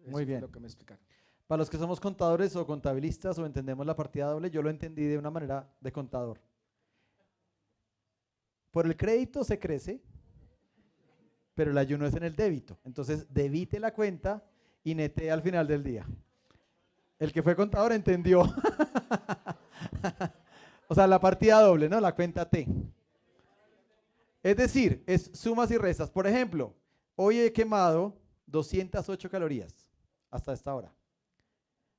Muy 0.06 0.24
bien. 0.24 0.40
lo 0.40 0.50
que 0.50 0.58
me 0.58 0.66
explicaron. 0.66 1.02
Para 1.46 1.58
los 1.58 1.70
que 1.70 1.78
somos 1.78 2.00
contadores 2.00 2.56
o 2.56 2.66
contabilistas 2.66 3.38
o 3.38 3.46
entendemos 3.46 3.86
la 3.86 3.94
partida 3.94 4.26
doble, 4.26 4.50
yo 4.50 4.62
lo 4.62 4.70
entendí 4.70 5.04
de 5.04 5.18
una 5.18 5.30
manera 5.30 5.68
de 5.80 5.92
contador. 5.92 6.40
Por 8.70 8.86
el 8.86 8.96
crédito 8.96 9.44
se 9.44 9.58
crece, 9.58 10.00
pero 11.54 11.70
el 11.70 11.78
ayuno 11.78 12.06
es 12.06 12.14
en 12.14 12.24
el 12.24 12.34
débito. 12.34 12.78
Entonces, 12.84 13.26
debite 13.32 13.78
la 13.78 13.92
cuenta 13.92 14.42
y 14.82 14.94
nete 14.94 15.30
al 15.30 15.42
final 15.42 15.66
del 15.66 15.82
día. 15.82 16.06
El 17.18 17.32
que 17.32 17.42
fue 17.42 17.54
contador 17.54 17.92
entendió. 17.92 18.40
o 20.88 20.94
sea, 20.94 21.06
la 21.06 21.20
partida 21.20 21.60
doble, 21.60 21.88
¿no? 21.88 22.00
La 22.00 22.14
cuenta 22.14 22.48
T. 22.48 22.66
Es 24.42 24.56
decir, 24.56 25.02
es 25.06 25.30
sumas 25.34 25.70
y 25.70 25.78
restas. 25.78 26.10
Por 26.10 26.26
ejemplo, 26.26 26.74
hoy 27.14 27.38
he 27.38 27.52
quemado 27.52 28.18
208 28.46 29.30
calorías 29.30 29.86
hasta 30.30 30.52
esta 30.52 30.74
hora. 30.74 30.92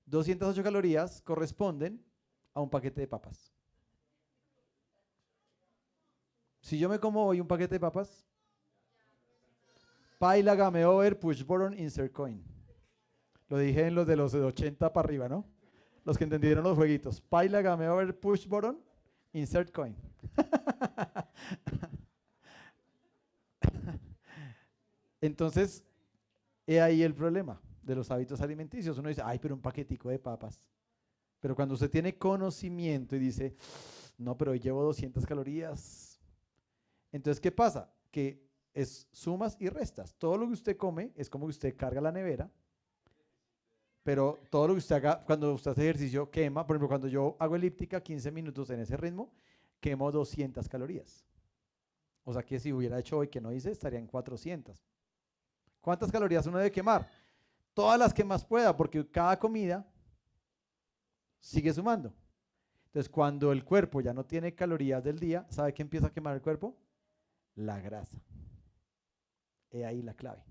208 0.06 0.62
calorías 0.62 1.22
corresponden 1.22 2.04
a 2.54 2.62
un 2.62 2.70
paquete 2.70 3.02
de 3.02 3.08
papas. 3.08 3.54
Si 6.62 6.78
yo 6.78 6.90
me 6.90 7.00
como 7.00 7.26
hoy 7.26 7.40
un 7.40 7.48
paquete 7.48 7.76
de 7.76 7.80
papas, 7.80 8.26
Paila 10.20 10.56
Game 10.56 10.86
Over 10.86 11.20
Push 11.20 11.44
Button 11.44 11.78
Insert 11.78 12.14
Coin. 12.14 12.42
Lo 13.50 13.58
dije 13.58 13.88
en 13.88 13.96
los 13.96 14.08
de 14.08 14.16
los 14.16 14.34
80 14.34 14.94
para 14.94 15.06
arriba, 15.06 15.28
¿no? 15.28 15.46
Los 16.06 16.18
que 16.18 16.24
entendieron 16.24 16.64
los 16.64 16.78
jueguitos. 16.78 17.20
Paila 17.22 17.62
Game 17.62 17.88
Over 17.88 18.18
Push 18.18 18.48
Button 18.48 18.80
Insert 19.34 19.72
Coin. 19.72 19.96
Entonces, 25.24 25.86
he 26.68 26.82
ahí 26.82 27.02
el 27.02 27.16
problema 27.16 27.62
de 27.82 27.96
los 27.96 28.12
hábitos 28.12 28.42
alimenticios. 28.42 28.98
Uno 28.98 29.08
dice, 29.08 29.22
ay, 29.24 29.40
pero 29.40 29.56
un 29.56 29.62
paquetico 29.62 30.10
de 30.10 30.20
papas. 30.20 30.60
Pero 31.40 31.56
cuando 31.56 31.76
usted 31.76 31.90
tiene 31.90 32.18
conocimiento 32.18 33.16
y 33.16 33.20
dice, 33.20 33.56
no, 34.18 34.38
pero 34.38 34.52
hoy 34.52 34.60
llevo 34.60 34.84
200 34.84 35.26
calorías. 35.26 36.20
Entonces, 37.10 37.40
¿qué 37.40 37.54
pasa? 37.54 37.90
Que 38.12 38.46
es 38.74 39.08
sumas 39.14 39.56
y 39.62 39.70
restas. 39.70 40.14
Todo 40.16 40.38
lo 40.38 40.46
que 40.46 40.54
usted 40.54 40.76
come 40.76 41.14
es 41.16 41.30
como 41.30 41.46
que 41.46 41.52
usted 41.52 41.78
carga 41.78 42.02
la 42.02 42.12
nevera, 42.12 42.52
pero 44.04 44.42
todo 44.50 44.68
lo 44.68 44.74
que 44.74 44.80
usted 44.80 44.98
haga, 44.98 45.24
cuando 45.24 45.54
usted 45.54 45.72
hace 45.72 45.84
ejercicio, 45.84 46.30
quema. 46.30 46.68
Por 46.68 46.76
ejemplo, 46.76 46.90
cuando 46.90 47.08
yo 47.08 47.38
hago 47.40 47.56
elíptica 47.56 48.04
15 48.04 48.30
minutos 48.30 48.70
en 48.72 48.82
ese 48.82 48.98
ritmo, 48.98 49.32
quemo 49.80 50.12
200 50.12 50.68
calorías. 50.68 51.26
O 52.26 52.34
sea 52.34 52.44
que 52.44 52.60
si 52.60 52.74
hubiera 52.74 53.00
hecho 53.00 53.20
hoy 53.20 53.30
que 53.30 53.40
no 53.40 53.54
hice, 53.54 53.72
estaría 53.72 54.00
en 54.00 54.08
400. 54.08 54.84
¿Cuántas 55.84 56.10
calorías 56.14 56.48
uno 56.48 56.60
debe 56.60 56.72
quemar? 56.72 57.10
Todas 57.74 58.00
las 58.00 58.14
que 58.14 58.24
más 58.24 58.46
pueda, 58.46 58.74
porque 58.74 59.06
cada 59.06 59.38
comida 59.38 59.86
sigue 61.42 61.74
sumando. 61.74 62.14
Entonces, 62.86 63.10
cuando 63.10 63.52
el 63.52 63.66
cuerpo 63.66 64.00
ya 64.00 64.14
no 64.14 64.26
tiene 64.26 64.56
calorías 64.56 65.04
del 65.04 65.20
día, 65.20 65.46
¿sabe 65.50 65.74
qué 65.74 65.82
empieza 65.82 66.08
a 66.08 66.14
quemar 66.14 66.36
el 66.36 66.42
cuerpo? 66.42 66.78
La 67.56 67.82
grasa. 67.82 68.18
He 69.72 69.86
ahí 69.86 70.02
la 70.02 70.14
clave. 70.14 70.42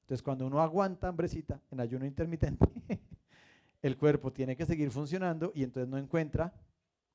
Entonces, 0.00 0.24
cuando 0.24 0.48
uno 0.48 0.60
aguanta 0.60 1.06
hambrecita 1.06 1.60
en 1.70 1.78
ayuno 1.78 2.06
intermitente, 2.06 2.66
el 3.82 3.96
cuerpo 3.96 4.32
tiene 4.32 4.56
que 4.56 4.66
seguir 4.66 4.90
funcionando 4.90 5.52
y 5.54 5.62
entonces 5.62 5.88
no 5.88 5.96
encuentra 5.96 6.52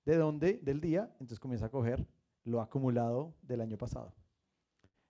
de 0.05 0.15
dónde 0.15 0.53
del 0.63 0.79
día, 0.79 1.11
entonces 1.19 1.37
comienza 1.37 1.65
a 1.65 1.69
coger 1.69 2.07
lo 2.45 2.61
acumulado 2.61 3.33
del 3.41 3.59
año 3.59 3.77
pasado 3.77 4.13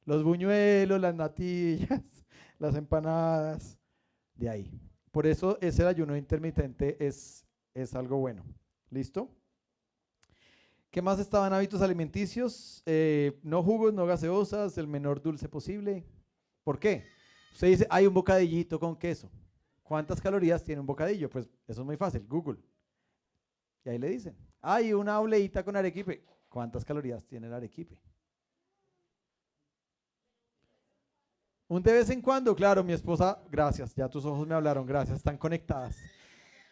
los 0.09 0.23
buñuelos, 0.23 0.99
las 0.99 1.13
natillas, 1.13 2.01
las 2.57 2.73
empanadas, 2.75 3.77
de 4.33 4.49
ahí. 4.49 4.81
Por 5.11 5.27
eso 5.27 5.59
ese 5.61 5.85
ayuno 5.85 6.17
intermitente 6.17 6.97
es, 7.05 7.45
es 7.75 7.93
algo 7.93 8.17
bueno. 8.17 8.43
¿Listo? 8.89 9.29
¿Qué 10.89 11.03
más 11.03 11.19
estaban 11.19 11.53
hábitos 11.53 11.83
alimenticios? 11.83 12.81
Eh, 12.87 13.39
no 13.43 13.61
jugos, 13.61 13.93
no 13.93 14.07
gaseosas, 14.07 14.79
el 14.79 14.87
menor 14.87 15.21
dulce 15.21 15.47
posible. 15.47 16.03
¿Por 16.63 16.79
qué? 16.79 17.05
Usted 17.53 17.67
dice, 17.67 17.87
hay 17.87 18.07
un 18.07 18.13
bocadillito 18.15 18.79
con 18.79 18.95
queso. 18.95 19.29
¿Cuántas 19.83 20.19
calorías 20.19 20.63
tiene 20.63 20.81
un 20.81 20.87
bocadillo? 20.87 21.29
Pues 21.29 21.47
eso 21.67 21.81
es 21.81 21.85
muy 21.85 21.97
fácil, 21.97 22.25
Google. 22.27 22.57
Y 23.85 23.89
ahí 23.89 23.99
le 23.99 24.09
dicen, 24.09 24.35
hay 24.59 24.91
una 24.91 25.19
obleita 25.19 25.63
con 25.63 25.75
arequipe. 25.75 26.25
¿Cuántas 26.49 26.83
calorías 26.83 27.27
tiene 27.27 27.45
el 27.45 27.53
arequipe? 27.53 27.95
Un 31.69 31.83
de 31.83 31.93
vez 31.93 32.09
en 32.09 32.19
cuando, 32.19 32.55
claro, 32.55 32.83
mi 32.83 32.93
esposa, 32.93 33.39
gracias, 33.51 33.93
ya 33.93 34.09
tus 34.09 34.25
ojos 34.25 34.47
me 34.47 34.55
hablaron, 34.55 34.87
gracias, 34.87 35.17
están 35.17 35.37
conectadas. 35.37 35.95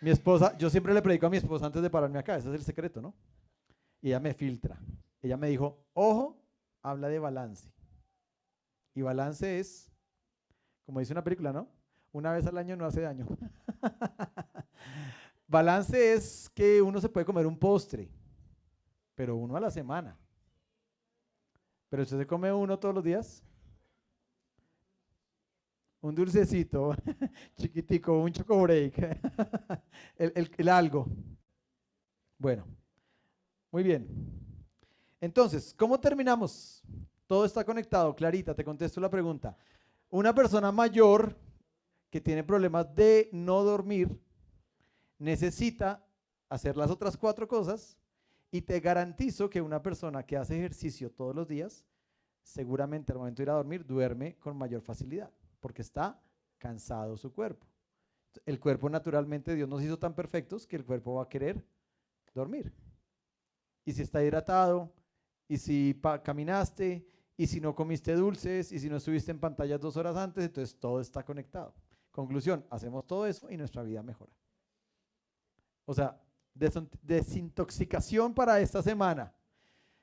Mi 0.02 0.10
esposa, 0.10 0.58
yo 0.58 0.72
siempre 0.72 0.92
le 0.92 1.04
predico 1.04 1.28
a 1.28 1.30
mi 1.30 1.38
esposa 1.38 1.68
antes 1.68 1.84
de 1.84 1.90
pararme 1.92 2.18
acá, 2.18 2.36
ese 2.36 2.50
es 2.50 2.56
el 2.56 2.64
secreto, 2.64 3.00
¿no? 3.00 3.14
Y 4.02 4.08
ella 4.08 4.20
me 4.20 4.34
filtra. 4.34 4.80
Ella 5.22 5.38
me 5.38 5.50
dijo, 5.50 5.86
ojo, 5.94 6.42
habla 6.82 7.10
de 7.10 7.20
balance. 7.20 7.72
Y 8.96 9.04
balance 9.04 9.60
es, 9.60 9.92
como 10.84 11.00
dice 11.00 11.14
una 11.14 11.24
película, 11.24 11.54
¿no? 11.54 11.68
Una 12.12 12.32
vez 12.32 12.48
al 12.48 12.58
año 12.58 12.76
no 12.76 12.86
hace 12.86 13.02
daño. 13.02 13.28
balance 15.48 16.14
es 16.14 16.50
que 16.56 16.82
uno 16.82 17.00
se 17.00 17.10
puede 17.10 17.26
comer 17.26 17.46
un 17.46 17.60
postre, 17.60 18.10
pero 19.14 19.36
uno 19.36 19.56
a 19.56 19.60
la 19.60 19.70
semana. 19.70 20.18
Pero 21.88 22.02
usted 22.02 22.18
se 22.18 22.26
come 22.26 22.52
uno 22.52 22.80
todos 22.80 22.96
los 22.96 23.04
días. 23.04 23.44
Un 26.08 26.16
dulcecito, 26.16 26.96
chiquitico, 27.58 28.18
un 28.18 28.32
choco 28.32 28.62
break, 28.62 29.20
el, 30.18 30.70
algo. 30.70 31.06
Bueno, 32.38 32.66
muy 33.70 33.84
bien. 33.84 34.08
Entonces, 35.20 35.76
¿cómo 35.78 36.00
terminamos? 36.00 36.82
Todo 37.26 37.44
está 37.44 37.66
conectado. 37.66 38.16
Clarita, 38.16 38.56
te 38.56 38.64
contesto 38.64 39.02
la 39.02 39.10
pregunta. 39.10 39.58
Una 40.10 40.34
persona 40.34 40.72
mayor 40.72 41.38
que 42.10 42.22
tiene 42.22 42.42
problemas 42.42 42.96
de 42.96 43.28
no 43.34 43.62
dormir 43.64 44.18
necesita 45.20 46.08
hacer 46.48 46.78
las 46.78 46.90
otras 46.90 47.18
cuatro 47.18 47.50
cosas 47.50 47.98
y 48.50 48.62
te 48.62 48.80
garantizo 48.80 49.50
que 49.50 49.60
una 49.60 49.84
persona 49.84 50.24
que 50.24 50.38
hace 50.38 50.58
ejercicio 50.58 51.12
todos 51.12 51.36
los 51.36 51.50
días, 51.50 51.84
seguramente 52.44 53.12
al 53.12 53.18
momento 53.18 53.42
de 53.42 53.44
ir 53.44 53.50
a 53.50 53.56
dormir, 53.56 53.86
duerme 53.86 54.38
con 54.38 54.56
mayor 54.56 54.80
facilidad 54.80 55.30
porque 55.68 55.82
está 55.82 56.18
cansado 56.58 57.18
su 57.18 57.34
cuerpo. 57.34 57.68
El 58.46 58.58
cuerpo 58.58 58.90
naturalmente 58.90 59.54
Dios 59.54 59.68
nos 59.68 59.84
hizo 59.84 60.00
tan 60.00 60.16
perfectos 60.16 60.66
que 60.66 60.78
el 60.78 60.86
cuerpo 60.86 61.16
va 61.16 61.24
a 61.24 61.28
querer 61.28 61.62
dormir. 62.34 62.74
Y 63.84 63.92
si 63.92 64.04
está 64.04 64.24
hidratado, 64.24 64.94
y 65.46 65.58
si 65.58 66.00
caminaste, 66.24 67.06
y 67.36 67.48
si 67.48 67.60
no 67.60 67.76
comiste 67.76 68.16
dulces, 68.16 68.72
y 68.72 68.80
si 68.80 68.88
no 68.88 68.96
estuviste 68.96 69.30
en 69.30 69.42
pantallas 69.42 69.82
dos 69.82 69.98
horas 69.98 70.16
antes, 70.16 70.46
entonces 70.46 70.80
todo 70.80 71.02
está 71.02 71.26
conectado. 71.26 71.74
Conclusión, 72.12 72.66
hacemos 72.70 73.06
todo 73.06 73.28
eso 73.28 73.52
y 73.52 73.58
nuestra 73.58 73.84
vida 73.84 74.02
mejora. 74.02 74.32
O 75.84 75.94
sea, 75.94 76.18
desintoxicación 76.54 78.34
para 78.34 78.62
esta 78.62 78.82
semana. 78.82 79.34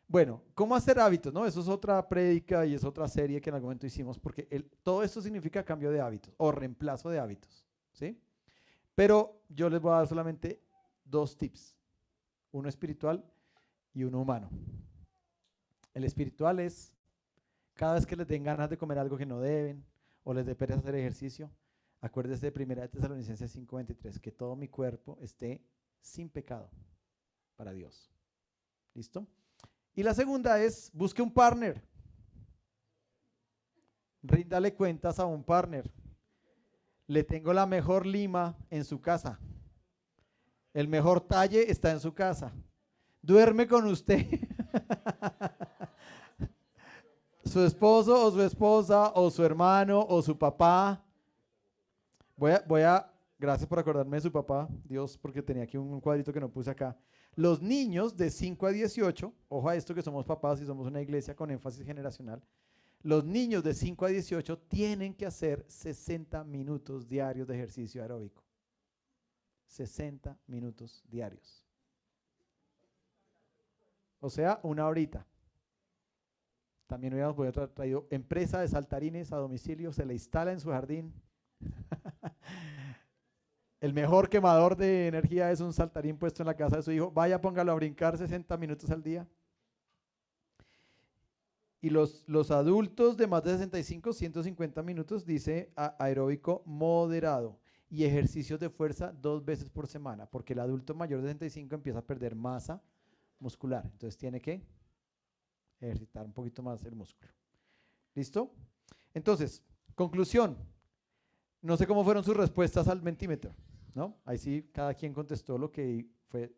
Bueno, 0.07 0.42
¿cómo 0.55 0.76
hacer 0.76 0.98
hábitos? 0.98 1.32
No, 1.32 1.46
eso 1.46 1.61
es 1.61 1.68
otra 1.68 2.07
prédica 2.09 2.66
y 2.66 2.74
es 2.74 2.84
otra 2.84 3.09
serie 3.09 3.40
que 3.40 3.50
en 3.50 3.55
algún 3.55 3.68
momento 3.68 3.86
hicimos, 3.86 4.18
porque 4.18 4.44
todo 4.82 5.02
esto 5.02 5.20
significa 5.20 5.64
cambio 5.64 5.90
de 5.90 6.00
hábitos 6.00 6.34
o 6.36 6.52
reemplazo 6.52 7.09
de 7.09 7.18
hábitos, 7.18 7.64
¿sí? 7.92 8.20
Pero 8.94 9.42
yo 9.48 9.68
les 9.68 9.80
voy 9.80 9.92
a 9.92 9.96
dar 9.96 10.07
solamente 10.07 10.61
dos 11.05 11.36
tips, 11.36 11.76
uno 12.52 12.68
espiritual 12.68 13.24
y 13.92 14.05
uno 14.05 14.20
humano. 14.20 14.50
El 15.94 16.05
espiritual 16.05 16.61
es 16.61 16.92
cada 17.74 17.94
vez 17.94 18.07
que 18.07 18.16
les 18.16 18.28
den 18.28 18.44
ganas 18.44 18.70
de 18.70 18.78
comer 18.78 18.98
algo 18.98 19.16
que 19.16 19.26
no 19.26 19.40
deben 19.40 19.84
o 20.22 20.32
les 20.32 20.46
dé 20.46 20.55
pereza 20.55 20.80
hacer 20.80 20.94
ejercicio, 20.94 21.50
acuérdense 22.00 22.50
de 22.50 22.64
1 22.64 22.82
de 22.82 22.88
Tesalonicenses 22.88 23.50
5:23, 23.57 24.20
que 24.20 24.30
todo 24.30 24.55
mi 24.55 24.68
cuerpo 24.68 25.18
esté 25.20 25.64
sin 26.00 26.28
pecado 26.28 26.70
para 27.57 27.72
Dios. 27.72 28.11
¿Listo? 28.94 29.26
Y 29.95 30.03
la 30.03 30.14
segunda 30.14 30.61
es, 30.61 30.90
busque 30.92 31.22
un 31.22 31.32
partner. 31.32 31.80
Ríndale 34.22 34.74
cuentas 34.74 35.20
a 35.20 35.26
un 35.26 35.45
partner. 35.45 35.90
Le 37.07 37.22
tengo 37.22 37.53
la 37.53 37.66
mejor 37.66 38.07
lima 38.07 38.57
en 38.70 38.84
su 38.84 39.01
casa. 39.01 39.38
El 40.72 40.88
mejor 40.88 41.20
talle 41.20 41.70
está 41.70 41.92
en 41.92 42.01
su 42.01 42.12
casa. 42.12 42.53
Duerme 43.22 43.68
con 43.68 43.86
usted. 43.86 44.26
su 47.45 47.62
esposo 47.62 48.26
o 48.26 48.30
su 48.32 48.42
esposa 48.42 49.12
o 49.14 49.30
su 49.30 49.45
hermano 49.45 50.05
o 50.09 50.20
su 50.22 50.36
papá. 50.36 51.05
Voy 52.36 52.53
a, 52.53 52.64
voy 52.66 52.82
a, 52.82 53.09
gracias 53.38 53.68
por 53.68 53.78
acordarme 53.78 54.16
de 54.16 54.22
su 54.22 54.32
papá, 54.32 54.68
Dios, 54.82 55.16
porque 55.16 55.40
tenía 55.40 55.62
aquí 55.62 55.76
un 55.76 56.01
cuadrito 56.01 56.32
que 56.32 56.40
no 56.40 56.49
puse 56.49 56.70
acá. 56.70 56.97
Los 57.37 57.61
niños 57.61 58.16
de 58.16 58.30
5 58.30 58.66
a 58.66 58.70
18, 58.70 59.32
ojo 59.49 59.68
a 59.68 59.74
esto 59.74 59.95
que 59.95 60.03
somos 60.03 60.24
papás 60.24 60.61
y 60.61 60.66
somos 60.66 60.87
una 60.87 61.01
iglesia 61.01 61.35
con 61.35 61.51
énfasis 61.51 61.85
generacional, 61.85 62.43
los 63.03 63.24
niños 63.24 63.62
de 63.62 63.74
5 63.74 64.07
a 64.07 64.09
18 64.09 64.59
tienen 64.61 65.14
que 65.14 65.26
hacer 65.26 65.64
60 65.68 66.45
minutos 66.45 67.07
diarios 67.07 67.47
de 67.47 67.55
ejercicio 67.55 68.01
aeróbico. 68.03 68.43
60 69.66 70.39
minutos 70.47 71.03
diarios. 71.09 71.64
O 74.20 74.30
sea, 74.30 74.61
una 74.62 74.87
horita. 74.87 75.26
También 76.87 77.12
hubiéramos 77.12 77.37
podido 77.37 77.68
traído 77.70 78.07
empresa 78.11 78.61
de 78.61 78.68
saltarines 78.68 79.32
a 79.32 79.37
domicilio, 79.37 79.93
se 79.93 80.07
le 80.07 80.14
instala 80.14 80.53
en 80.53 80.61
su 80.61 80.70
jardín. 80.70 81.12
El 83.85 83.93
mejor 83.93 84.30
quemador 84.30 84.76
de 84.76 85.09
energía 85.09 85.51
es 85.51 85.61
un 85.61 85.74
saltarín 85.74 86.16
puesto 86.16 86.43
en 86.43 86.47
la 86.47 86.57
casa 86.57 86.76
de 86.76 86.82
su 86.82 86.91
hijo. 86.91 87.11
Vaya, 87.11 87.39
póngalo 87.39 87.70
a 87.70 87.74
brincar 87.74 88.16
60 88.16 88.57
minutos 88.57 88.89
al 88.89 89.03
día. 89.03 89.28
Y 91.82 91.91
los, 91.91 92.24
los 92.26 92.51
adultos 92.51 93.18
de 93.18 93.26
más 93.26 93.45
de 93.45 93.51
65, 93.51 94.14
150 94.14 94.82
minutos, 94.82 95.26
dice 95.26 95.70
aeróbico 95.99 96.62
moderado. 96.64 97.59
Y 97.91 98.05
ejercicios 98.05 98.59
de 98.59 98.70
fuerza 98.70 99.12
dos 99.12 99.45
veces 99.45 99.68
por 99.68 99.87
semana, 99.87 100.24
porque 100.24 100.55
el 100.55 100.61
adulto 100.61 100.95
mayor 100.95 101.20
de 101.20 101.26
65 101.26 101.74
empieza 101.74 101.99
a 101.99 102.07
perder 102.07 102.35
masa 102.35 102.82
muscular. 103.39 103.85
Entonces 103.85 104.16
tiene 104.16 104.41
que 104.41 104.62
ejercitar 105.78 106.24
un 106.24 106.32
poquito 106.32 106.62
más 106.62 106.82
el 106.87 106.95
músculo. 106.95 107.30
¿Listo? 108.14 108.51
Entonces, 109.12 109.62
conclusión. 109.95 110.57
No 111.61 111.76
sé 111.76 111.87
cómo 111.87 112.03
fueron 112.03 112.24
sus 112.24 112.35
respuestas 112.35 112.89
al 112.89 113.03
mentímetro. 113.03 113.55
¿No? 113.95 114.20
Ahí 114.24 114.38
sí, 114.38 114.68
cada 114.72 114.92
quien 114.95 115.14
contestó 115.14 115.57
lo 115.57 115.70
que 115.70 116.07
fue. 116.28 116.53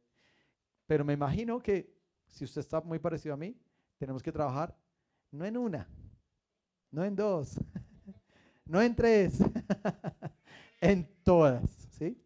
Pero 0.87 1.05
me 1.05 1.12
imagino 1.12 1.61
que 1.62 1.95
si 2.26 2.45
usted 2.45 2.61
está 2.61 2.80
muy 2.80 2.99
parecido 2.99 3.34
a 3.34 3.37
mí, 3.37 3.57
tenemos 3.99 4.22
que 4.22 4.32
trabajar 4.32 4.76
no 5.30 5.45
en 5.45 5.57
una, 5.57 5.89
no 6.91 7.05
en 7.05 7.14
dos, 7.14 7.61
no 8.64 8.80
en 8.80 8.95
tres, 8.95 9.39
en 10.80 11.07
todas, 11.22 11.68
¿sí? 11.91 12.22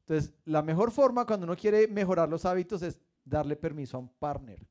Entonces, 0.00 0.32
la 0.44 0.62
mejor 0.62 0.90
forma 0.90 1.26
cuando 1.26 1.44
uno 1.44 1.56
quiere 1.56 1.86
mejorar 1.88 2.28
los 2.28 2.44
hábitos 2.44 2.82
es 2.82 3.00
darle 3.24 3.56
permiso 3.56 3.96
a 3.96 4.00
un 4.00 4.08
partner. 4.08 4.66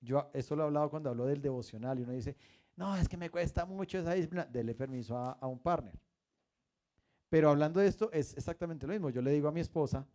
Yo 0.00 0.30
eso 0.32 0.54
lo 0.54 0.62
he 0.62 0.66
hablado 0.66 0.90
cuando 0.90 1.10
hablo 1.10 1.26
del 1.26 1.42
devocional 1.42 1.98
y 1.98 2.02
uno 2.02 2.12
dice, 2.12 2.36
no, 2.76 2.96
es 2.96 3.08
que 3.08 3.16
me 3.16 3.30
cuesta 3.30 3.64
mucho 3.64 3.98
esa 3.98 4.12
disciplina. 4.12 4.44
Dele 4.44 4.74
permiso 4.74 5.16
a, 5.16 5.32
a 5.32 5.46
un 5.46 5.58
partner. 5.58 5.98
Pero 7.28 7.50
hablando 7.50 7.80
de 7.80 7.88
esto, 7.88 8.10
es 8.12 8.36
exactamente 8.36 8.86
lo 8.86 8.92
mismo. 8.92 9.10
Yo 9.10 9.22
le 9.22 9.32
digo 9.32 9.48
a 9.48 9.52
mi 9.52 9.60
esposa, 9.60 10.06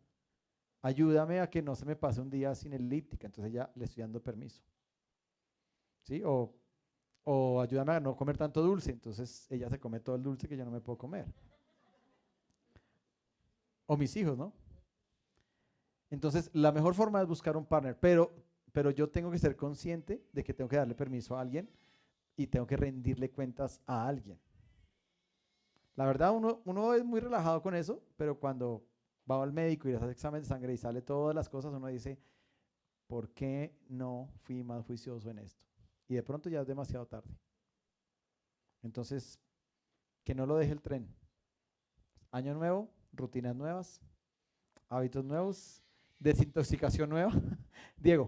ayúdame 0.81 1.39
a 1.39 1.49
que 1.49 1.61
no 1.61 1.75
se 1.75 1.85
me 1.85 1.95
pase 1.95 2.21
un 2.21 2.29
día 2.29 2.55
sin 2.55 2.73
elíptica. 2.73 3.27
Entonces 3.27 3.53
ya 3.53 3.71
le 3.75 3.85
estoy 3.85 4.01
dando 4.01 4.21
permiso. 4.21 4.63
¿Sí? 6.03 6.21
O, 6.25 6.53
o 7.23 7.61
ayúdame 7.61 7.93
a 7.93 7.99
no 7.99 8.15
comer 8.15 8.37
tanto 8.37 8.61
dulce. 8.61 8.91
Entonces 8.91 9.47
ella 9.51 9.69
se 9.69 9.79
come 9.79 9.99
todo 9.99 10.15
el 10.15 10.23
dulce 10.23 10.47
que 10.47 10.57
yo 10.57 10.65
no 10.65 10.71
me 10.71 10.81
puedo 10.81 10.97
comer. 10.97 11.25
O 13.85 13.97
mis 13.97 14.15
hijos, 14.15 14.37
¿no? 14.37 14.53
Entonces, 16.11 16.49
la 16.53 16.71
mejor 16.73 16.93
forma 16.93 17.21
es 17.21 17.27
buscar 17.27 17.55
un 17.55 17.65
partner, 17.65 17.97
pero, 17.97 18.31
pero 18.73 18.91
yo 18.91 19.09
tengo 19.09 19.31
que 19.31 19.39
ser 19.39 19.55
consciente 19.55 20.21
de 20.33 20.43
que 20.43 20.53
tengo 20.53 20.69
que 20.69 20.75
darle 20.75 20.93
permiso 20.93 21.37
a 21.37 21.41
alguien 21.41 21.69
y 22.35 22.47
tengo 22.47 22.67
que 22.67 22.75
rendirle 22.75 23.31
cuentas 23.31 23.81
a 23.85 24.07
alguien. 24.07 24.37
La 25.95 26.05
verdad, 26.05 26.31
uno, 26.33 26.61
uno 26.65 26.93
es 26.93 27.03
muy 27.03 27.19
relajado 27.19 27.61
con 27.61 27.75
eso, 27.75 28.01
pero 28.15 28.39
cuando 28.39 28.85
va 29.29 29.41
al 29.43 29.53
médico 29.53 29.87
y 29.87 29.91
le 29.91 29.97
hace 29.97 30.11
examen 30.11 30.41
de 30.41 30.47
sangre 30.47 30.73
y 30.73 30.77
sale 30.77 31.01
todas 31.01 31.35
las 31.35 31.49
cosas, 31.49 31.73
uno 31.73 31.87
dice, 31.87 32.19
¿por 33.07 33.29
qué 33.33 33.77
no 33.89 34.29
fui 34.43 34.63
más 34.63 34.85
juicioso 34.85 35.29
en 35.29 35.39
esto? 35.39 35.65
Y 36.07 36.15
de 36.15 36.23
pronto 36.23 36.49
ya 36.49 36.61
es 36.61 36.67
demasiado 36.67 37.05
tarde. 37.07 37.29
Entonces, 38.83 39.39
que 40.23 40.35
no 40.35 40.45
lo 40.45 40.57
deje 40.57 40.71
el 40.71 40.81
tren. 40.81 41.13
Año 42.31 42.53
nuevo, 42.53 42.89
rutinas 43.13 43.55
nuevas, 43.55 44.01
hábitos 44.89 45.23
nuevos, 45.23 45.83
desintoxicación 46.19 47.09
nueva. 47.09 47.31
Diego. 47.97 48.27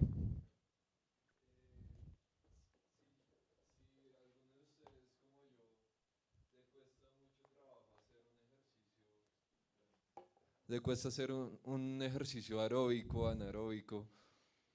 Le 10.74 10.82
cuesta 10.82 11.09
hacer 11.09 11.32
un, 11.32 12.01
ejercicio 12.01 12.59
aeróbico, 12.59 13.28
anaeróbico, 13.28 14.09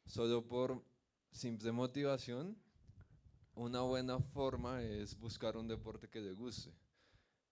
solo 0.06 0.46
por 0.46 0.80
simple 1.32 1.72
motivación, 1.72 2.56
una 3.56 3.80
buena 3.80 4.20
forma 4.20 4.80
es 4.80 5.18
buscar 5.18 5.56
un 5.56 5.66
deporte 5.66 6.08
que 6.08 6.20
le 6.20 6.34
guste. 6.34 6.72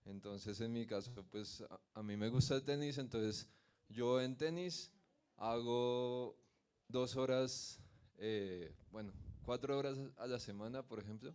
Entonces, 0.04 0.60
en 0.60 0.72
mi 0.72 0.86
caso, 0.86 1.12
pues 1.28 1.64
a, 1.92 2.02
mí 2.04 2.16
me 2.16 2.28
gusta 2.28 2.54
el 2.54 2.62
tenis, 2.62 2.98
entonces 2.98 3.48
yo 3.88 4.20
en 4.20 4.36
tenis 4.36 4.92
hago 5.38 6.38
dos 6.86 7.16
horas, 7.16 7.80
eh, 8.16 8.72
bueno, 8.92 9.12
cuatro 9.42 9.76
horas 9.76 9.98
a 10.18 10.28
la 10.28 10.38
semana, 10.38 10.86
por 10.86 11.00
ejemplo, 11.00 11.34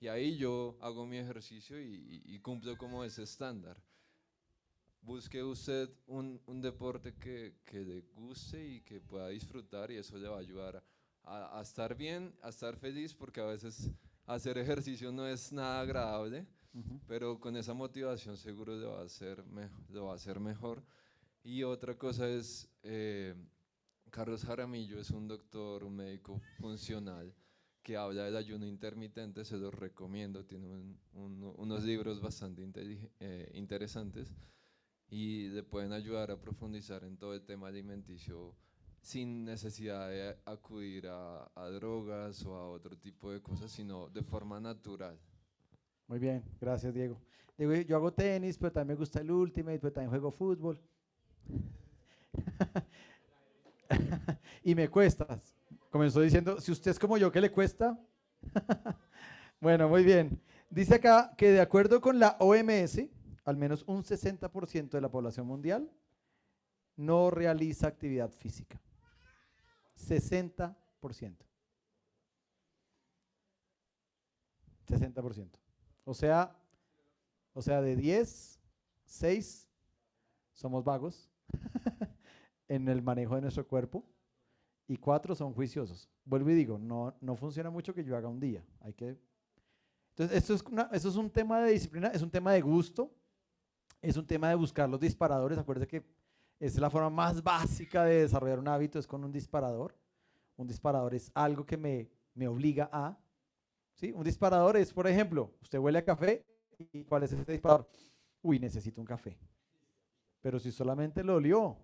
y 0.00 0.08
ahí 0.08 0.38
yo 0.38 0.78
hago 0.80 1.06
mi 1.06 1.18
ejercicio 1.18 1.78
y, 1.78 2.40
cumplo 2.40 2.78
como 2.78 3.04
ese 3.04 3.24
estándar. 3.24 3.76
Busque 5.06 5.40
usted 5.40 5.88
un, 6.08 6.40
deporte 6.60 7.14
que, 7.14 7.54
le 7.70 8.00
guste 8.16 8.66
y 8.66 8.80
que 8.80 9.00
pueda 9.00 9.28
disfrutar 9.28 9.88
y 9.92 9.98
eso 9.98 10.18
le 10.18 10.26
va 10.26 10.38
a 10.38 10.40
ayudar 10.40 10.82
a, 11.22 11.60
estar 11.62 11.94
bien, 11.96 12.34
a 12.42 12.48
estar 12.48 12.76
feliz, 12.76 13.14
porque 13.14 13.40
a 13.40 13.44
veces 13.44 13.88
hacer 14.26 14.58
ejercicio 14.58 15.12
no 15.12 15.24
es 15.24 15.52
nada 15.52 15.80
agradable, 15.80 16.44
pero 17.06 17.38
con 17.38 17.56
esa 17.56 17.72
motivación 17.72 18.36
seguro 18.36 18.76
le 18.76 18.84
va 18.84 18.98
a 18.98 19.04
hacer, 19.04 19.44
va 19.54 20.10
a 20.10 20.16
hacer 20.16 20.40
mejor. 20.40 20.82
Y 21.44 21.62
otra 21.62 21.96
cosa 21.96 22.28
es, 22.28 22.68
eh, 22.82 23.32
Carlos 24.10 24.44
Jaramillo 24.44 24.98
es 24.98 25.10
un 25.10 25.28
doctor, 25.28 25.84
un 25.84 25.94
médico 25.94 26.40
funcional 26.58 27.32
que 27.84 27.96
habla 27.96 28.24
del 28.24 28.36
ayuno 28.36 28.66
intermitente, 28.66 29.44
se 29.44 29.56
los 29.56 29.72
recomiendo, 29.72 30.44
tiene 30.44 30.66
unos 31.12 31.84
libros 31.84 32.20
bastante 32.20 32.68
eh, 33.20 33.52
interesantes 33.54 34.34
y 35.08 35.48
le 35.48 35.62
pueden 35.62 35.92
ayudar 35.92 36.30
a 36.30 36.40
profundizar 36.40 37.04
en 37.04 37.16
todo 37.16 37.34
el 37.34 37.42
tema 37.42 37.68
alimenticio 37.68 38.54
sin 39.00 39.44
necesidad 39.44 40.08
de 40.08 40.36
acudir 40.46 41.06
a, 41.08 41.48
drogas 41.74 42.44
o 42.44 42.56
a 42.56 42.68
otro 42.68 42.98
tipo 42.98 43.30
de 43.30 43.40
cosas, 43.40 43.70
sino 43.70 44.08
de 44.08 44.22
forma 44.22 44.60
natural. 44.60 45.16
Muy 46.08 46.18
bien, 46.18 46.42
gracias 46.60 46.92
Diego. 46.92 47.20
Diego 47.56 47.74
yo 47.74 47.96
hago 47.96 48.12
tenis, 48.12 48.58
pero 48.58 48.72
también 48.72 48.96
me 48.96 49.00
gusta 49.00 49.20
el 49.20 49.30
Ultimate, 49.30 49.78
pero 49.78 49.92
también 49.92 50.10
juego 50.10 50.32
fútbol. 50.32 50.80
y 54.64 54.74
me 54.74 54.88
cuesta 54.88 55.40
comenzó 55.96 56.20
diciendo, 56.20 56.60
si 56.60 56.72
usted 56.72 56.90
es 56.90 56.98
como 56.98 57.16
yo, 57.16 57.32
¿qué 57.32 57.40
le 57.40 57.50
cuesta? 57.50 57.98
bueno, 59.62 59.88
muy 59.88 60.04
bien. 60.04 60.38
Dice 60.68 60.96
acá 60.96 61.32
que 61.38 61.52
de 61.52 61.60
acuerdo 61.62 62.02
con 62.02 62.18
la 62.18 62.36
OMS, 62.38 63.00
al 63.46 63.56
menos 63.56 63.84
un 63.86 64.02
60% 64.02 64.90
de 64.90 65.00
la 65.00 65.08
población 65.08 65.46
mundial 65.46 65.90
no 66.96 67.30
realiza 67.30 67.86
actividad 67.86 68.30
física. 68.30 68.80
60%. 69.96 70.76
60%. 74.88 75.48
O 76.04 76.12
sea, 76.12 76.56
o 77.54 77.62
sea, 77.62 77.80
de 77.80 77.96
10, 77.96 78.60
6 79.04 79.68
somos 80.52 80.84
vagos 80.84 81.30
en 82.68 82.88
el 82.88 83.00
manejo 83.00 83.36
de 83.36 83.42
nuestro 83.42 83.66
cuerpo 83.66 84.04
y 84.88 84.96
cuatro 84.96 85.36
son 85.36 85.52
juiciosos. 85.54 86.08
Vuelvo 86.24 86.50
y 86.50 86.54
digo, 86.54 86.78
no, 86.78 87.16
no 87.20 87.36
funciona 87.36 87.70
mucho 87.70 87.94
que 87.94 88.04
yo 88.04 88.16
haga 88.16 88.28
un 88.28 88.40
día. 88.40 88.64
Hay 88.80 88.92
que... 88.92 89.16
Entonces, 90.10 90.36
esto 90.36 90.54
es, 90.54 90.64
eso 90.92 91.08
es 91.10 91.16
un 91.16 91.30
tema 91.30 91.60
de 91.60 91.72
disciplina, 91.72 92.08
es 92.08 92.22
un 92.22 92.30
tema 92.30 92.52
de 92.52 92.60
gusto, 92.60 93.14
es 94.08 94.16
un 94.16 94.26
tema 94.26 94.48
de 94.48 94.54
buscar 94.54 94.88
los 94.88 95.00
disparadores. 95.00 95.58
Acuérdense 95.58 95.88
que 95.88 96.04
es 96.60 96.78
la 96.78 96.90
forma 96.90 97.10
más 97.10 97.42
básica 97.42 98.04
de 98.04 98.22
desarrollar 98.22 98.58
un 98.58 98.68
hábito, 98.68 98.98
es 98.98 99.06
con 99.06 99.24
un 99.24 99.32
disparador. 99.32 99.94
Un 100.56 100.66
disparador 100.66 101.14
es 101.14 101.30
algo 101.34 101.66
que 101.66 101.76
me, 101.76 102.08
me 102.34 102.48
obliga 102.48 102.88
a... 102.92 103.18
¿sí? 103.94 104.12
Un 104.12 104.24
disparador 104.24 104.76
es, 104.76 104.92
por 104.92 105.06
ejemplo, 105.06 105.52
usted 105.60 105.78
huele 105.78 105.98
a 105.98 106.04
café 106.04 106.46
y 106.92 107.04
¿cuál 107.04 107.24
es 107.24 107.32
ese 107.32 107.50
disparador? 107.50 107.88
Uy, 108.42 108.58
necesito 108.58 109.00
un 109.00 109.06
café. 109.06 109.36
Pero 110.40 110.60
si 110.60 110.70
solamente 110.70 111.24
lo 111.24 111.36
olió, 111.36 111.76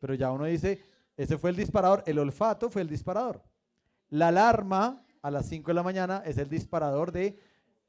pero 0.00 0.14
ya 0.14 0.32
uno 0.32 0.46
dice, 0.46 0.82
ese 1.16 1.38
fue 1.38 1.50
el 1.50 1.56
disparador. 1.56 2.02
El 2.06 2.18
olfato 2.18 2.70
fue 2.70 2.82
el 2.82 2.88
disparador. 2.88 3.42
La 4.08 4.28
alarma 4.28 5.06
a 5.22 5.30
las 5.30 5.46
5 5.46 5.68
de 5.68 5.74
la 5.74 5.82
mañana 5.82 6.22
es 6.26 6.38
el 6.38 6.48
disparador 6.48 7.12
de 7.12 7.38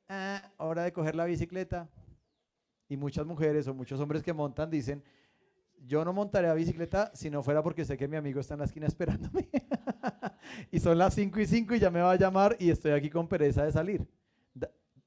ah, 0.10 0.52
hora 0.58 0.84
de 0.84 0.94
coger 0.94 1.16
la 1.16 1.26
bicicleta. 1.26 1.89
Y 2.92 2.98
muchas 2.98 3.26
mujeres 3.26 3.70
o 3.70 3.74
muchos 3.74 4.02
hombres 4.02 4.22
que 4.22 4.34
montan 4.34 4.70
dicen, 4.70 5.02
yo 5.88 6.04
no 6.04 6.12
montaré 6.12 6.50
a 6.50 6.54
bicicleta 6.54 7.10
si 7.16 7.30
no 7.30 7.42
fuera 7.42 7.64
porque 7.64 7.86
sé 7.86 7.96
que 7.96 8.06
mi 8.06 8.18
amigo 8.18 8.42
está 8.42 8.56
en 8.56 8.60
la 8.60 8.66
esquina 8.66 8.86
esperándome. 8.94 9.48
y 10.72 10.78
son 10.82 10.98
las 10.98 11.14
5 11.14 11.39
y 11.39 11.46
5 11.46 11.76
y 11.76 11.80
ya 11.80 11.89
me 11.89 12.02
va 12.02 12.12
a 12.12 12.18
llamar 12.18 12.58
y 12.60 12.70
estoy 12.70 12.92
aquí 12.92 13.10
con 13.10 13.30
pereza 13.30 13.64
de 13.64 13.72
salir. 13.72 14.06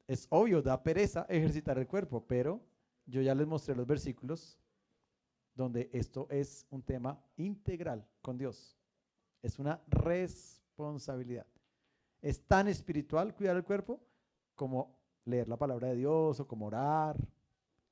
es 0.07 0.26
obvio, 0.30 0.62
da 0.62 0.82
pereza 0.82 1.26
ejercitar 1.28 1.76
el 1.76 1.87
cuerpo, 1.87 2.24
pero 2.26 2.59
yo 3.05 3.20
ya 3.20 3.35
les 3.35 3.47
mostré 3.47 3.74
los 3.74 3.87
versículos 3.87 4.59
donde 5.55 5.91
esto 5.93 6.26
es 6.30 6.66
un 6.70 6.80
tema 6.80 7.22
integral 7.37 8.09
con 8.22 8.39
Dios. 8.39 8.78
Es 9.43 9.59
una 9.59 9.78
responsabilidad. 9.89 11.47
Es 12.22 12.41
tan 12.47 12.66
espiritual 12.66 13.35
cuidar 13.35 13.57
el 13.57 13.62
cuerpo 13.62 14.01
como 14.55 14.99
leer 15.26 15.49
la 15.49 15.59
palabra 15.59 15.89
de 15.89 15.97
Dios 15.97 16.41
o 16.41 16.49
como 16.49 16.64
orar. 16.64 17.18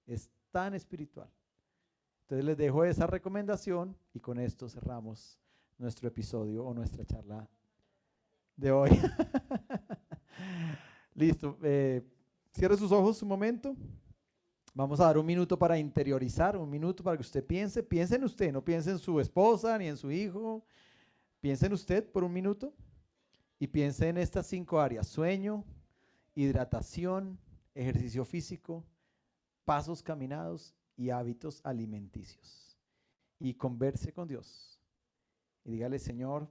Es 0.07 0.31
tan 0.51 0.75
espiritual. 0.75 1.31
Entonces 2.23 2.45
les 2.45 2.57
dejo 2.57 2.85
esa 2.85 3.07
recomendación 3.07 3.97
y 4.15 4.21
con 4.21 4.39
esto 4.39 4.69
cerramos 4.69 5.39
nuestro 5.79 6.09
episodio 6.09 6.65
o 6.65 6.73
nuestra 6.73 7.05
charla 7.05 7.49
de 8.57 8.71
hoy. 8.71 8.91
Listo. 11.15 11.59
Eh, 11.63 12.03
cierre 12.53 12.77
sus 12.77 12.93
ojos 12.93 13.23
un 13.23 13.29
momento. 13.29 13.77
Vamos 14.75 15.01
a 15.01 15.05
dar 15.05 15.19
un 15.19 15.27
minuto 15.27 15.59
para 15.59 15.79
interiorizar, 15.79 16.57
un 16.57 16.71
minuto 16.71 17.05
para 17.05 17.17
que 17.17 17.23
usted 17.23 17.45
piense. 17.45 17.83
Piense 17.83 18.17
en 18.17 18.25
usted, 18.25 18.53
no 18.53 18.65
piense 18.65 18.91
en 18.91 18.99
su 18.99 19.21
esposa 19.21 19.77
ni 19.77 19.89
en 19.89 19.97
su 19.97 20.11
hijo. 20.11 20.65
Piense 21.41 21.67
en 21.67 21.75
usted 21.75 22.11
por 22.11 22.25
un 22.25 22.33
minuto 22.33 22.73
y 23.59 23.67
piense 23.67 24.09
en 24.09 24.17
estas 24.17 24.47
cinco 24.47 24.81
áreas. 24.81 25.09
Sueño, 25.09 25.65
hidratación, 26.35 27.39
ejercicio 27.75 28.25
físico, 28.25 28.85
pasos 29.65 30.03
caminados 30.03 30.75
y 30.97 31.11
hábitos 31.11 31.61
alimenticios. 31.65 32.79
Y 33.39 33.55
converse 33.55 34.13
con 34.13 34.29
Dios. 34.29 34.81
Y 35.65 35.73
dígale, 35.73 35.99
Señor, 35.99 36.49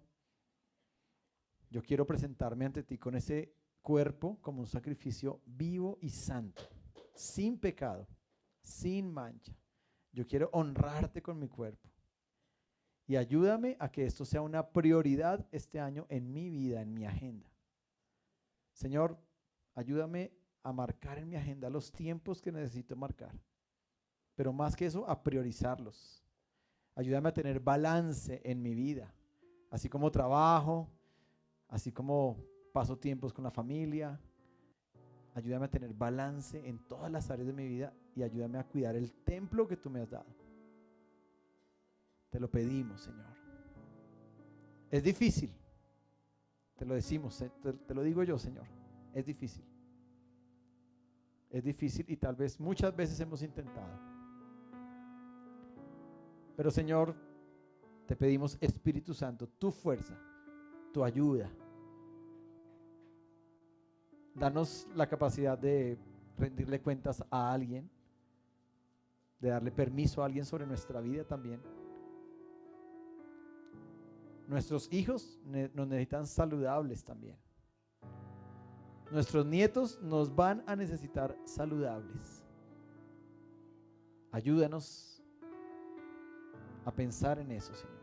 yo 1.70 1.82
quiero 1.82 2.06
presentarme 2.06 2.66
ante 2.66 2.84
ti 2.84 2.98
con 2.98 3.16
ese 3.16 3.56
cuerpo 3.82 4.38
como 4.42 4.62
un 4.62 4.68
sacrificio 4.68 5.42
vivo 5.46 5.98
y 6.02 6.10
santo 6.10 6.62
sin 7.22 7.58
pecado, 7.58 8.08
sin 8.62 9.12
mancha. 9.12 9.54
Yo 10.12 10.26
quiero 10.26 10.50
honrarte 10.54 11.22
con 11.22 11.40
mi 11.40 11.48
cuerpo. 11.48 11.90
Y 13.08 13.16
ayúdame 13.16 13.78
a 13.80 13.92
que 13.92 14.06
esto 14.06 14.26
sea 14.26 14.42
una 14.42 14.72
prioridad 14.72 15.48
este 15.52 15.80
año 15.80 16.06
en 16.10 16.32
mi 16.32 16.50
vida, 16.50 16.82
en 16.82 16.94
mi 16.94 17.06
agenda. 17.06 17.50
Señor, 18.74 19.18
ayúdame 19.76 20.34
a 20.64 20.72
marcar 20.72 21.18
en 21.18 21.30
mi 21.30 21.36
agenda 21.36 21.70
los 21.70 21.92
tiempos 21.92 22.42
que 22.42 22.52
necesito 22.52 22.96
marcar. 22.96 23.34
Pero 24.36 24.54
más 24.54 24.76
que 24.76 24.86
eso, 24.86 25.08
a 25.10 25.22
priorizarlos. 25.22 26.24
Ayúdame 26.96 27.30
a 27.30 27.34
tener 27.34 27.60
balance 27.60 28.42
en 28.44 28.62
mi 28.62 28.76
vida. 28.76 29.14
Así 29.70 29.90
como 29.90 30.12
trabajo, 30.12 30.90
así 31.68 31.92
como 31.92 32.38
paso 32.74 32.98
tiempos 32.98 33.34
con 33.34 33.44
la 33.44 33.52
familia, 33.52 34.20
Ayúdame 35.34 35.66
a 35.66 35.70
tener 35.70 35.94
balance 35.94 36.68
en 36.68 36.80
todas 36.80 37.10
las 37.10 37.30
áreas 37.32 37.48
de 37.48 37.54
mi 37.54 37.68
vida 37.68 37.94
y 38.16 38.24
ayúdame 38.24 38.58
a 38.58 38.66
cuidar 38.66 38.96
el 38.96 39.12
templo 39.12 39.68
que 39.68 39.78
tú 39.78 39.90
me 39.90 40.02
has 40.02 40.10
dado. 40.10 40.26
Te 42.30 42.40
lo 42.40 42.52
pedimos, 42.52 43.02
Señor. 43.02 43.34
Es 44.90 45.04
difícil. 45.04 45.54
Te 46.76 46.86
lo 46.86 46.96
decimos, 46.96 47.42
eh, 47.42 47.52
te, 47.88 47.94
lo 47.94 48.04
digo 48.04 48.24
yo, 48.24 48.38
Señor. 48.38 48.66
Es 49.14 49.26
difícil. 49.26 49.64
Es 51.52 51.64
difícil 51.64 52.06
y 52.08 52.18
tal 52.18 52.36
vez 52.36 52.60
muchas 52.60 52.96
veces 52.96 53.20
hemos 53.20 53.42
intentado. 53.42 54.00
Pero 56.56 56.72
Señor, 56.72 57.16
te 58.08 58.16
pedimos 58.16 58.58
Espíritu 58.62 59.14
Santo, 59.14 59.48
tu 59.48 59.72
fuerza, 59.72 60.18
tu 60.94 61.04
ayuda, 61.04 61.50
Danos 64.34 64.88
la 64.96 65.08
capacidad 65.08 65.58
de 65.58 65.98
rendirle 66.38 66.82
cuentas 66.82 67.24
a 67.30 67.52
alguien, 67.52 67.90
de 69.40 69.50
darle 69.50 69.72
permiso 69.72 70.22
a 70.22 70.26
alguien 70.26 70.46
sobre 70.46 70.66
nuestra 70.66 71.02
vida 71.02 71.26
también. 71.26 71.62
Nuestros 74.48 74.92
hijos 74.92 75.40
nos 75.46 75.88
necesitan 75.88 76.28
saludables 76.28 77.04
también. 77.04 77.38
Nuestros 79.12 79.46
nietos 79.46 80.00
nos 80.02 80.34
van 80.34 80.64
a 80.66 80.76
necesitar 80.76 81.38
saludables. 81.44 82.46
Ayúdanos 84.32 85.22
a 86.86 86.92
pensar 86.94 87.38
en 87.40 87.52
eso, 87.52 87.76
Señor. 87.76 88.02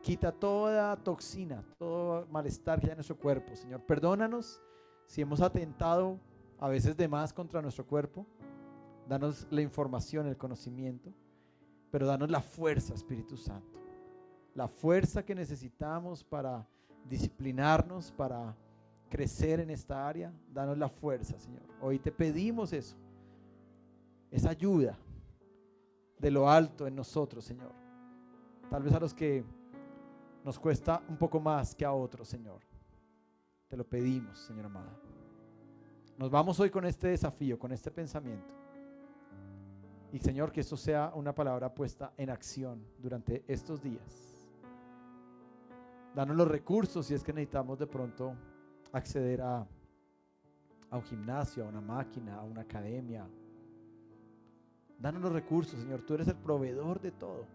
Quita 0.00 0.32
toda 0.32 0.96
toxina, 0.96 1.62
todo 1.78 2.26
malestar 2.30 2.80
que 2.80 2.86
hay 2.86 2.92
en 2.92 2.96
nuestro 2.96 3.18
cuerpo, 3.18 3.54
Señor. 3.54 3.82
Perdónanos 3.82 4.58
si 5.04 5.20
hemos 5.20 5.42
atentado 5.42 6.18
a 6.58 6.68
veces 6.68 6.96
de 6.96 7.06
más 7.06 7.34
contra 7.34 7.60
nuestro 7.60 7.86
cuerpo. 7.86 8.26
Danos 9.06 9.46
la 9.50 9.60
información, 9.60 10.26
el 10.26 10.38
conocimiento, 10.38 11.12
pero 11.90 12.06
danos 12.06 12.30
la 12.30 12.40
fuerza, 12.40 12.94
Espíritu 12.94 13.36
Santo. 13.36 13.78
La 14.54 14.66
fuerza 14.66 15.24
que 15.24 15.34
necesitamos 15.34 16.24
para 16.24 16.66
disciplinarnos, 17.08 18.10
para 18.12 18.56
crecer 19.08 19.60
en 19.60 19.70
esta 19.70 20.06
área. 20.06 20.32
Danos 20.52 20.78
la 20.78 20.88
fuerza, 20.88 21.38
Señor. 21.38 21.62
Hoy 21.80 21.98
te 21.98 22.12
pedimos 22.12 22.72
eso. 22.72 22.96
Esa 24.30 24.50
ayuda 24.50 24.98
de 26.18 26.30
lo 26.30 26.48
alto 26.48 26.86
en 26.86 26.96
nosotros, 26.96 27.44
Señor. 27.44 27.72
Tal 28.70 28.82
vez 28.82 28.92
a 28.92 29.00
los 29.00 29.14
que 29.14 29.44
nos 30.44 30.58
cuesta 30.58 31.02
un 31.08 31.16
poco 31.16 31.40
más 31.40 31.74
que 31.74 31.84
a 31.84 31.92
otros, 31.92 32.28
Señor. 32.28 32.60
Te 33.68 33.76
lo 33.76 33.84
pedimos, 33.84 34.38
Señor 34.38 34.66
amado. 34.66 34.90
Nos 36.18 36.30
vamos 36.30 36.58
hoy 36.60 36.70
con 36.70 36.84
este 36.86 37.08
desafío, 37.08 37.58
con 37.58 37.72
este 37.72 37.90
pensamiento. 37.90 38.54
Y 40.12 40.18
Señor, 40.18 40.50
que 40.50 40.60
esto 40.60 40.76
sea 40.76 41.12
una 41.14 41.34
palabra 41.34 41.74
puesta 41.74 42.12
en 42.16 42.30
acción 42.30 42.86
durante 42.98 43.44
estos 43.46 43.82
días. 43.82 44.48
Danos 46.14 46.36
los 46.36 46.48
recursos 46.48 47.06
si 47.06 47.14
es 47.14 47.22
que 47.22 47.32
necesitamos 47.32 47.78
de 47.78 47.86
pronto 47.86 48.34
acceder 48.96 49.40
a, 49.42 49.66
un 50.90 51.02
gimnasio, 51.02 51.64
a 51.64 51.68
una 51.68 51.80
máquina, 51.80 52.36
a 52.36 52.42
una 52.42 52.62
academia, 52.62 53.28
Danos 54.98 55.20
los 55.20 55.32
recursos, 55.32 55.78
Señor. 55.80 56.02
Tú 56.02 56.14
eres 56.14 56.28
el 56.28 56.36
proveedor 56.36 57.00
de 57.00 57.12
todo. 57.12 57.46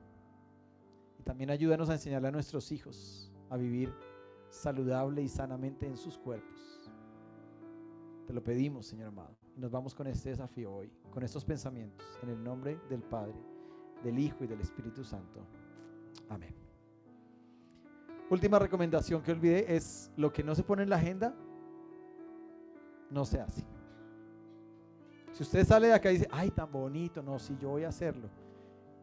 Y 1.19 1.23
también 1.23 1.49
ayúdanos 1.49 1.89
a 1.89 1.93
enseñarle 1.93 2.27
a 2.27 2.31
nuestros 2.31 2.71
hijos 2.71 3.31
a 3.49 3.57
vivir 3.57 3.93
saludable 4.49 5.21
y 5.21 5.27
sanamente 5.27 5.87
en 5.87 5.97
sus 5.97 6.17
cuerpos. 6.17 6.91
Te 8.27 8.33
lo 8.33 8.43
pedimos, 8.43 8.85
Señor 8.85 9.07
amado. 9.09 9.35
Y 9.55 9.59
nos 9.59 9.71
vamos 9.71 9.93
con 9.93 10.07
este 10.07 10.29
desafío 10.29 10.71
hoy, 10.71 10.91
con 11.11 11.23
estos 11.23 11.43
pensamientos, 11.43 12.07
en 12.21 12.29
el 12.29 12.43
nombre 12.43 12.79
del 12.89 13.01
Padre, 13.01 13.35
del 14.03 14.19
Hijo 14.19 14.43
y 14.43 14.47
del 14.47 14.61
Espíritu 14.61 15.03
Santo. 15.03 15.45
Amén. 16.29 16.70
Última 18.31 18.57
recomendación 18.59 19.21
que 19.21 19.33
olvidé 19.33 19.75
es 19.75 20.09
lo 20.15 20.31
que 20.31 20.41
no 20.41 20.55
se 20.55 20.63
pone 20.63 20.83
en 20.83 20.89
la 20.89 20.95
agenda, 20.95 21.35
no 23.09 23.25
se 23.25 23.41
hace. 23.41 23.61
Si 25.33 25.43
usted 25.43 25.65
sale 25.65 25.87
de 25.87 25.93
acá 25.93 26.09
y 26.09 26.13
dice, 26.13 26.29
ay, 26.31 26.49
tan 26.49 26.71
bonito, 26.71 27.21
no, 27.21 27.37
si 27.39 27.57
yo 27.57 27.71
voy 27.71 27.83
a 27.83 27.89
hacerlo. 27.89 28.29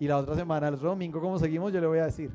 Y 0.01 0.09
la 0.09 0.17
otra 0.17 0.35
semana, 0.35 0.69
el 0.69 0.77
otro 0.77 0.89
domingo, 0.89 1.21
¿cómo 1.21 1.39
seguimos? 1.39 1.71
Yo 1.75 1.79
le 1.79 1.87
voy 1.87 1.99
a 1.99 2.07
decir. 2.07 2.35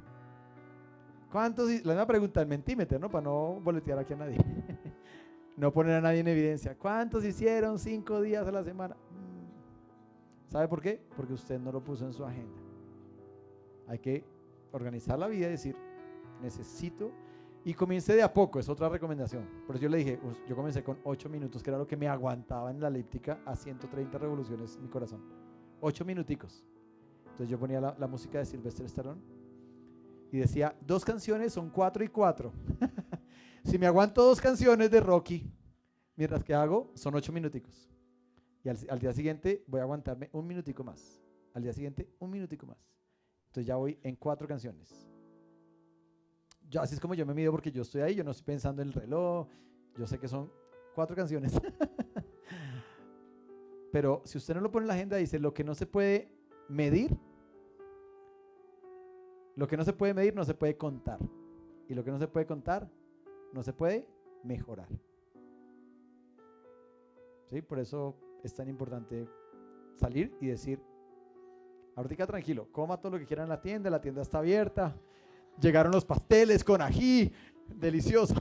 ¿Cuántos? 1.32 1.68
La 1.84 1.94
misma 1.94 2.06
pregunta, 2.06 2.42
el 2.42 2.48
mentímetro, 2.48 3.00
¿no? 3.00 3.10
Para 3.10 3.24
no 3.24 3.60
boletear 3.60 3.98
aquí 3.98 4.14
a 4.14 4.18
nadie. 4.18 4.38
no 5.58 5.74
poner 5.74 5.96
a 5.96 6.02
nadie 6.02 6.20
en 6.20 6.28
evidencia. 6.28 6.78
¿Cuántos 6.78 7.26
hicieron 7.26 7.80
cinco 7.80 8.22
días 8.22 8.46
a 8.46 8.52
la 8.52 8.64
semana? 8.64 8.94
Mm. 8.94 10.52
¿Sabe 10.52 10.68
por 10.68 10.80
qué? 10.80 11.02
Porque 11.18 11.34
usted 11.34 11.60
no 11.60 11.72
lo 11.72 11.84
puso 11.84 12.06
en 12.06 12.14
su 12.14 12.24
agenda. 12.24 12.62
Hay 13.88 13.98
que 13.98 14.24
organizar 14.72 15.18
la 15.18 15.28
vida 15.28 15.48
y 15.48 15.52
decir, 15.52 15.76
necesito 16.44 17.12
y 17.66 17.74
comience 17.74 18.14
de 18.14 18.22
a 18.22 18.32
poco, 18.32 18.60
es 18.60 18.68
otra 18.68 18.90
recomendación. 18.90 19.48
Por 19.66 19.76
eso 19.76 19.84
yo 19.84 19.90
le 19.90 19.98
dije, 19.98 20.20
yo 20.48 20.56
comencé 20.56 20.84
con 20.84 21.00
8 21.04 21.30
minutos, 21.30 21.64
que 21.64 21.70
era 21.70 21.80
lo 21.80 21.88
que 21.88 21.96
me 21.96 22.10
aguantaba 22.10 22.70
en 22.70 22.80
la 22.82 22.90
elíptica 22.90 23.40
a 23.46 23.56
130 23.56 24.18
revoluciones 24.18 24.78
mi 24.80 24.90
corazón. 24.90 25.22
8 25.80 26.04
minuticos. 26.04 26.66
Entonces 27.24 27.50
yo 27.50 27.58
ponía 27.58 27.80
la, 27.80 28.08
música 28.08 28.40
de 28.40 28.46
Sylvester 28.46 28.86
Stallone 28.86 29.22
y 30.32 30.38
decía, 30.38 30.76
dos 30.82 31.06
canciones 31.06 31.54
son 31.54 31.70
4 31.70 32.04
y 32.04 32.08
4. 32.10 32.52
si 33.64 33.78
me 33.80 33.88
aguanto 33.88 34.24
dos 34.24 34.42
canciones 34.42 34.92
de 34.92 35.00
Rocky, 35.00 35.50
mientras 36.18 36.44
que 36.44 36.54
hago, 36.54 36.92
son 36.96 37.16
8 37.16 37.32
minuticos. 37.32 37.90
Y 38.62 38.70
al, 38.70 38.78
al 38.90 39.00
día 39.00 39.14
siguiente 39.14 39.64
voy 39.68 39.80
a 39.80 39.84
aguantarme 39.84 40.30
un 40.34 40.46
minutico 40.46 40.84
más. 40.84 41.22
Al 41.54 41.64
día 41.64 41.72
siguiente, 41.72 42.10
un 42.20 42.30
minutico 42.30 42.66
más. 42.66 42.78
Entonces 43.48 43.68
ya 43.68 43.78
voy 43.78 43.98
en 44.04 44.16
cuatro 44.16 44.48
canciones 44.48 45.13
así 46.82 46.96
es 46.96 47.00
como 47.00 47.14
yo 47.14 47.26
me 47.26 47.34
mido 47.34 47.52
porque 47.52 47.72
yo 47.72 47.82
estoy 47.82 48.02
ahí, 48.02 48.16
yo 48.16 48.24
no 48.24 48.32
estoy 48.32 48.46
pensando 48.46 48.82
en 48.82 48.90
el 48.90 48.94
reloj, 48.94 49.48
yo 49.98 50.08
sé 50.08 50.20
que 50.20 50.28
son 50.28 50.52
cuatro 50.96 51.16
canciones. 51.16 51.54
Pero 53.92 54.22
si 54.26 54.38
usted 54.38 54.56
no 54.56 54.62
lo 54.62 54.72
pone 54.72 54.86
en 54.86 54.88
la 54.88 54.94
agenda, 54.96 55.18
dice 55.18 55.40
lo 55.40 55.54
que 55.54 55.64
no 55.64 55.76
se 55.76 55.86
puede 55.86 56.32
medir, 56.68 57.16
lo 59.56 59.68
que 59.68 59.78
no 59.78 59.84
se 59.84 59.94
puede 59.94 60.14
medir 60.14 60.36
no 60.36 60.44
se 60.44 60.56
puede 60.56 60.78
contar. 60.78 61.20
Y 61.88 61.94
lo 61.94 62.04
que 62.04 62.12
no 62.12 62.18
se 62.18 62.28
puede 62.28 62.46
contar 62.46 62.90
no 63.52 63.62
se 63.62 63.74
puede 63.74 64.08
mejorar. 64.44 64.88
¿Sí? 67.50 67.62
Por 67.62 67.78
eso 67.78 68.16
es 68.44 68.54
tan 68.54 68.68
importante 68.68 69.28
salir 69.96 70.36
y 70.42 70.48
decir, 70.48 70.82
ahorita 71.96 72.26
tranquilo, 72.26 72.68
coma 72.72 73.00
todo 73.00 73.12
lo 73.12 73.20
que 73.20 73.26
quiera 73.26 73.44
en 73.44 73.50
la 73.50 73.62
tienda, 73.62 73.92
la 73.92 74.02
tienda 74.02 74.24
está 74.24 74.40
abierta, 74.40 74.96
Llegaron 75.62 75.92
los 75.92 76.06
pasteles 76.06 76.64
con 76.64 76.82
ají, 76.82 77.32
delicioso. 77.68 78.36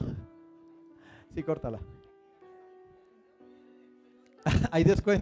Sí, 1.33 1.43
córtala. 1.43 1.79
Hay 4.71 4.83
descuento. 4.83 5.21